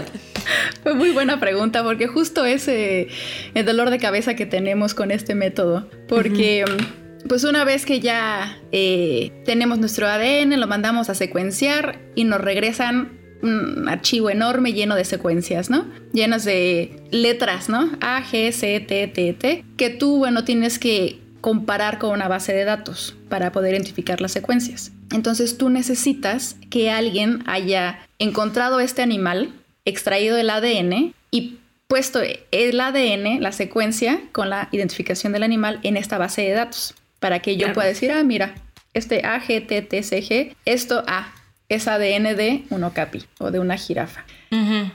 Fue 0.83 0.95
muy 0.95 1.11
buena 1.11 1.41
pregunta 1.41 1.83
porque 1.83 2.07
justo 2.07 2.45
ese 2.45 3.09
el 3.55 3.65
dolor 3.67 3.91
de 3.91 3.99
cabeza 3.99 4.35
que 4.35 4.47
tenemos 4.47 4.95
con 4.95 5.11
este 5.11 5.35
método. 5.35 5.89
Porque 6.09 6.65
mm, 6.65 7.29
pues 7.29 7.45
una 7.45 7.65
vez 7.65 7.85
que 7.85 8.01
ya 8.01 8.59
eh, 8.73 9.33
tenemos 9.45 9.79
nuestro 9.79 10.07
ADN, 10.07 10.59
lo 10.61 10.67
mandamos 10.67 11.11
a 11.11 11.15
secuenciar 11.15 11.99
y 12.15 12.25
nos 12.25 12.41
regresan 12.41 13.19
un 13.43 13.89
archivo 13.89 14.31
enorme 14.31 14.73
lleno 14.73 14.95
de 14.95 15.05
secuencias, 15.05 15.69
¿no? 15.69 15.87
Llenas 16.13 16.45
de 16.45 17.03
letras, 17.11 17.69
¿no? 17.69 17.91
A, 18.01 18.23
G, 18.23 18.51
C, 18.53 18.81
T, 18.81 19.09
T, 19.09 19.33
T, 19.35 19.65
que 19.77 19.91
tú, 19.91 20.19
bueno, 20.19 20.45
tienes 20.45 20.79
que 20.79 21.21
comparar 21.41 21.99
con 21.99 22.11
una 22.11 22.29
base 22.29 22.53
de 22.53 22.65
datos 22.65 23.17
para 23.29 23.53
poder 23.53 23.75
identificar 23.75 24.21
las 24.21 24.33
secuencias. 24.33 24.93
Entonces 25.13 25.59
tú 25.59 25.69
necesitas 25.69 26.57
que 26.71 26.91
alguien 26.91 27.43
haya 27.47 27.99
encontrado 28.19 28.81
este 28.81 29.03
animal, 29.03 29.53
extraído 29.85 30.37
el 30.37 30.51
ADN 30.51 31.15
y 31.31 31.59
puesto 31.87 32.21
el 32.51 32.81
ADN, 32.81 33.41
la 33.41 33.53
secuencia, 33.53 34.21
con 34.33 34.51
la 34.51 34.69
identificación 34.73 35.33
del 35.33 35.45
animal 35.45 35.79
en 35.85 35.97
esta 35.97 36.19
base 36.19 36.43
de 36.43 36.51
datos, 36.51 36.95
para 37.21 37.39
que 37.41 37.55
yo 37.57 37.67
Claro. 37.67 37.75
pueda 37.75 37.89
decir, 37.89 38.11
ah, 38.11 38.25
mira, 38.25 38.55
este 38.95 39.25
AGTTCG, 39.25 40.57
esto 40.65 41.05
A, 41.07 41.33
es 41.69 41.87
ADN 41.89 42.35
de 42.35 42.65
un 42.71 42.83
okapi 42.85 43.25
o 43.39 43.51
de 43.51 43.59
una 43.59 43.77
jirafa. 43.77 44.25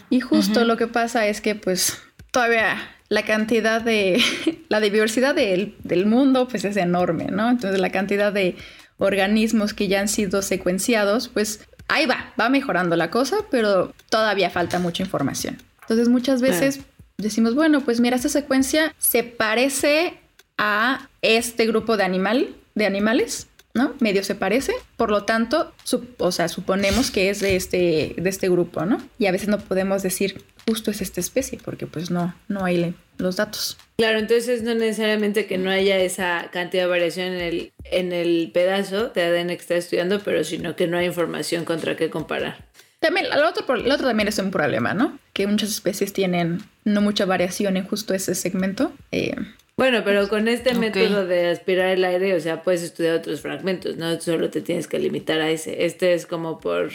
Y 0.09 0.21
justo 0.21 0.65
lo 0.65 0.75
que 0.77 0.87
pasa 0.87 1.27
es 1.27 1.39
que 1.41 1.53
pues 1.55 2.01
todavía 2.31 2.77
la 3.11 3.23
cantidad 3.23 3.81
de, 3.81 4.23
la 4.69 4.79
diversidad 4.79 5.35
del, 5.35 5.75
del 5.83 6.05
mundo 6.05 6.47
pues 6.47 6.63
es 6.63 6.77
enorme, 6.77 7.25
¿no? 7.25 7.49
Entonces 7.49 7.79
la 7.79 7.91
cantidad 7.91 8.31
de 8.31 8.55
organismos 8.99 9.73
que 9.73 9.89
ya 9.89 9.99
han 9.99 10.07
sido 10.07 10.41
secuenciados, 10.41 11.27
pues 11.27 11.67
ahí 11.89 12.05
va, 12.05 12.33
va 12.39 12.47
mejorando 12.47 12.95
la 12.95 13.11
cosa, 13.11 13.35
pero 13.51 13.93
todavía 14.09 14.49
falta 14.49 14.79
mucha 14.79 15.03
información. 15.03 15.57
Entonces 15.81 16.07
muchas 16.07 16.41
veces 16.41 16.79
decimos, 17.17 17.53
bueno, 17.53 17.81
pues 17.81 17.99
mira, 17.99 18.15
esta 18.15 18.29
secuencia 18.29 18.95
se 18.97 19.23
parece 19.23 20.13
a 20.57 21.09
este 21.21 21.67
grupo 21.67 21.97
de 21.97 22.05
animal, 22.05 22.55
de 22.75 22.85
animales, 22.85 23.47
¿no? 23.73 23.93
Medio 23.99 24.23
se 24.23 24.35
parece, 24.35 24.73
por 24.95 25.11
lo 25.11 25.25
tanto, 25.25 25.73
o 26.17 26.31
sea, 26.31 26.47
suponemos 26.47 27.11
que 27.11 27.29
es 27.29 27.41
de 27.41 27.57
este, 27.57 28.15
de 28.17 28.29
este 28.29 28.49
grupo, 28.49 28.85
¿no? 28.85 29.01
Y 29.19 29.25
a 29.25 29.33
veces 29.33 29.49
no 29.49 29.59
podemos 29.59 30.01
decir 30.01 30.45
justo 30.71 30.89
es 30.91 31.01
esta 31.01 31.19
especie, 31.19 31.59
porque 31.63 31.85
pues 31.85 32.09
no, 32.11 32.33
no 32.47 32.63
hay 32.63 32.93
los 33.17 33.35
datos. 33.35 33.77
Claro, 33.97 34.19
entonces 34.19 34.63
no 34.63 34.73
necesariamente 34.73 35.45
que 35.45 35.57
no 35.57 35.69
haya 35.69 35.97
esa 35.99 36.49
cantidad 36.51 36.83
de 36.83 36.89
variación 36.89 37.27
en 37.27 37.41
el, 37.41 37.71
en 37.83 38.13
el 38.13 38.51
pedazo 38.53 39.09
de 39.09 39.21
ADN 39.23 39.47
que 39.49 39.53
está 39.55 39.75
estudiando, 39.75 40.21
pero 40.21 40.43
sino 40.45 40.75
que 40.77 40.87
no 40.87 40.97
hay 40.97 41.07
información 41.07 41.65
contra 41.65 41.97
qué 41.97 42.09
comparar. 42.09 42.65
También, 42.99 43.25
otro, 43.33 43.65
pro- 43.65 43.75
el 43.75 43.91
otro 43.91 44.07
también 44.07 44.27
es 44.29 44.37
un 44.39 44.49
problema, 44.51 44.93
¿no? 44.93 45.19
Que 45.33 45.45
muchas 45.47 45.69
especies 45.71 46.13
tienen 46.13 46.59
no 46.85 47.01
mucha 47.01 47.25
variación 47.25 47.75
en 47.75 47.83
justo 47.85 48.13
ese 48.13 48.33
segmento. 48.33 48.93
Eh, 49.11 49.35
Bueno, 49.75 50.03
pero 50.05 50.29
con 50.29 50.47
este 50.47 50.71
Ok. 50.71 50.77
método 50.77 51.25
de 51.27 51.49
aspirar 51.49 51.89
el 51.89 52.05
aire, 52.05 52.33
o 52.35 52.39
sea, 52.39 52.63
puedes 52.63 52.81
estudiar 52.83 53.15
otros 53.17 53.41
fragmentos, 53.41 53.97
no 53.97 54.19
solo 54.21 54.49
te 54.49 54.61
tienes 54.61 54.87
que 54.87 54.99
limitar 54.99 55.41
a 55.41 55.49
ese. 55.49 55.85
Este 55.85 56.13
es 56.13 56.25
como 56.25 56.59
por 56.59 56.91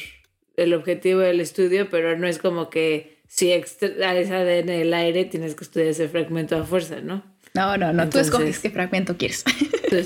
el 0.56 0.72
objetivo 0.74 1.20
del 1.20 1.40
estudio, 1.40 1.88
pero 1.90 2.16
no 2.16 2.26
es 2.26 2.38
como 2.38 2.70
que 2.70 3.15
si 3.28 3.52
extraes 3.52 4.30
ADN 4.30 4.66
del 4.66 4.94
aire 4.94 5.24
tienes 5.24 5.54
que 5.54 5.64
estudiar 5.64 5.88
ese 5.88 6.08
fragmento 6.08 6.56
a 6.56 6.64
fuerza, 6.64 7.00
¿no? 7.00 7.22
no, 7.54 7.76
no, 7.78 7.92
no, 7.92 8.02
Entonces- 8.04 8.30
tú 8.30 8.36
escoges 8.38 8.58
qué 8.58 8.70
fragmento 8.70 9.16
quieres. 9.16 9.44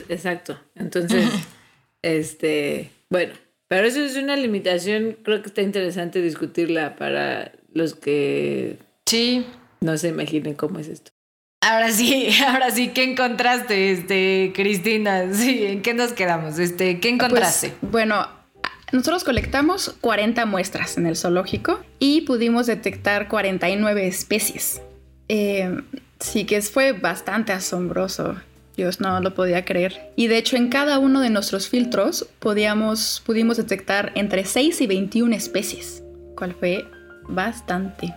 Exacto. 0.09 0.59
Entonces, 0.77 1.25
este, 2.03 2.91
bueno, 3.09 3.33
pero 3.69 3.87
eso 3.87 4.01
es 4.01 4.17
una 4.17 4.37
limitación, 4.37 5.17
creo 5.23 5.43
que 5.43 5.49
está 5.49 5.63
interesante 5.63 6.21
discutirla 6.21 6.97
para 6.97 7.53
los 7.73 7.95
que 7.95 8.79
Sí. 9.07 9.45
no 9.81 9.97
se 9.99 10.09
imaginen 10.09 10.55
cómo 10.55 10.79
es 10.79 10.89
esto. 10.89 11.11
Ahora 11.63 11.91
sí, 11.91 12.29
ahora 12.47 12.71
sí, 12.71 12.89
¿qué 12.89 13.05
encontraste, 13.05 13.93
este, 13.93 14.53
Cristina? 14.55 15.33
Sí, 15.35 15.65
¿en 15.67 15.83
qué 15.83 15.95
nos 15.95 16.13
quedamos? 16.13 16.59
Este, 16.59 17.01
¿qué 17.01 17.09
encontraste? 17.11 17.73
Pues, 17.81 17.93
bueno, 17.93 18.27
nosotros 18.93 19.25
colectamos 19.25 19.95
40 20.01 20.47
muestras 20.47 20.97
en 20.99 21.07
el 21.07 21.17
zoológico 21.17 21.81
y 21.99 22.23
pudimos 22.23 22.67
detectar 22.67 23.29
49 23.29 24.07
especies. 24.07 24.81
Eh, 25.29 25.81
sí 26.19 26.45
que 26.45 26.61
fue 26.63 26.93
bastante 26.93 27.53
asombroso. 27.53 28.37
Dios 28.77 29.01
no 29.01 29.21
lo 29.21 29.35
podía 29.35 29.65
creer. 29.65 30.11
Y 30.17 30.27
de 30.29 30.39
hecho 30.39 30.57
en 30.57 30.69
cada 30.69 30.99
uno 30.99 31.21
de 31.21 31.31
nuestros 31.31 31.69
filtros 31.69 32.27
podíamos, 32.39 33.23
pudimos 33.27 33.57
detectar 33.59 34.13
entre 34.15 34.45
6 34.45 34.81
y 34.81 34.87
21 34.87 35.35
especies, 35.37 36.03
cual 36.37 36.55
fue 36.59 36.85
bastante. 37.29 38.15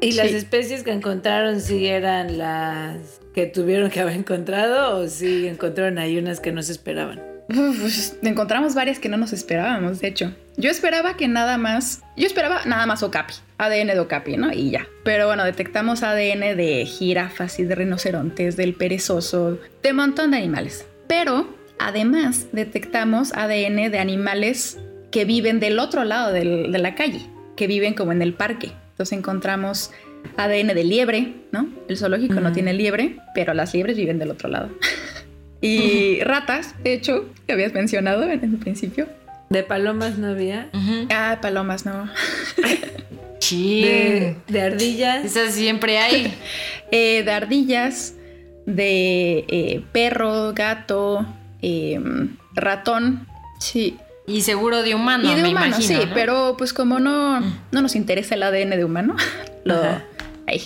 ¿Y 0.00 0.12
las 0.12 0.28
Sí. 0.30 0.36
especies 0.36 0.82
que 0.82 0.90
encontraron 0.92 1.60
sí 1.60 1.86
eran 1.86 2.36
las 2.36 3.20
que 3.34 3.46
tuvieron 3.46 3.88
que 3.90 4.00
haber 4.00 4.16
encontrado 4.16 4.98
o 4.98 5.08
sí 5.08 5.46
encontraron 5.46 5.98
ahí 5.98 6.18
unas 6.18 6.40
que 6.40 6.52
no 6.52 6.62
se 6.62 6.72
esperaban? 6.72 7.22
Uf, 7.56 7.80
pues, 7.80 8.16
encontramos 8.22 8.74
varias 8.74 8.98
que 8.98 9.08
no 9.08 9.16
nos 9.16 9.32
esperábamos, 9.32 10.00
de 10.00 10.08
hecho. 10.08 10.34
Yo 10.56 10.70
esperaba 10.70 11.16
que 11.16 11.28
nada 11.28 11.56
más, 11.58 12.02
yo 12.16 12.26
esperaba 12.26 12.60
nada 12.66 12.86
más 12.86 13.02
Okapi, 13.02 13.34
ADN 13.58 13.88
de 13.88 13.98
Okapi, 14.00 14.36
¿no? 14.36 14.52
Y 14.52 14.70
ya. 14.70 14.86
Pero 15.04 15.26
bueno, 15.26 15.44
detectamos 15.44 16.02
ADN 16.02 16.56
de 16.56 16.84
jirafas 16.86 17.58
y 17.58 17.64
de 17.64 17.74
rinocerontes, 17.74 18.56
del 18.56 18.74
perezoso, 18.74 19.58
de 19.82 19.90
un 19.90 19.96
montón 19.96 20.30
de 20.32 20.36
animales. 20.38 20.84
Pero 21.08 21.48
además 21.78 22.46
detectamos 22.52 23.32
ADN 23.34 23.90
de 23.90 23.98
animales 23.98 24.78
que 25.10 25.24
viven 25.24 25.60
del 25.60 25.78
otro 25.78 26.04
lado 26.04 26.32
del- 26.32 26.70
de 26.72 26.78
la 26.78 26.94
calle, 26.94 27.20
que 27.56 27.66
viven 27.66 27.94
como 27.94 28.12
en 28.12 28.22
el 28.22 28.34
parque. 28.34 28.72
Entonces 28.92 29.18
encontramos 29.18 29.90
ADN 30.36 30.74
de 30.74 30.84
liebre, 30.84 31.32
¿no? 31.50 31.68
El 31.88 31.96
zoológico 31.98 32.34
no 32.40 32.52
tiene 32.52 32.72
liebre, 32.72 33.16
pero 33.34 33.54
las 33.54 33.74
liebres 33.74 33.96
viven 33.96 34.18
del 34.18 34.30
otro 34.30 34.48
lado. 34.48 34.70
y 35.62 36.20
ratas, 36.24 36.74
de 36.82 36.92
hecho, 36.92 37.24
que 37.46 37.54
habías 37.54 37.72
mencionado 37.72 38.24
en 38.24 38.42
el 38.44 38.56
principio. 38.58 39.08
De 39.48 39.62
palomas 39.62 40.18
no 40.18 40.28
había. 40.28 40.68
Ujú. 40.74 41.06
Ah, 41.10 41.38
palomas, 41.40 41.86
no. 41.86 42.10
Sí. 43.38 43.82
De, 43.82 44.36
de 44.46 44.62
ardillas. 44.62 45.24
Esas 45.24 45.54
siempre 45.54 45.98
hay. 45.98 46.32
Eh, 46.94 47.22
de 47.24 47.32
ardillas, 47.32 48.12
de 48.66 49.46
eh, 49.48 49.82
perro, 49.92 50.52
gato, 50.52 51.24
eh, 51.62 51.98
ratón, 52.54 53.26
sí. 53.58 53.96
Y 54.26 54.42
seguro 54.42 54.82
de 54.82 54.94
humano, 54.94 55.24
y 55.24 55.34
de 55.34 55.40
me 55.42 55.48
humano, 55.48 55.66
imagino. 55.68 56.00
sí, 56.00 56.06
¿no? 56.06 56.12
pero 56.12 56.54
pues 56.58 56.74
como 56.74 57.00
no, 57.00 57.40
no 57.40 57.80
nos 57.80 57.96
interesa 57.96 58.34
el 58.34 58.42
ADN 58.42 58.68
de 58.76 58.84
humano, 58.84 59.16
lo, 59.64 59.74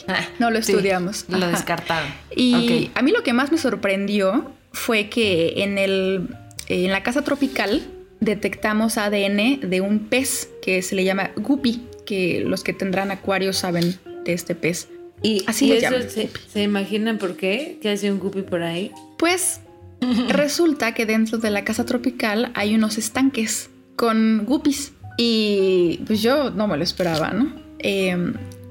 Ah, 0.09 0.27
no 0.41 0.51
lo 0.51 0.61
sí, 0.63 0.73
estudiamos. 0.73 1.27
Lo 1.29 1.47
descartaron. 1.47 2.09
Y 2.35 2.91
a 2.97 3.03
mí 3.03 3.13
lo 3.13 3.23
que 3.23 3.33
más 3.33 3.53
me 3.53 3.59
sorprendió 3.59 4.51
fue 4.77 5.09
que 5.09 5.55
en, 5.63 5.79
el, 5.79 6.29
en 6.69 6.93
la 6.93 7.03
casa 7.03 7.23
tropical 7.23 7.83
detectamos 8.21 8.99
ADN 8.99 9.61
de 9.69 9.81
un 9.81 10.01
pez 10.01 10.51
que 10.63 10.83
se 10.83 10.95
le 10.95 11.05
llama 11.05 11.31
guppy, 11.37 11.83
que 12.05 12.43
los 12.47 12.63
que 12.63 12.75
tendrán 12.75 13.11
acuarios 13.11 13.57
saben 13.57 13.97
de 14.25 14.33
este 14.35 14.55
pez. 14.55 14.89
Y, 15.23 15.45
Así 15.47 15.65
y 15.65 15.69
le 15.71 15.79
eso 15.79 15.91
llaman. 15.91 16.11
se, 16.11 16.29
¿se 16.53 16.63
imaginan 16.63 17.17
por 17.17 17.37
qué? 17.37 17.79
¿Qué 17.81 17.89
hace 17.89 18.13
un 18.13 18.19
guppy 18.19 18.43
por 18.43 18.63
ahí? 18.63 18.93
Pues 19.19 19.61
resulta 20.29 20.93
que 20.93 21.07
dentro 21.07 21.39
de 21.39 21.51
la 21.51 21.65
casa 21.65 21.87
tropical 21.87 22.53
hay 22.55 22.75
unos 22.75 22.99
estanques 22.99 23.71
con 23.97 24.45
guppies. 24.45 24.93
Y 25.17 26.01
pues 26.07 26.21
yo 26.21 26.51
no 26.51 26.69
me 26.69 26.77
lo 26.77 26.85
esperaba, 26.85 27.31
¿no? 27.31 27.51
Eh, 27.79 28.15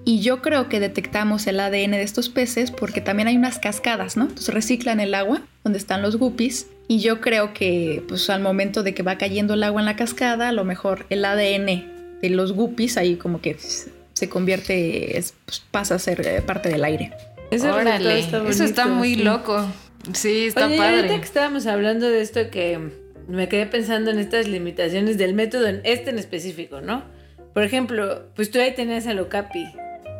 y 0.06 0.22
yo 0.22 0.42
creo 0.42 0.70
que 0.70 0.80
detectamos 0.80 1.48
el 1.48 1.60
ADN 1.60 1.92
de 1.92 2.04
estos 2.04 2.30
peces 2.30 2.72
porque 2.72 3.02
también 3.02 3.28
hay 3.28 3.36
unas 3.38 3.60
cascadas, 3.60 4.16
¿no? 4.18 4.24
Entonces 4.26 4.54
reciclan 4.54 5.00
el 5.00 5.14
agua 5.16 5.42
donde 5.64 5.80
están 5.80 6.02
los 6.02 6.16
guppies. 6.18 6.68
Y 6.88 7.00
yo 7.00 7.20
creo 7.20 7.54
que 7.54 8.04
pues 8.08 8.30
al 8.30 8.42
momento 8.42 8.84
de 8.84 8.94
que 8.94 9.02
va 9.02 9.18
cayendo 9.18 9.56
el 9.56 9.64
agua 9.64 9.82
en 9.82 9.86
la 9.86 9.96
cascada, 9.96 10.50
a 10.50 10.52
lo 10.52 10.64
mejor 10.64 11.08
el 11.10 11.26
ADN 11.26 12.20
de 12.22 12.30
los 12.30 12.54
guppies 12.54 12.98
ahí 12.98 13.16
como 13.16 13.42
que 13.42 13.58
se 14.14 14.30
convierte, 14.30 15.18
es- 15.18 15.34
pues, 15.46 15.64
pasa 15.72 15.96
a 15.96 16.00
ser 16.00 16.26
eh, 16.26 16.42
parte 16.42 16.70
del 16.70 16.84
aire. 16.84 17.12
Ese 17.52 17.70
Órale, 17.70 18.16
resultado 18.16 18.50
eso 18.50 18.64
está 18.64 18.86
muy 18.88 19.16
sí. 19.16 19.24
loco. 19.24 19.66
Sí, 20.14 20.46
está 20.48 20.68
Oye, 20.68 20.76
y 20.76 20.80
ahorita 20.80 21.02
padre. 21.08 21.18
que 21.20 21.26
estábamos 21.26 21.66
hablando 21.66 22.08
de 22.08 22.22
esto 22.22 22.50
que 22.52 22.80
me 23.28 23.50
quedé 23.50 23.66
pensando 23.66 24.12
en 24.12 24.20
estas 24.20 24.48
limitaciones 24.48 25.18
del 25.18 25.34
método, 25.34 25.66
en 25.68 25.82
este 25.84 26.12
en 26.12 26.20
específico, 26.20 26.82
¿no? 26.82 27.04
Por 27.56 27.64
ejemplo, 27.64 28.24
pues 28.36 28.52
tú 28.52 28.60
ahí 28.60 28.74
tenías 28.76 29.08
al 29.08 29.20
Okapi. 29.20 29.66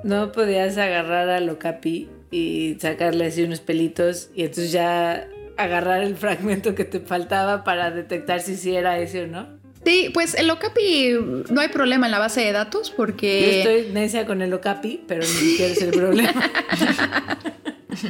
No 0.06 0.32
podías 0.32 0.78
agarrar 0.78 1.30
al 1.30 1.50
Okapi 1.50 2.08
y 2.30 2.78
sacarle 2.80 3.26
así 3.26 3.42
unos 3.42 3.60
pelitos 3.60 4.30
y 4.36 4.44
entonces 4.44 4.72
ya 4.72 5.28
agarrar 5.58 6.04
el 6.04 6.16
fragmento 6.16 6.76
que 6.76 6.86
te 6.86 7.00
faltaba 7.00 7.64
para 7.64 7.90
detectar 7.90 8.40
si 8.40 8.56
sí 8.56 8.76
era 8.76 9.00
ese 9.00 9.24
o 9.24 9.28
no. 9.28 9.48
Sí, 9.84 10.12
pues 10.14 10.36
el 10.36 10.48
Okapi 10.52 11.16
no 11.50 11.60
hay 11.60 11.70
problema 11.70 12.06
en 12.06 12.12
la 12.12 12.20
base 12.20 12.42
de 12.42 12.52
datos 12.52 12.92
Yo 12.92 12.98
porque... 12.98 13.62
estoy 13.62 13.92
necia 13.94 14.28
con 14.28 14.44
el 14.44 14.54
Okapi, 14.54 15.02
pero 15.08 15.22
ni 15.22 15.28
siquiera 15.28 15.74
es 15.74 15.82
el 15.82 15.90
problema. 15.90 16.52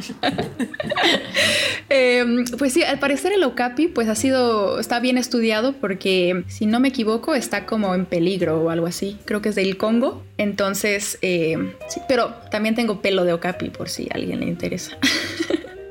Eh, 1.90 2.26
pues 2.58 2.74
sí, 2.74 2.82
al 2.84 2.98
parecer 2.98 3.32
el 3.32 3.44
Okapi 3.44 3.88
pues 3.88 4.08
ha 4.08 4.16
sido, 4.16 4.80
está 4.80 5.00
bien 5.00 5.20
estudiado 5.20 5.74
porque 5.74 6.44
si 6.48 6.66
no 6.66 6.80
me 6.80 6.88
equivoco 6.88 7.36
está 7.36 7.68
como 7.68 7.94
en 7.94 8.06
peligro 8.06 8.60
o 8.60 8.72
algo 8.72 8.88
así. 8.88 9.20
Creo 9.26 9.42
que 9.42 9.50
es 9.50 9.56
del 9.56 9.78
Congo. 9.78 10.24
Entonces, 10.38 11.20
eh, 11.22 11.76
sí, 11.88 12.02
pero 12.08 12.34
también 12.50 12.74
tengo 12.74 13.02
pelo 13.02 13.24
de 13.24 13.34
Okapi 13.34 13.70
por 13.70 13.90
si 13.90 14.08
a 14.12 14.16
alguien 14.16 14.40
le 14.40 14.48
interesa. 14.48 14.98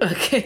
Ok. 0.00 0.42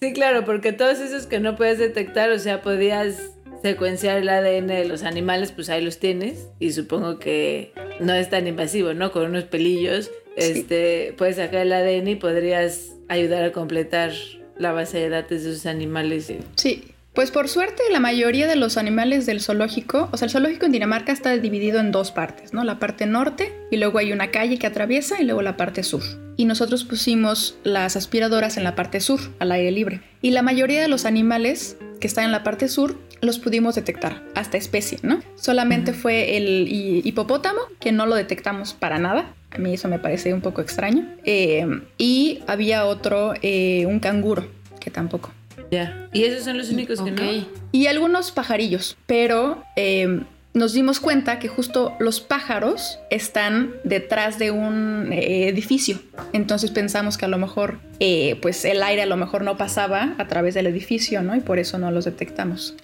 Sí, 0.00 0.12
claro, 0.12 0.44
porque 0.44 0.72
todos 0.72 1.00
esos 1.00 1.26
que 1.26 1.40
no 1.40 1.56
puedes 1.56 1.78
detectar, 1.78 2.30
o 2.30 2.38
sea, 2.38 2.60
podías 2.60 3.32
secuenciar 3.62 4.18
el 4.18 4.28
ADN 4.28 4.66
de 4.66 4.84
los 4.84 5.02
animales, 5.02 5.50
pues 5.50 5.70
ahí 5.70 5.82
los 5.82 5.98
tienes. 5.98 6.48
Y 6.58 6.72
supongo 6.72 7.18
que 7.18 7.72
no 8.00 8.12
es 8.12 8.28
tan 8.28 8.46
invasivo, 8.46 8.92
¿no? 8.92 9.10
Con 9.10 9.24
unos 9.24 9.44
pelillos, 9.44 10.10
este, 10.36 11.14
puedes 11.16 11.36
sacar 11.36 11.60
el 11.66 11.72
ADN 11.72 12.08
y 12.08 12.14
podrías 12.16 12.92
ayudar 13.08 13.44
a 13.44 13.52
completar 13.52 14.12
la 14.58 14.72
base 14.72 14.98
de 14.98 15.08
datos 15.08 15.42
de 15.44 15.50
esos 15.52 15.66
animales. 15.66 16.32
Sí. 16.56 16.84
Pues 17.12 17.30
por 17.30 17.48
suerte 17.48 17.80
la 17.92 18.00
mayoría 18.00 18.48
de 18.48 18.56
los 18.56 18.76
animales 18.76 19.24
del 19.24 19.40
zoológico, 19.40 20.08
o 20.10 20.16
sea, 20.16 20.26
el 20.26 20.32
zoológico 20.32 20.66
en 20.66 20.72
Dinamarca 20.72 21.12
está 21.12 21.36
dividido 21.36 21.78
en 21.78 21.92
dos 21.92 22.10
partes, 22.10 22.52
¿no? 22.52 22.64
La 22.64 22.80
parte 22.80 23.06
norte 23.06 23.52
y 23.70 23.76
luego 23.76 23.98
hay 23.98 24.10
una 24.12 24.32
calle 24.32 24.58
que 24.58 24.66
atraviesa 24.66 25.20
y 25.20 25.24
luego 25.24 25.40
la 25.40 25.56
parte 25.56 25.84
sur. 25.84 26.02
Y 26.36 26.44
nosotros 26.44 26.82
pusimos 26.82 27.56
las 27.62 27.94
aspiradoras 27.94 28.56
en 28.56 28.64
la 28.64 28.74
parte 28.74 28.98
sur, 28.98 29.20
al 29.38 29.52
aire 29.52 29.70
libre. 29.70 30.00
Y 30.22 30.32
la 30.32 30.42
mayoría 30.42 30.82
de 30.82 30.88
los 30.88 31.04
animales 31.04 31.76
que 32.00 32.08
están 32.08 32.24
en 32.24 32.32
la 32.32 32.42
parte 32.42 32.66
sur 32.66 32.98
los 33.20 33.38
pudimos 33.38 33.76
detectar, 33.76 34.24
hasta 34.34 34.56
especie, 34.58 34.98
¿no? 35.02 35.22
Solamente 35.36 35.92
fue 35.92 36.36
el 36.36 36.66
hi- 36.68 37.00
hipopótamo, 37.04 37.60
que 37.78 37.92
no 37.92 38.06
lo 38.06 38.16
detectamos 38.16 38.74
para 38.74 38.98
nada. 38.98 39.32
A 39.54 39.58
mí 39.58 39.74
eso 39.74 39.88
me 39.88 39.98
parece 39.98 40.34
un 40.34 40.40
poco 40.40 40.60
extraño. 40.60 41.06
Eh, 41.24 41.66
y 41.96 42.42
había 42.46 42.86
otro, 42.86 43.34
eh, 43.42 43.86
un 43.86 44.00
canguro, 44.00 44.46
que 44.80 44.90
tampoco. 44.90 45.32
Ya. 45.70 46.08
Y 46.12 46.24
esos 46.24 46.44
son 46.44 46.58
los 46.58 46.70
únicos 46.70 47.00
que 47.00 47.10
no. 47.10 47.22
Y 47.72 47.86
algunos 47.86 48.32
pajarillos, 48.32 48.96
pero 49.06 49.62
eh, 49.76 50.20
nos 50.54 50.72
dimos 50.72 51.00
cuenta 51.00 51.40
que 51.40 51.48
justo 51.48 51.94
los 51.98 52.20
pájaros 52.20 53.00
están 53.10 53.74
detrás 53.82 54.38
de 54.38 54.52
un 54.52 55.12
eh, 55.12 55.48
edificio. 55.48 55.98
Entonces 56.32 56.70
pensamos 56.70 57.18
que 57.18 57.24
a 57.24 57.28
lo 57.28 57.38
mejor, 57.38 57.80
eh, 57.98 58.38
pues 58.40 58.64
el 58.64 58.82
aire 58.84 59.02
a 59.02 59.06
lo 59.06 59.16
mejor 59.16 59.42
no 59.42 59.56
pasaba 59.56 60.14
a 60.16 60.28
través 60.28 60.54
del 60.54 60.68
edificio, 60.68 61.22
¿no? 61.22 61.34
Y 61.34 61.40
por 61.40 61.58
eso 61.58 61.78
no 61.78 61.90
los 61.90 62.04
detectamos. 62.04 62.76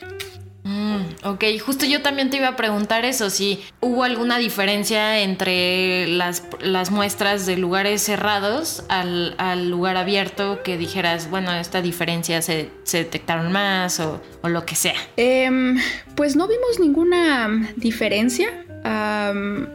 Ok, 1.23 1.45
justo 1.63 1.85
yo 1.85 2.01
también 2.01 2.31
te 2.31 2.39
iba 2.39 2.49
a 2.49 2.57
preguntar 2.57 3.05
eso, 3.05 3.29
si 3.29 3.61
hubo 3.81 4.05
alguna 4.05 4.39
diferencia 4.39 5.21
entre 5.21 6.07
las, 6.09 6.45
las 6.63 6.91
muestras 6.91 7.45
de 7.45 7.59
lugares 7.59 8.01
cerrados 8.03 8.85
al, 8.89 9.35
al 9.37 9.69
lugar 9.69 9.99
abierto 9.99 10.63
que 10.63 10.79
dijeras, 10.79 11.29
bueno, 11.29 11.53
esta 11.53 11.83
diferencia 11.83 12.41
se, 12.41 12.71
se 12.85 12.99
detectaron 12.99 13.53
más 13.53 14.01
o, 14.01 14.23
o 14.41 14.49
lo 14.49 14.65
que 14.65 14.77
sea. 14.77 14.95
Em, 15.19 15.79
pues 16.15 16.37
no 16.37 16.49
vimos 16.49 16.81
ninguna 16.81 17.71
diferencia. 17.77 18.49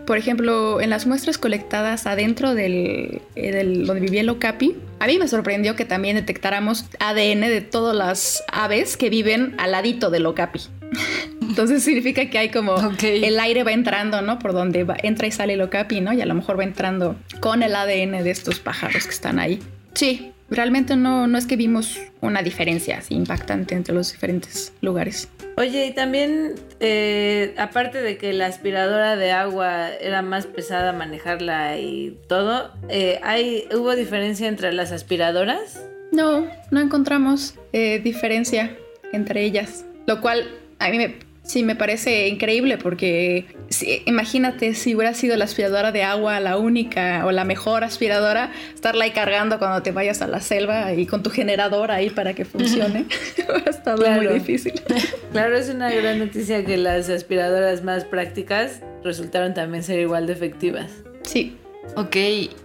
Por 0.08 0.18
ejemplo, 0.18 0.82
en 0.82 0.90
las 0.90 1.06
muestras 1.06 1.38
colectadas 1.38 2.08
adentro 2.08 2.56
del, 2.56 3.22
eh, 3.36 3.52
del- 3.52 3.86
donde 3.86 4.02
vivía 4.02 4.22
el 4.22 4.30
Okapi, 4.30 4.76
a 5.00 5.06
mí 5.06 5.20
me 5.20 5.28
sorprendió 5.28 5.76
que 5.76 5.86
también 5.86 6.16
detectáramos 6.16 6.86
ADN 7.00 7.42
de 7.42 7.62
todas 7.62 7.96
las 7.96 8.44
aves 8.52 8.98
que 8.98 9.12
viven 9.12 9.54
al 9.60 9.74
ladito 9.74 10.10
del 10.10 10.26
Okapi. 10.26 10.60
Entonces 11.56 11.84
significa 11.84 12.30
que 12.30 12.38
hay 12.38 12.50
como 12.50 12.74
Ok. 12.74 13.02
el 13.04 13.40
aire 13.40 13.64
va 13.64 13.72
entrando, 13.72 14.22
¿no? 14.22 14.40
Por 14.40 14.52
donde 14.52 14.84
va- 14.84 14.98
entra 15.02 15.26
y 15.26 15.32
sale 15.32 15.54
el 15.54 15.62
Okapi, 15.62 16.02
¿no? 16.02 16.12
Y 16.12 16.20
a 16.20 16.26
lo 16.26 16.34
mejor 16.36 16.60
va 16.60 16.66
entrando 16.66 17.16
con 17.40 17.64
el 17.64 17.74
ADN 17.74 18.24
de 18.24 18.30
estos 18.30 18.60
pájaros 18.60 19.06
que 19.06 19.12
están 19.12 19.40
ahí. 19.40 19.62
Sí, 19.94 20.34
realmente 20.50 20.98
no, 20.98 21.28
no 21.28 21.38
es 21.38 21.46
que 21.46 21.56
vimos 21.56 21.98
una 22.20 22.42
diferencia 22.42 22.98
así 22.98 23.14
impactante 23.16 23.74
entre 23.74 23.96
los 23.96 24.12
diferentes 24.12 24.74
lugares. 24.82 25.30
Oye, 25.56 25.86
y 25.88 25.94
también, 25.94 26.56
eh, 26.82 27.56
aparte 27.58 28.02
de 28.02 28.18
que 28.18 28.34
la 28.34 28.48
aspiradora 28.48 29.16
de 29.16 29.32
agua 29.32 29.92
era 30.02 30.22
más 30.22 30.48
pesada 30.48 30.92
manejarla 30.92 31.80
y 31.80 32.18
todo, 32.28 32.74
eh, 32.90 33.22
hay, 33.24 33.64
¿hubo 33.74 33.96
diferencia 33.96 34.50
entre 34.50 34.74
las 34.74 34.92
aspiradoras? 34.92 35.82
No, 36.12 36.46
no 36.70 36.82
encontramos 36.82 37.56
eh, 37.72 38.02
diferencia 38.04 38.76
entre 39.14 39.46
ellas, 39.46 39.86
lo 40.06 40.20
cual 40.20 40.50
a 40.80 40.90
mí 40.90 40.98
me, 40.98 41.16
sí 41.46 41.64
me 41.64 41.76
parece 41.76 42.28
increíble 42.28 42.78
porque 42.78 43.46
si- 43.70 44.02
imagínate 44.06 44.74
si 44.74 44.96
hubiera 44.96 45.14
sido 45.14 45.36
la 45.38 45.46
aspiradora 45.46 45.92
de 45.92 46.04
agua 46.04 46.40
la 46.40 46.58
única 46.58 47.24
o 47.26 47.32
la 47.32 47.46
mejor 47.46 47.84
aspiradora, 47.84 48.52
estarla 48.74 49.06
ahí 49.06 49.12
cargando 49.12 49.60
cuando 49.60 49.82
te 49.84 49.92
vayas 49.92 50.22
a 50.22 50.28
la 50.28 50.42
selva 50.42 50.94
y 50.94 51.06
con 51.06 51.22
tu 51.24 51.30
generador 51.30 51.92
ahí 51.92 52.10
para 52.10 52.34
que 52.34 52.46
funcione. 52.46 53.06
Hubiera 53.48 53.70
estado 53.70 53.98
Claro. 54.04 54.24
muy 54.24 54.34
difícil. 54.34 54.74
Claro, 55.32 55.58
es 55.58 55.70
una 55.70 55.92
gran 55.92 56.20
noticia 56.20 56.64
que 56.66 56.78
las 56.78 57.10
aspiradoras 57.10 57.84
más 57.84 58.06
prácticas 58.06 58.80
resultaron 59.04 59.54
también 59.54 59.84
ser 59.84 60.00
igual 60.00 60.28
de 60.28 60.34
efectivas. 60.34 60.92
Sí, 61.24 61.58
Ok, 61.96 62.16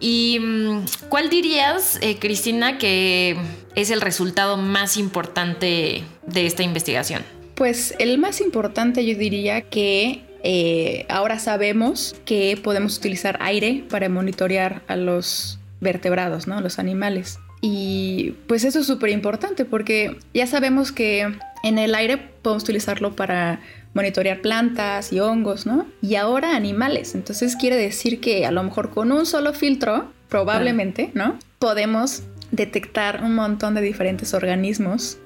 ¿y 0.00 0.38
mm, 0.40 0.84
cuál 1.10 1.28
dirías, 1.28 1.98
eh, 2.00 2.16
Cristina, 2.18 2.78
que 2.78 3.36
es 3.74 3.90
el 3.90 4.00
resultado 4.00 4.56
más 4.56 4.96
importante 4.96 6.02
de 6.26 6.46
esta 6.46 6.62
investigación? 6.62 7.22
Pues 7.60 7.94
el 7.98 8.16
más 8.16 8.40
importante 8.40 9.04
yo 9.04 9.18
diría 9.18 9.60
que 9.60 10.24
eh, 10.42 11.04
ahora 11.10 11.38
sabemos 11.38 12.16
que 12.24 12.58
podemos 12.64 12.96
utilizar 12.96 13.36
aire 13.42 13.84
para 13.90 14.08
monitorear 14.08 14.80
a 14.86 14.96
los 14.96 15.58
vertebrados, 15.78 16.46
¿no? 16.46 16.62
Los 16.62 16.78
animales. 16.78 17.38
Y 17.60 18.30
pues 18.46 18.64
eso 18.64 18.78
es 18.78 18.86
súper 18.86 19.10
importante 19.10 19.66
porque 19.66 20.16
ya 20.32 20.46
sabemos 20.46 20.90
que 20.90 21.30
en 21.62 21.78
el 21.78 21.94
aire 21.94 22.16
podemos 22.16 22.62
utilizarlo 22.62 23.14
para 23.14 23.60
monitorear 23.92 24.40
plantas 24.40 25.12
y 25.12 25.20
hongos, 25.20 25.66
¿no? 25.66 25.86
Y 26.00 26.14
ahora 26.14 26.56
animales. 26.56 27.14
Entonces 27.14 27.56
quiere 27.56 27.76
decir 27.76 28.20
que 28.20 28.46
a 28.46 28.52
lo 28.52 28.62
mejor 28.62 28.88
con 28.88 29.12
un 29.12 29.26
solo 29.26 29.52
filtro, 29.52 30.10
probablemente, 30.30 31.10
¿no? 31.12 31.38
Podemos 31.58 32.22
detectar 32.52 33.22
un 33.22 33.34
montón 33.34 33.74
de 33.74 33.82
diferentes 33.82 34.32
organismos 34.32 35.18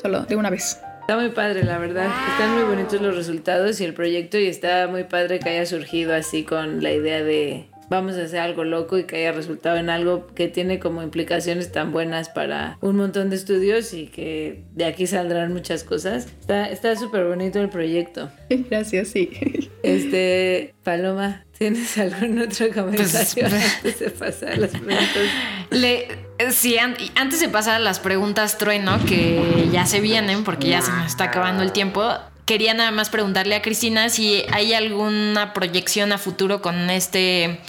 solo 0.00 0.22
de 0.22 0.36
una 0.36 0.48
vez. 0.48 0.78
Está 1.12 1.20
muy 1.20 1.32
padre, 1.32 1.62
la 1.62 1.76
verdad. 1.76 2.06
Están 2.30 2.54
muy 2.54 2.62
bonitos 2.62 2.98
los 3.02 3.14
resultados 3.14 3.78
y 3.82 3.84
el 3.84 3.92
proyecto 3.92 4.38
y 4.38 4.46
está 4.46 4.88
muy 4.88 5.04
padre 5.04 5.40
que 5.40 5.50
haya 5.50 5.66
surgido 5.66 6.14
así 6.14 6.42
con 6.42 6.82
la 6.82 6.90
idea 6.90 7.22
de 7.22 7.66
vamos 7.90 8.16
a 8.16 8.22
hacer 8.22 8.40
algo 8.40 8.64
loco 8.64 8.96
y 8.96 9.04
que 9.04 9.16
haya 9.16 9.32
resultado 9.32 9.76
en 9.76 9.90
algo 9.90 10.26
que 10.28 10.48
tiene 10.48 10.78
como 10.78 11.02
implicaciones 11.02 11.70
tan 11.70 11.92
buenas 11.92 12.30
para 12.30 12.78
un 12.80 12.96
montón 12.96 13.28
de 13.28 13.36
estudios 13.36 13.92
y 13.92 14.06
que 14.06 14.64
de 14.72 14.86
aquí 14.86 15.06
saldrán 15.06 15.52
muchas 15.52 15.84
cosas. 15.84 16.28
Está 16.48 16.96
súper 16.96 17.26
bonito 17.26 17.60
el 17.60 17.68
proyecto. 17.68 18.30
Gracias, 18.70 19.08
sí. 19.08 19.30
Este, 19.82 20.74
Paloma, 20.84 21.44
¿tienes 21.58 21.98
algún 21.98 22.38
otro 22.38 22.68
comentario 22.72 23.08
pues, 23.10 23.36
antes 23.36 23.98
de 23.98 24.10
pasar 24.10 24.56
las 24.56 24.70
preguntas? 24.70 25.26
Le, 25.70 26.06
sí, 26.50 26.76
antes 26.78 27.40
de 27.40 27.48
pasar 27.48 27.76
a 27.76 27.78
las 27.78 28.00
preguntas 28.00 28.58
trueno, 28.58 28.98
que 29.06 29.68
ya 29.70 29.86
se 29.86 30.00
vienen 30.00 30.44
porque 30.44 30.68
ya 30.68 30.82
se 30.82 30.90
está 31.06 31.24
acabando 31.24 31.62
el 31.62 31.72
tiempo, 31.72 32.10
quería 32.46 32.74
nada 32.74 32.90
más 32.90 33.10
preguntarle 33.10 33.54
a 33.54 33.62
Cristina 33.62 34.08
si 34.08 34.44
hay 34.52 34.74
alguna 34.74 35.52
proyección 35.52 36.12
a 36.12 36.18
futuro 36.18 36.62
con 36.62 36.90
este 36.90 37.60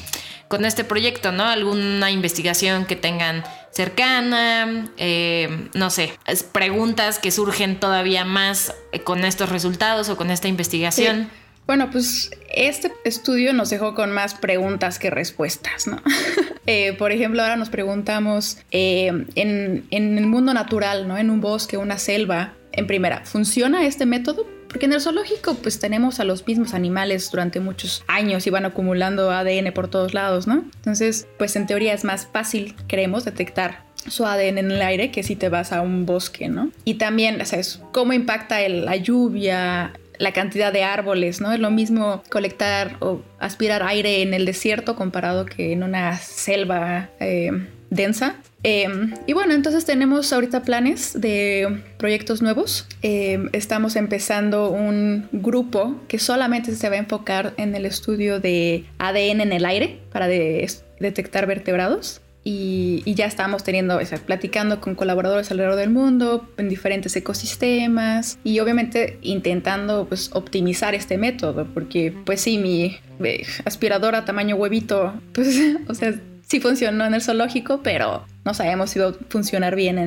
con 0.48 0.66
este 0.66 0.84
proyecto, 0.84 1.32
¿no? 1.32 1.46
Alguna 1.46 2.12
investigación 2.12 2.86
que 2.86 2.96
tengan 2.96 3.44
cercana, 3.72 4.88
eh, 4.98 5.70
no 5.74 5.90
sé, 5.90 6.14
preguntas 6.52 7.18
que 7.18 7.32
surgen 7.32 7.80
todavía 7.80 8.24
más 8.24 8.76
eh, 8.92 9.00
con 9.00 9.26
estos 9.26 9.50
resultados 9.50 10.10
o 10.10 10.18
con 10.18 10.30
esta 10.30 10.48
investigación. 10.48 11.32
Bueno, 11.66 11.90
pues 11.90 12.30
este 12.50 12.94
estudio 13.04 13.54
nos 13.54 13.72
dejó 13.72 13.96
con 13.96 14.12
más 14.12 14.36
preguntas 14.36 15.00
que 15.00 15.10
respuestas, 15.10 15.88
¿no? 15.88 16.02
Eh, 16.66 16.94
por 16.94 17.12
ejemplo, 17.12 17.42
ahora 17.42 17.56
nos 17.56 17.70
preguntamos 17.70 18.58
en, 18.72 19.28
en, 19.36 20.18
el 20.18 20.26
mundo 20.28 20.54
natural, 20.54 21.08
¿no? 21.08 21.18
En 21.18 21.30
un 21.30 21.42
bosque, 21.42 21.78
una 21.78 21.98
selva, 21.98 22.54
en 22.72 22.88
primera, 22.88 23.22
¿funciona 23.26 23.86
este 23.86 24.06
método? 24.06 24.46
Porque 24.68 24.88
en 24.88 24.94
el 24.94 25.02
zoológico 25.02 25.54
pues 25.56 25.78
tenemos 25.78 26.20
a 26.20 26.24
los 26.24 26.48
mismos 26.48 26.74
animales 26.74 27.30
durante 27.30 27.60
muchos 27.60 28.04
años 28.08 28.48
y 28.48 28.50
van 28.50 28.66
acumulando 28.66 29.30
ADN 29.30 29.72
por 29.72 29.88
todos 29.88 30.16
lados, 30.16 30.48
¿no? 30.48 30.64
Entonces, 30.78 31.28
pues 31.38 31.56
en 31.56 31.68
teoría 31.68 31.94
es 31.94 32.04
más 32.04 32.28
fácil, 32.32 32.76
creemos, 32.88 33.24
detectar 33.24 33.84
su 34.08 34.26
ADN 34.26 34.58
en 34.58 34.72
el 34.72 34.82
aire 34.82 35.12
que 35.12 35.24
si 35.24 35.36
te 35.36 35.50
vas 35.50 35.72
a 35.72 35.82
un 35.82 36.06
bosque, 36.06 36.50
¿no? 36.50 36.72
Y 36.86 36.96
también, 36.96 37.46
¿sabes? 37.46 37.82
¿Cómo 37.92 38.14
impacta 38.14 38.68
la 38.68 38.96
lluvia, 38.96 39.94
la 40.24 40.32
cantidad 40.32 40.72
de 40.72 40.84
árboles, 40.84 41.42
¿no? 41.42 41.52
Es 41.52 41.60
lo 41.60 41.70
mismo 41.70 42.24
colectar 42.30 42.96
o 43.02 43.22
aspirar 43.40 43.84
aire 43.84 44.22
en 44.22 44.34
el 44.34 44.46
desierto 44.46 44.96
comparado 44.96 45.46
que 45.46 45.74
en 45.74 45.84
una 45.84 46.18
selva 46.18 47.10
eh, 47.20 47.52
densa. 47.90 48.38
Em, 48.64 49.14
y 49.28 49.34
bueno, 49.34 49.54
entonces 49.54 49.84
tenemos 49.84 50.32
ahorita 50.32 50.64
planes 50.64 51.20
de 51.20 51.84
proyectos 51.98 52.42
nuevos. 52.42 52.88
Em, 53.02 53.50
estamos 53.52 53.98
empezando 53.98 54.70
un 54.70 55.28
grupo 55.34 56.02
que 56.08 56.18
solamente 56.20 56.74
se 56.74 56.88
va 56.88 56.96
a 56.96 57.00
enfocar 57.00 57.54
en 57.58 57.76
el 57.76 57.86
estudio 57.86 58.40
de 58.40 58.86
ADN 59.00 59.42
en 59.42 59.52
el 59.52 59.66
aire 59.66 60.00
para 60.14 60.28
detectar 60.28 61.46
vertebrados. 61.48 62.22
Y, 62.46 63.04
ya 63.06 63.26
estamos 63.26 63.64
teniendo, 63.64 63.98
o 63.98 64.06
sea, 64.06 64.18
platicando 64.18 64.82
con 64.82 64.96
colaboradores 64.96 65.50
alrededor 65.52 65.76
del 65.76 65.92
mundo, 65.92 66.50
en 66.58 66.68
diferentes 66.68 67.16
ecosistemas 67.16 68.40
y 68.44 68.60
obviamente 68.60 69.20
intentando 69.22 70.06
pues 70.08 70.32
optimizar 70.34 70.96
este 70.96 71.18
método, 71.18 71.68
porque 71.74 72.14
pues 72.26 72.42
sí, 72.42 72.58
mi 72.58 72.98
eh, 73.24 73.46
aspiradora 73.66 74.26
tamaño 74.26 74.56
huevito, 74.56 75.14
pues, 75.34 75.60
o 75.88 75.94
sea, 75.94 76.14
sí 76.48 76.60
funcionó 76.60 77.06
en 77.06 77.14
el 77.14 77.22
zoológico, 77.22 77.82
pero 77.82 78.26
no 78.46 78.54
sabemos 78.54 78.90
si 78.90 79.00
va 79.00 79.10
a 79.10 79.14
funcionar 79.30 79.76
bien 79.76 79.98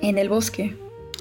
en, 0.00 0.18
el 0.18 0.28
bosque. 0.28 0.76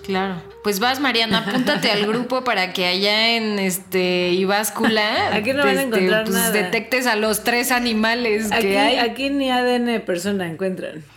Claro. 0.06 0.41
Pues 0.64 0.80
vas, 0.80 0.99
Mariana, 0.99 1.39
apúntate 1.39 1.89
al 1.89 2.06
grupo 2.06 2.43
para 2.43 2.74
que 2.74 2.86
allá 2.86 3.36
en 3.36 3.58
este 3.58 4.32
Ibáscula 4.34 5.36
aquí 5.36 5.51
no 5.53 5.60
van 5.64 5.78
a 5.78 5.84
este, 5.84 5.84
encontrar 5.84 6.26
pues, 6.26 6.53
detectes 6.53 7.08
a 7.08 7.16
los 7.16 7.43
tres 7.43 7.72
animales 7.72 8.51
aquí, 8.51 8.68
que 8.68 8.78
hay. 8.78 8.97
Aquí 8.97 9.30
ni 9.30 9.49
ADN 9.49 10.01
persona 10.01 10.47
encuentran. 10.47 11.03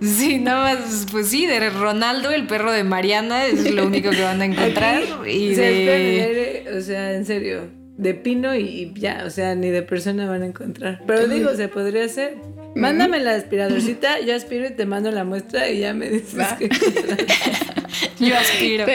Sí, 0.00 0.38
nada 0.38 0.74
más, 0.74 1.06
pues 1.10 1.28
sí, 1.28 1.46
de 1.46 1.68
Ronaldo, 1.68 2.30
el 2.30 2.46
perro 2.46 2.72
de 2.72 2.84
Mariana, 2.84 3.44
es 3.46 3.70
lo 3.70 3.86
único 3.86 4.10
que 4.10 4.22
van 4.22 4.40
a 4.40 4.46
encontrar. 4.46 5.02
y 5.28 5.52
o 5.52 6.80
sea, 6.80 7.12
en 7.12 7.26
serio, 7.26 7.68
de 7.98 8.14
pino 8.14 8.54
y 8.54 8.94
ya, 8.96 9.24
o 9.26 9.30
sea, 9.30 9.54
ni 9.54 9.68
de 9.68 9.82
persona 9.82 10.28
van 10.28 10.42
a 10.42 10.46
encontrar. 10.46 11.02
Pero 11.06 11.28
digo, 11.28 11.54
se 11.54 11.68
podría 11.68 12.06
hacer. 12.06 12.38
Mándame 12.74 13.20
la 13.20 13.34
aspiradorcita, 13.34 14.20
yo 14.20 14.34
aspiro 14.34 14.66
y 14.66 14.70
te 14.70 14.86
mando 14.86 15.10
la 15.10 15.24
muestra 15.24 15.68
y 15.70 15.80
ya 15.80 15.94
me 15.94 16.08
dices 16.08 16.46
que 16.58 16.68
Yo 18.20 18.36
aspiro. 18.36 18.86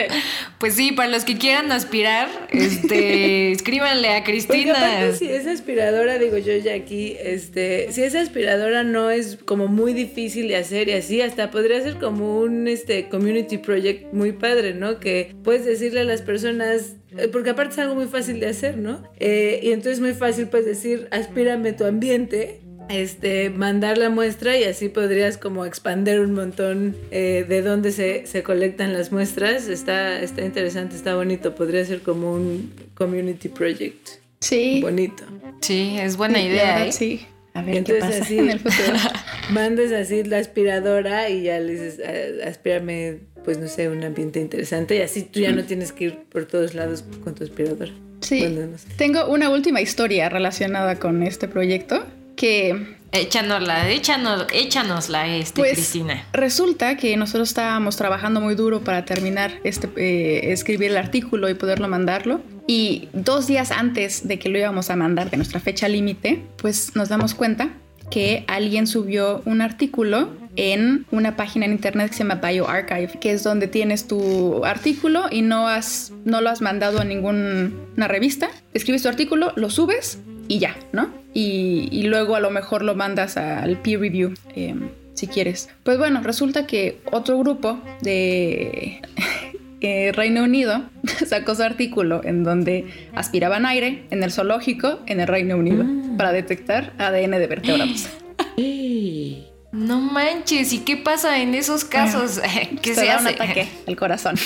Pues 0.58 0.74
sí, 0.74 0.92
para 0.92 1.10
los 1.10 1.24
que 1.24 1.36
quieran 1.36 1.70
aspirar, 1.72 2.28
este, 2.50 3.52
escríbanle 3.52 4.08
a 4.10 4.24
Cristina. 4.24 5.12
si 5.12 5.28
esa 5.28 5.52
aspiradora, 5.52 6.18
digo 6.18 6.38
yo 6.38 6.56
ya 6.56 6.74
aquí, 6.74 7.16
este, 7.20 7.88
si 7.92 8.02
esa 8.02 8.20
aspiradora 8.20 8.84
no 8.84 9.10
es 9.10 9.36
como 9.44 9.68
muy 9.68 9.92
difícil 9.92 10.48
de 10.48 10.56
hacer 10.56 10.88
y 10.88 10.92
así, 10.92 11.20
hasta 11.20 11.50
podría 11.50 11.80
ser 11.82 11.96
como 11.96 12.40
un 12.40 12.68
este 12.68 13.08
community 13.08 13.58
project 13.58 14.12
muy 14.12 14.32
padre, 14.32 14.74
¿no? 14.74 14.98
Que 15.00 15.34
puedes 15.44 15.64
decirle 15.64 16.00
a 16.00 16.04
las 16.04 16.22
personas 16.22 16.96
eh, 17.18 17.28
porque 17.28 17.50
aparte 17.50 17.72
es 17.72 17.78
algo 17.78 17.94
muy 17.94 18.06
fácil 18.06 18.40
de 18.40 18.48
hacer, 18.48 18.78
¿no? 18.78 19.02
Eh, 19.18 19.60
y 19.62 19.68
entonces 19.68 19.94
es 19.94 20.00
muy 20.00 20.14
fácil 20.14 20.48
pues 20.48 20.64
decir, 20.64 21.08
aspírame 21.10 21.72
tu 21.72 21.84
ambiente 21.84 22.60
este, 22.88 23.50
mandar 23.50 23.98
la 23.98 24.10
muestra 24.10 24.56
y 24.56 24.64
así 24.64 24.88
podrías 24.88 25.38
como 25.38 25.64
expander 25.64 26.20
un 26.20 26.32
montón 26.34 26.96
eh, 27.10 27.44
de 27.48 27.62
dónde 27.62 27.92
se, 27.92 28.26
se, 28.26 28.42
colectan 28.42 28.92
las 28.92 29.12
muestras. 29.12 29.68
Está, 29.68 30.20
está 30.20 30.44
interesante, 30.44 30.96
está 30.96 31.14
bonito. 31.14 31.54
Podría 31.54 31.84
ser 31.84 32.02
como 32.02 32.32
un 32.32 32.72
community 32.94 33.48
project. 33.48 34.08
Sí. 34.40 34.80
Bonito. 34.82 35.24
Sí, 35.60 35.96
es 35.98 36.16
buena 36.16 36.40
idea. 36.40 36.86
¿eh? 36.86 36.92
Sí. 36.92 37.26
A 37.54 37.62
ver 37.62 37.84
qué 37.84 37.94
pasa 37.94 38.22
así, 38.22 38.38
en 38.38 38.50
el 38.50 38.60
futuro. 38.60 38.98
mandes 39.50 39.90
así 39.90 40.22
la 40.24 40.38
aspiradora 40.38 41.30
y 41.30 41.44
ya 41.44 41.58
le 41.58 41.72
dices, 41.72 42.00
ah, 42.04 42.48
aspírame, 42.48 43.20
pues 43.44 43.58
no 43.58 43.66
sé, 43.66 43.88
un 43.88 44.04
ambiente 44.04 44.40
interesante 44.40 44.96
y 44.96 45.00
así 45.00 45.22
tú 45.22 45.40
ya 45.40 45.52
no 45.52 45.64
tienes 45.64 45.92
que 45.92 46.04
ir 46.04 46.18
por 46.28 46.44
todos 46.44 46.74
lados 46.74 47.04
con 47.24 47.34
tu 47.34 47.44
aspiradora. 47.44 47.92
Sí. 48.20 48.58
Tengo 48.98 49.26
una 49.28 49.50
última 49.50 49.80
historia 49.80 50.28
relacionada 50.28 50.96
con 50.96 51.22
este 51.22 51.48
proyecto 51.48 52.04
que... 52.36 52.96
Échanosla, 53.12 53.88
échanos, 53.90 54.46
échanosla, 54.52 55.36
este, 55.36 55.60
pues, 55.60 55.72
Cristina. 55.74 56.26
Resulta 56.34 56.96
que 56.98 57.16
nosotros 57.16 57.48
estábamos 57.48 57.96
trabajando 57.96 58.42
muy 58.42 58.54
duro 58.54 58.82
para 58.82 59.06
terminar 59.06 59.52
este, 59.64 59.88
eh, 59.96 60.52
escribir 60.52 60.90
el 60.90 60.98
artículo 60.98 61.48
y 61.48 61.54
poderlo 61.54 61.88
mandarlo. 61.88 62.42
Y 62.66 63.08
dos 63.14 63.46
días 63.46 63.70
antes 63.70 64.28
de 64.28 64.38
que 64.38 64.50
lo 64.50 64.58
íbamos 64.58 64.90
a 64.90 64.96
mandar, 64.96 65.30
de 65.30 65.38
nuestra 65.38 65.60
fecha 65.60 65.88
límite, 65.88 66.42
pues 66.56 66.94
nos 66.94 67.08
damos 67.08 67.34
cuenta 67.34 67.70
que 68.10 68.44
alguien 68.48 68.86
subió 68.86 69.40
un 69.46 69.62
artículo 69.62 70.28
en 70.56 71.06
una 71.10 71.36
página 71.36 71.64
en 71.64 71.72
internet 71.72 72.10
que 72.10 72.16
se 72.16 72.24
llama 72.24 72.36
BioArchive, 72.36 73.18
que 73.20 73.30
es 73.30 73.44
donde 73.44 73.68
tienes 73.68 74.08
tu 74.08 74.64
artículo 74.64 75.26
y 75.30 75.42
no, 75.42 75.68
has, 75.68 76.12
no 76.24 76.40
lo 76.40 76.50
has 76.50 76.60
mandado 76.60 77.00
a 77.00 77.04
ninguna 77.04 78.08
revista. 78.08 78.50
Escribes 78.74 79.02
tu 79.02 79.08
artículo, 79.08 79.52
lo 79.56 79.70
subes 79.70 80.18
y 80.48 80.58
ya, 80.58 80.76
¿no? 80.92 81.08
Y, 81.34 82.04
luego 82.04 82.36
a 82.36 82.40
lo 82.40 82.50
mejor 82.50 82.82
lo 82.82 82.94
mandas 82.94 83.36
al 83.36 83.76
peer 83.82 84.00
review. 84.00 84.34
Em, 84.54 84.88
si 85.16 85.26
quieres. 85.26 85.70
Pues 85.82 85.98
bueno, 85.98 86.20
resulta 86.22 86.66
que 86.66 86.98
otro 87.10 87.38
grupo 87.38 87.80
de 88.02 89.00
eh, 89.80 90.12
Reino 90.12 90.44
Unido 90.44 90.82
sacó 91.26 91.54
su 91.54 91.62
artículo 91.62 92.20
en 92.24 92.44
donde 92.44 92.86
aspiraban 93.14 93.66
aire 93.66 94.04
en 94.10 94.22
el 94.22 94.30
zoológico 94.30 95.00
en 95.06 95.20
el 95.20 95.26
Reino 95.26 95.56
Unido 95.56 95.84
ah. 95.86 96.14
para 96.16 96.32
detectar 96.32 96.92
ADN 96.98 97.32
de 97.32 97.46
vertebrados. 97.46 98.08
No 99.72 100.00
manches, 100.00 100.72
¿y 100.72 100.78
qué 100.78 100.96
pasa 100.96 101.42
en 101.42 101.54
esos 101.54 101.84
casos? 101.84 102.40
¿Qué 102.82 102.94
se, 102.94 103.10
hace? 103.10 103.20
un 103.20 103.34
ataque 103.34 103.68
al 103.86 103.94
corazón. 103.94 104.36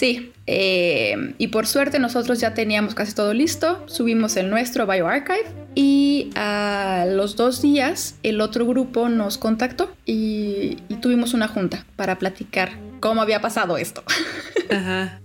Sí, 0.00 0.32
eh, 0.46 1.34
y 1.36 1.48
por 1.48 1.66
suerte 1.66 1.98
nosotros 1.98 2.40
ya 2.40 2.54
teníamos 2.54 2.94
casi 2.94 3.14
todo 3.14 3.34
listo, 3.34 3.84
subimos 3.86 4.34
el 4.38 4.48
nuestro 4.48 4.86
BioArchive 4.86 5.44
y 5.74 6.30
a 6.36 7.04
los 7.06 7.36
dos 7.36 7.60
días 7.60 8.14
el 8.22 8.40
otro 8.40 8.64
grupo 8.64 9.10
nos 9.10 9.36
contactó 9.36 9.94
y, 10.06 10.78
y 10.88 10.94
tuvimos 11.02 11.34
una 11.34 11.48
junta 11.48 11.84
para 11.96 12.18
platicar 12.18 12.70
cómo 13.00 13.20
había 13.20 13.42
pasado 13.42 13.76
esto. 13.76 14.02
Ajá. 14.70 15.20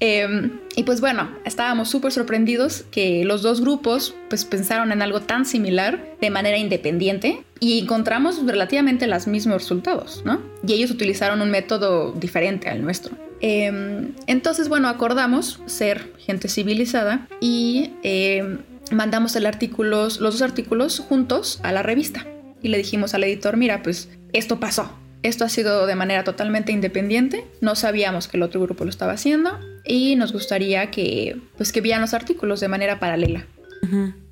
Eh, 0.00 0.50
y 0.76 0.82
pues 0.84 1.02
bueno, 1.02 1.30
estábamos 1.44 1.90
súper 1.90 2.10
sorprendidos 2.10 2.84
que 2.90 3.24
los 3.26 3.42
dos 3.42 3.60
grupos 3.60 4.14
pues 4.30 4.46
pensaron 4.46 4.92
en 4.92 5.02
algo 5.02 5.20
tan 5.20 5.44
similar 5.44 6.02
de 6.22 6.30
manera 6.30 6.56
independiente 6.56 7.44
y 7.64 7.78
encontramos 7.78 8.44
relativamente 8.44 9.06
los 9.06 9.26
mismos 9.26 9.62
resultados, 9.62 10.20
¿no? 10.22 10.38
Y 10.66 10.74
ellos 10.74 10.90
utilizaron 10.90 11.40
un 11.40 11.50
método 11.50 12.12
diferente 12.12 12.68
al 12.68 12.82
nuestro. 12.82 13.16
Eh, 13.40 14.12
entonces, 14.26 14.68
bueno, 14.68 14.86
acordamos 14.88 15.60
ser 15.64 16.12
gente 16.18 16.48
civilizada 16.48 17.26
y 17.40 17.92
eh, 18.02 18.58
mandamos 18.90 19.34
el 19.36 19.46
artículo, 19.46 20.02
los 20.02 20.20
dos 20.20 20.42
artículos 20.42 21.00
juntos 21.00 21.58
a 21.62 21.72
la 21.72 21.82
revista. 21.82 22.26
Y 22.60 22.68
le 22.68 22.76
dijimos 22.76 23.14
al 23.14 23.24
editor, 23.24 23.56
mira, 23.56 23.82
pues 23.82 24.10
esto 24.34 24.60
pasó, 24.60 24.92
esto 25.22 25.46
ha 25.46 25.48
sido 25.48 25.86
de 25.86 25.94
manera 25.94 26.22
totalmente 26.22 26.70
independiente, 26.70 27.46
no 27.62 27.76
sabíamos 27.76 28.28
que 28.28 28.36
el 28.36 28.42
otro 28.42 28.60
grupo 28.60 28.84
lo 28.84 28.90
estaba 28.90 29.12
haciendo 29.12 29.58
y 29.86 30.16
nos 30.16 30.34
gustaría 30.34 30.90
que, 30.90 31.40
pues, 31.56 31.72
que 31.72 31.80
vieran 31.80 32.02
los 32.02 32.12
artículos 32.12 32.60
de 32.60 32.68
manera 32.68 33.00
paralela. 33.00 33.46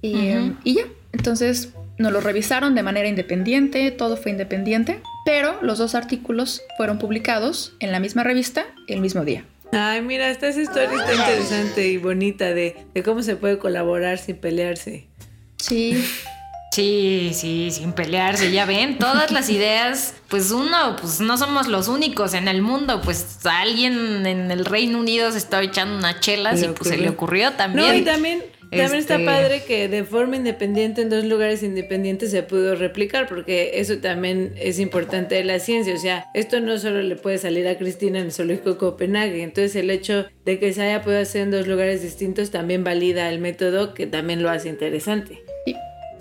y, 0.02 0.34
Ujú. 0.34 0.56
y 0.64 0.74
ya, 0.74 0.84
entonces 1.12 1.72
nos 2.02 2.12
lo 2.12 2.20
revisaron 2.20 2.74
de 2.74 2.82
manera 2.82 3.08
independiente, 3.08 3.90
todo 3.90 4.16
fue 4.16 4.32
independiente, 4.32 5.00
pero 5.24 5.58
los 5.62 5.78
dos 5.78 5.94
artículos 5.94 6.62
fueron 6.76 6.98
publicados 6.98 7.74
en 7.80 7.92
la 7.92 8.00
misma 8.00 8.24
revista 8.24 8.66
el 8.88 9.00
mismo 9.00 9.24
día. 9.24 9.44
Ay, 9.72 10.02
mira, 10.02 10.28
esta 10.28 10.48
esa 10.48 10.60
historia 10.60 10.90
está 10.92 11.14
interesante 11.14 11.88
y 11.88 11.96
bonita 11.96 12.52
de, 12.52 12.76
de 12.92 13.02
cómo 13.02 13.22
se 13.22 13.36
puede 13.36 13.58
colaborar 13.58 14.18
sin 14.18 14.36
pelearse. 14.36 15.06
Sí, 15.56 16.04
Sí, 16.72 17.32
sí, 17.34 17.70
sin 17.70 17.92
pelearse, 17.92 18.50
ya 18.50 18.64
ven, 18.64 18.96
todas 18.96 19.30
las 19.30 19.50
ideas, 19.50 20.14
pues 20.28 20.50
uno, 20.52 20.96
pues 20.98 21.20
no 21.20 21.36
somos 21.36 21.68
los 21.68 21.86
únicos 21.86 22.32
en 22.32 22.48
el 22.48 22.62
mundo, 22.62 23.02
pues 23.02 23.44
a 23.44 23.60
alguien 23.60 24.24
en 24.24 24.50
el 24.50 24.64
Reino 24.64 24.98
Unido 24.98 25.30
se 25.32 25.36
estaba 25.36 25.62
echando 25.62 25.98
unas 25.98 26.20
chelas 26.20 26.62
y 26.62 26.68
pues 26.68 26.88
se 26.88 26.96
le 26.96 27.10
ocurrió 27.10 27.52
también. 27.52 27.88
No, 27.88 27.94
y 27.94 28.00
también, 28.00 28.42
también 28.78 29.00
está 29.00 29.14
Este- 29.14 29.26
padre 29.26 29.62
que 29.66 29.88
de 29.88 30.04
forma 30.04 30.36
independiente 30.36 31.02
en 31.02 31.10
dos 31.10 31.24
lugares 31.24 31.62
independientes 31.62 32.30
se 32.30 32.42
pudo 32.42 32.74
replicar, 32.74 33.28
porque 33.28 33.72
eso 33.74 33.98
también 33.98 34.54
es 34.58 34.78
importante 34.78 35.34
de 35.34 35.44
la 35.44 35.58
ciencia. 35.58 35.94
O 35.94 35.98
sea, 35.98 36.26
esto 36.34 36.60
no 36.60 36.78
solo 36.78 37.02
le 37.02 37.16
puede 37.16 37.38
salir 37.38 37.68
a 37.68 37.76
Cristina 37.78 38.18
en 38.18 38.26
el 38.26 38.32
Zoológico 38.32 38.70
de 38.70 38.76
Copenhague. 38.78 39.42
Entonces, 39.42 39.76
el 39.76 39.90
hecho 39.90 40.26
de 40.44 40.58
que 40.58 40.72
se 40.72 40.82
haya 40.82 41.02
podido 41.02 41.20
hacer 41.20 41.42
en 41.42 41.50
dos 41.50 41.66
lugares 41.66 42.02
distintos 42.02 42.50
también 42.50 42.84
valida 42.84 43.28
el 43.28 43.38
método, 43.40 43.94
que 43.94 44.06
también 44.06 44.42
lo 44.42 44.50
hace 44.50 44.68
interesante. 44.68 45.42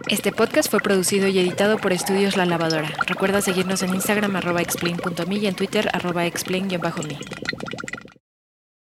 Este 0.08 0.30
podcast 0.30 0.70
fue 0.70 0.80
producido 0.80 1.26
y 1.28 1.38
editado 1.38 1.78
por 1.78 1.94
Estudios 1.94 2.36
La 2.36 2.44
Lavadora. 2.44 2.92
Recuerda 3.06 3.40
seguirnos 3.40 3.82
en 3.82 3.94
Instagram 3.94 4.36
arroba 4.36 4.60
explain.me 4.60 5.36
y 5.36 5.46
en 5.46 5.54
Twitter 5.54 5.88
arroba 5.92 6.26
explain-me. 6.26 7.18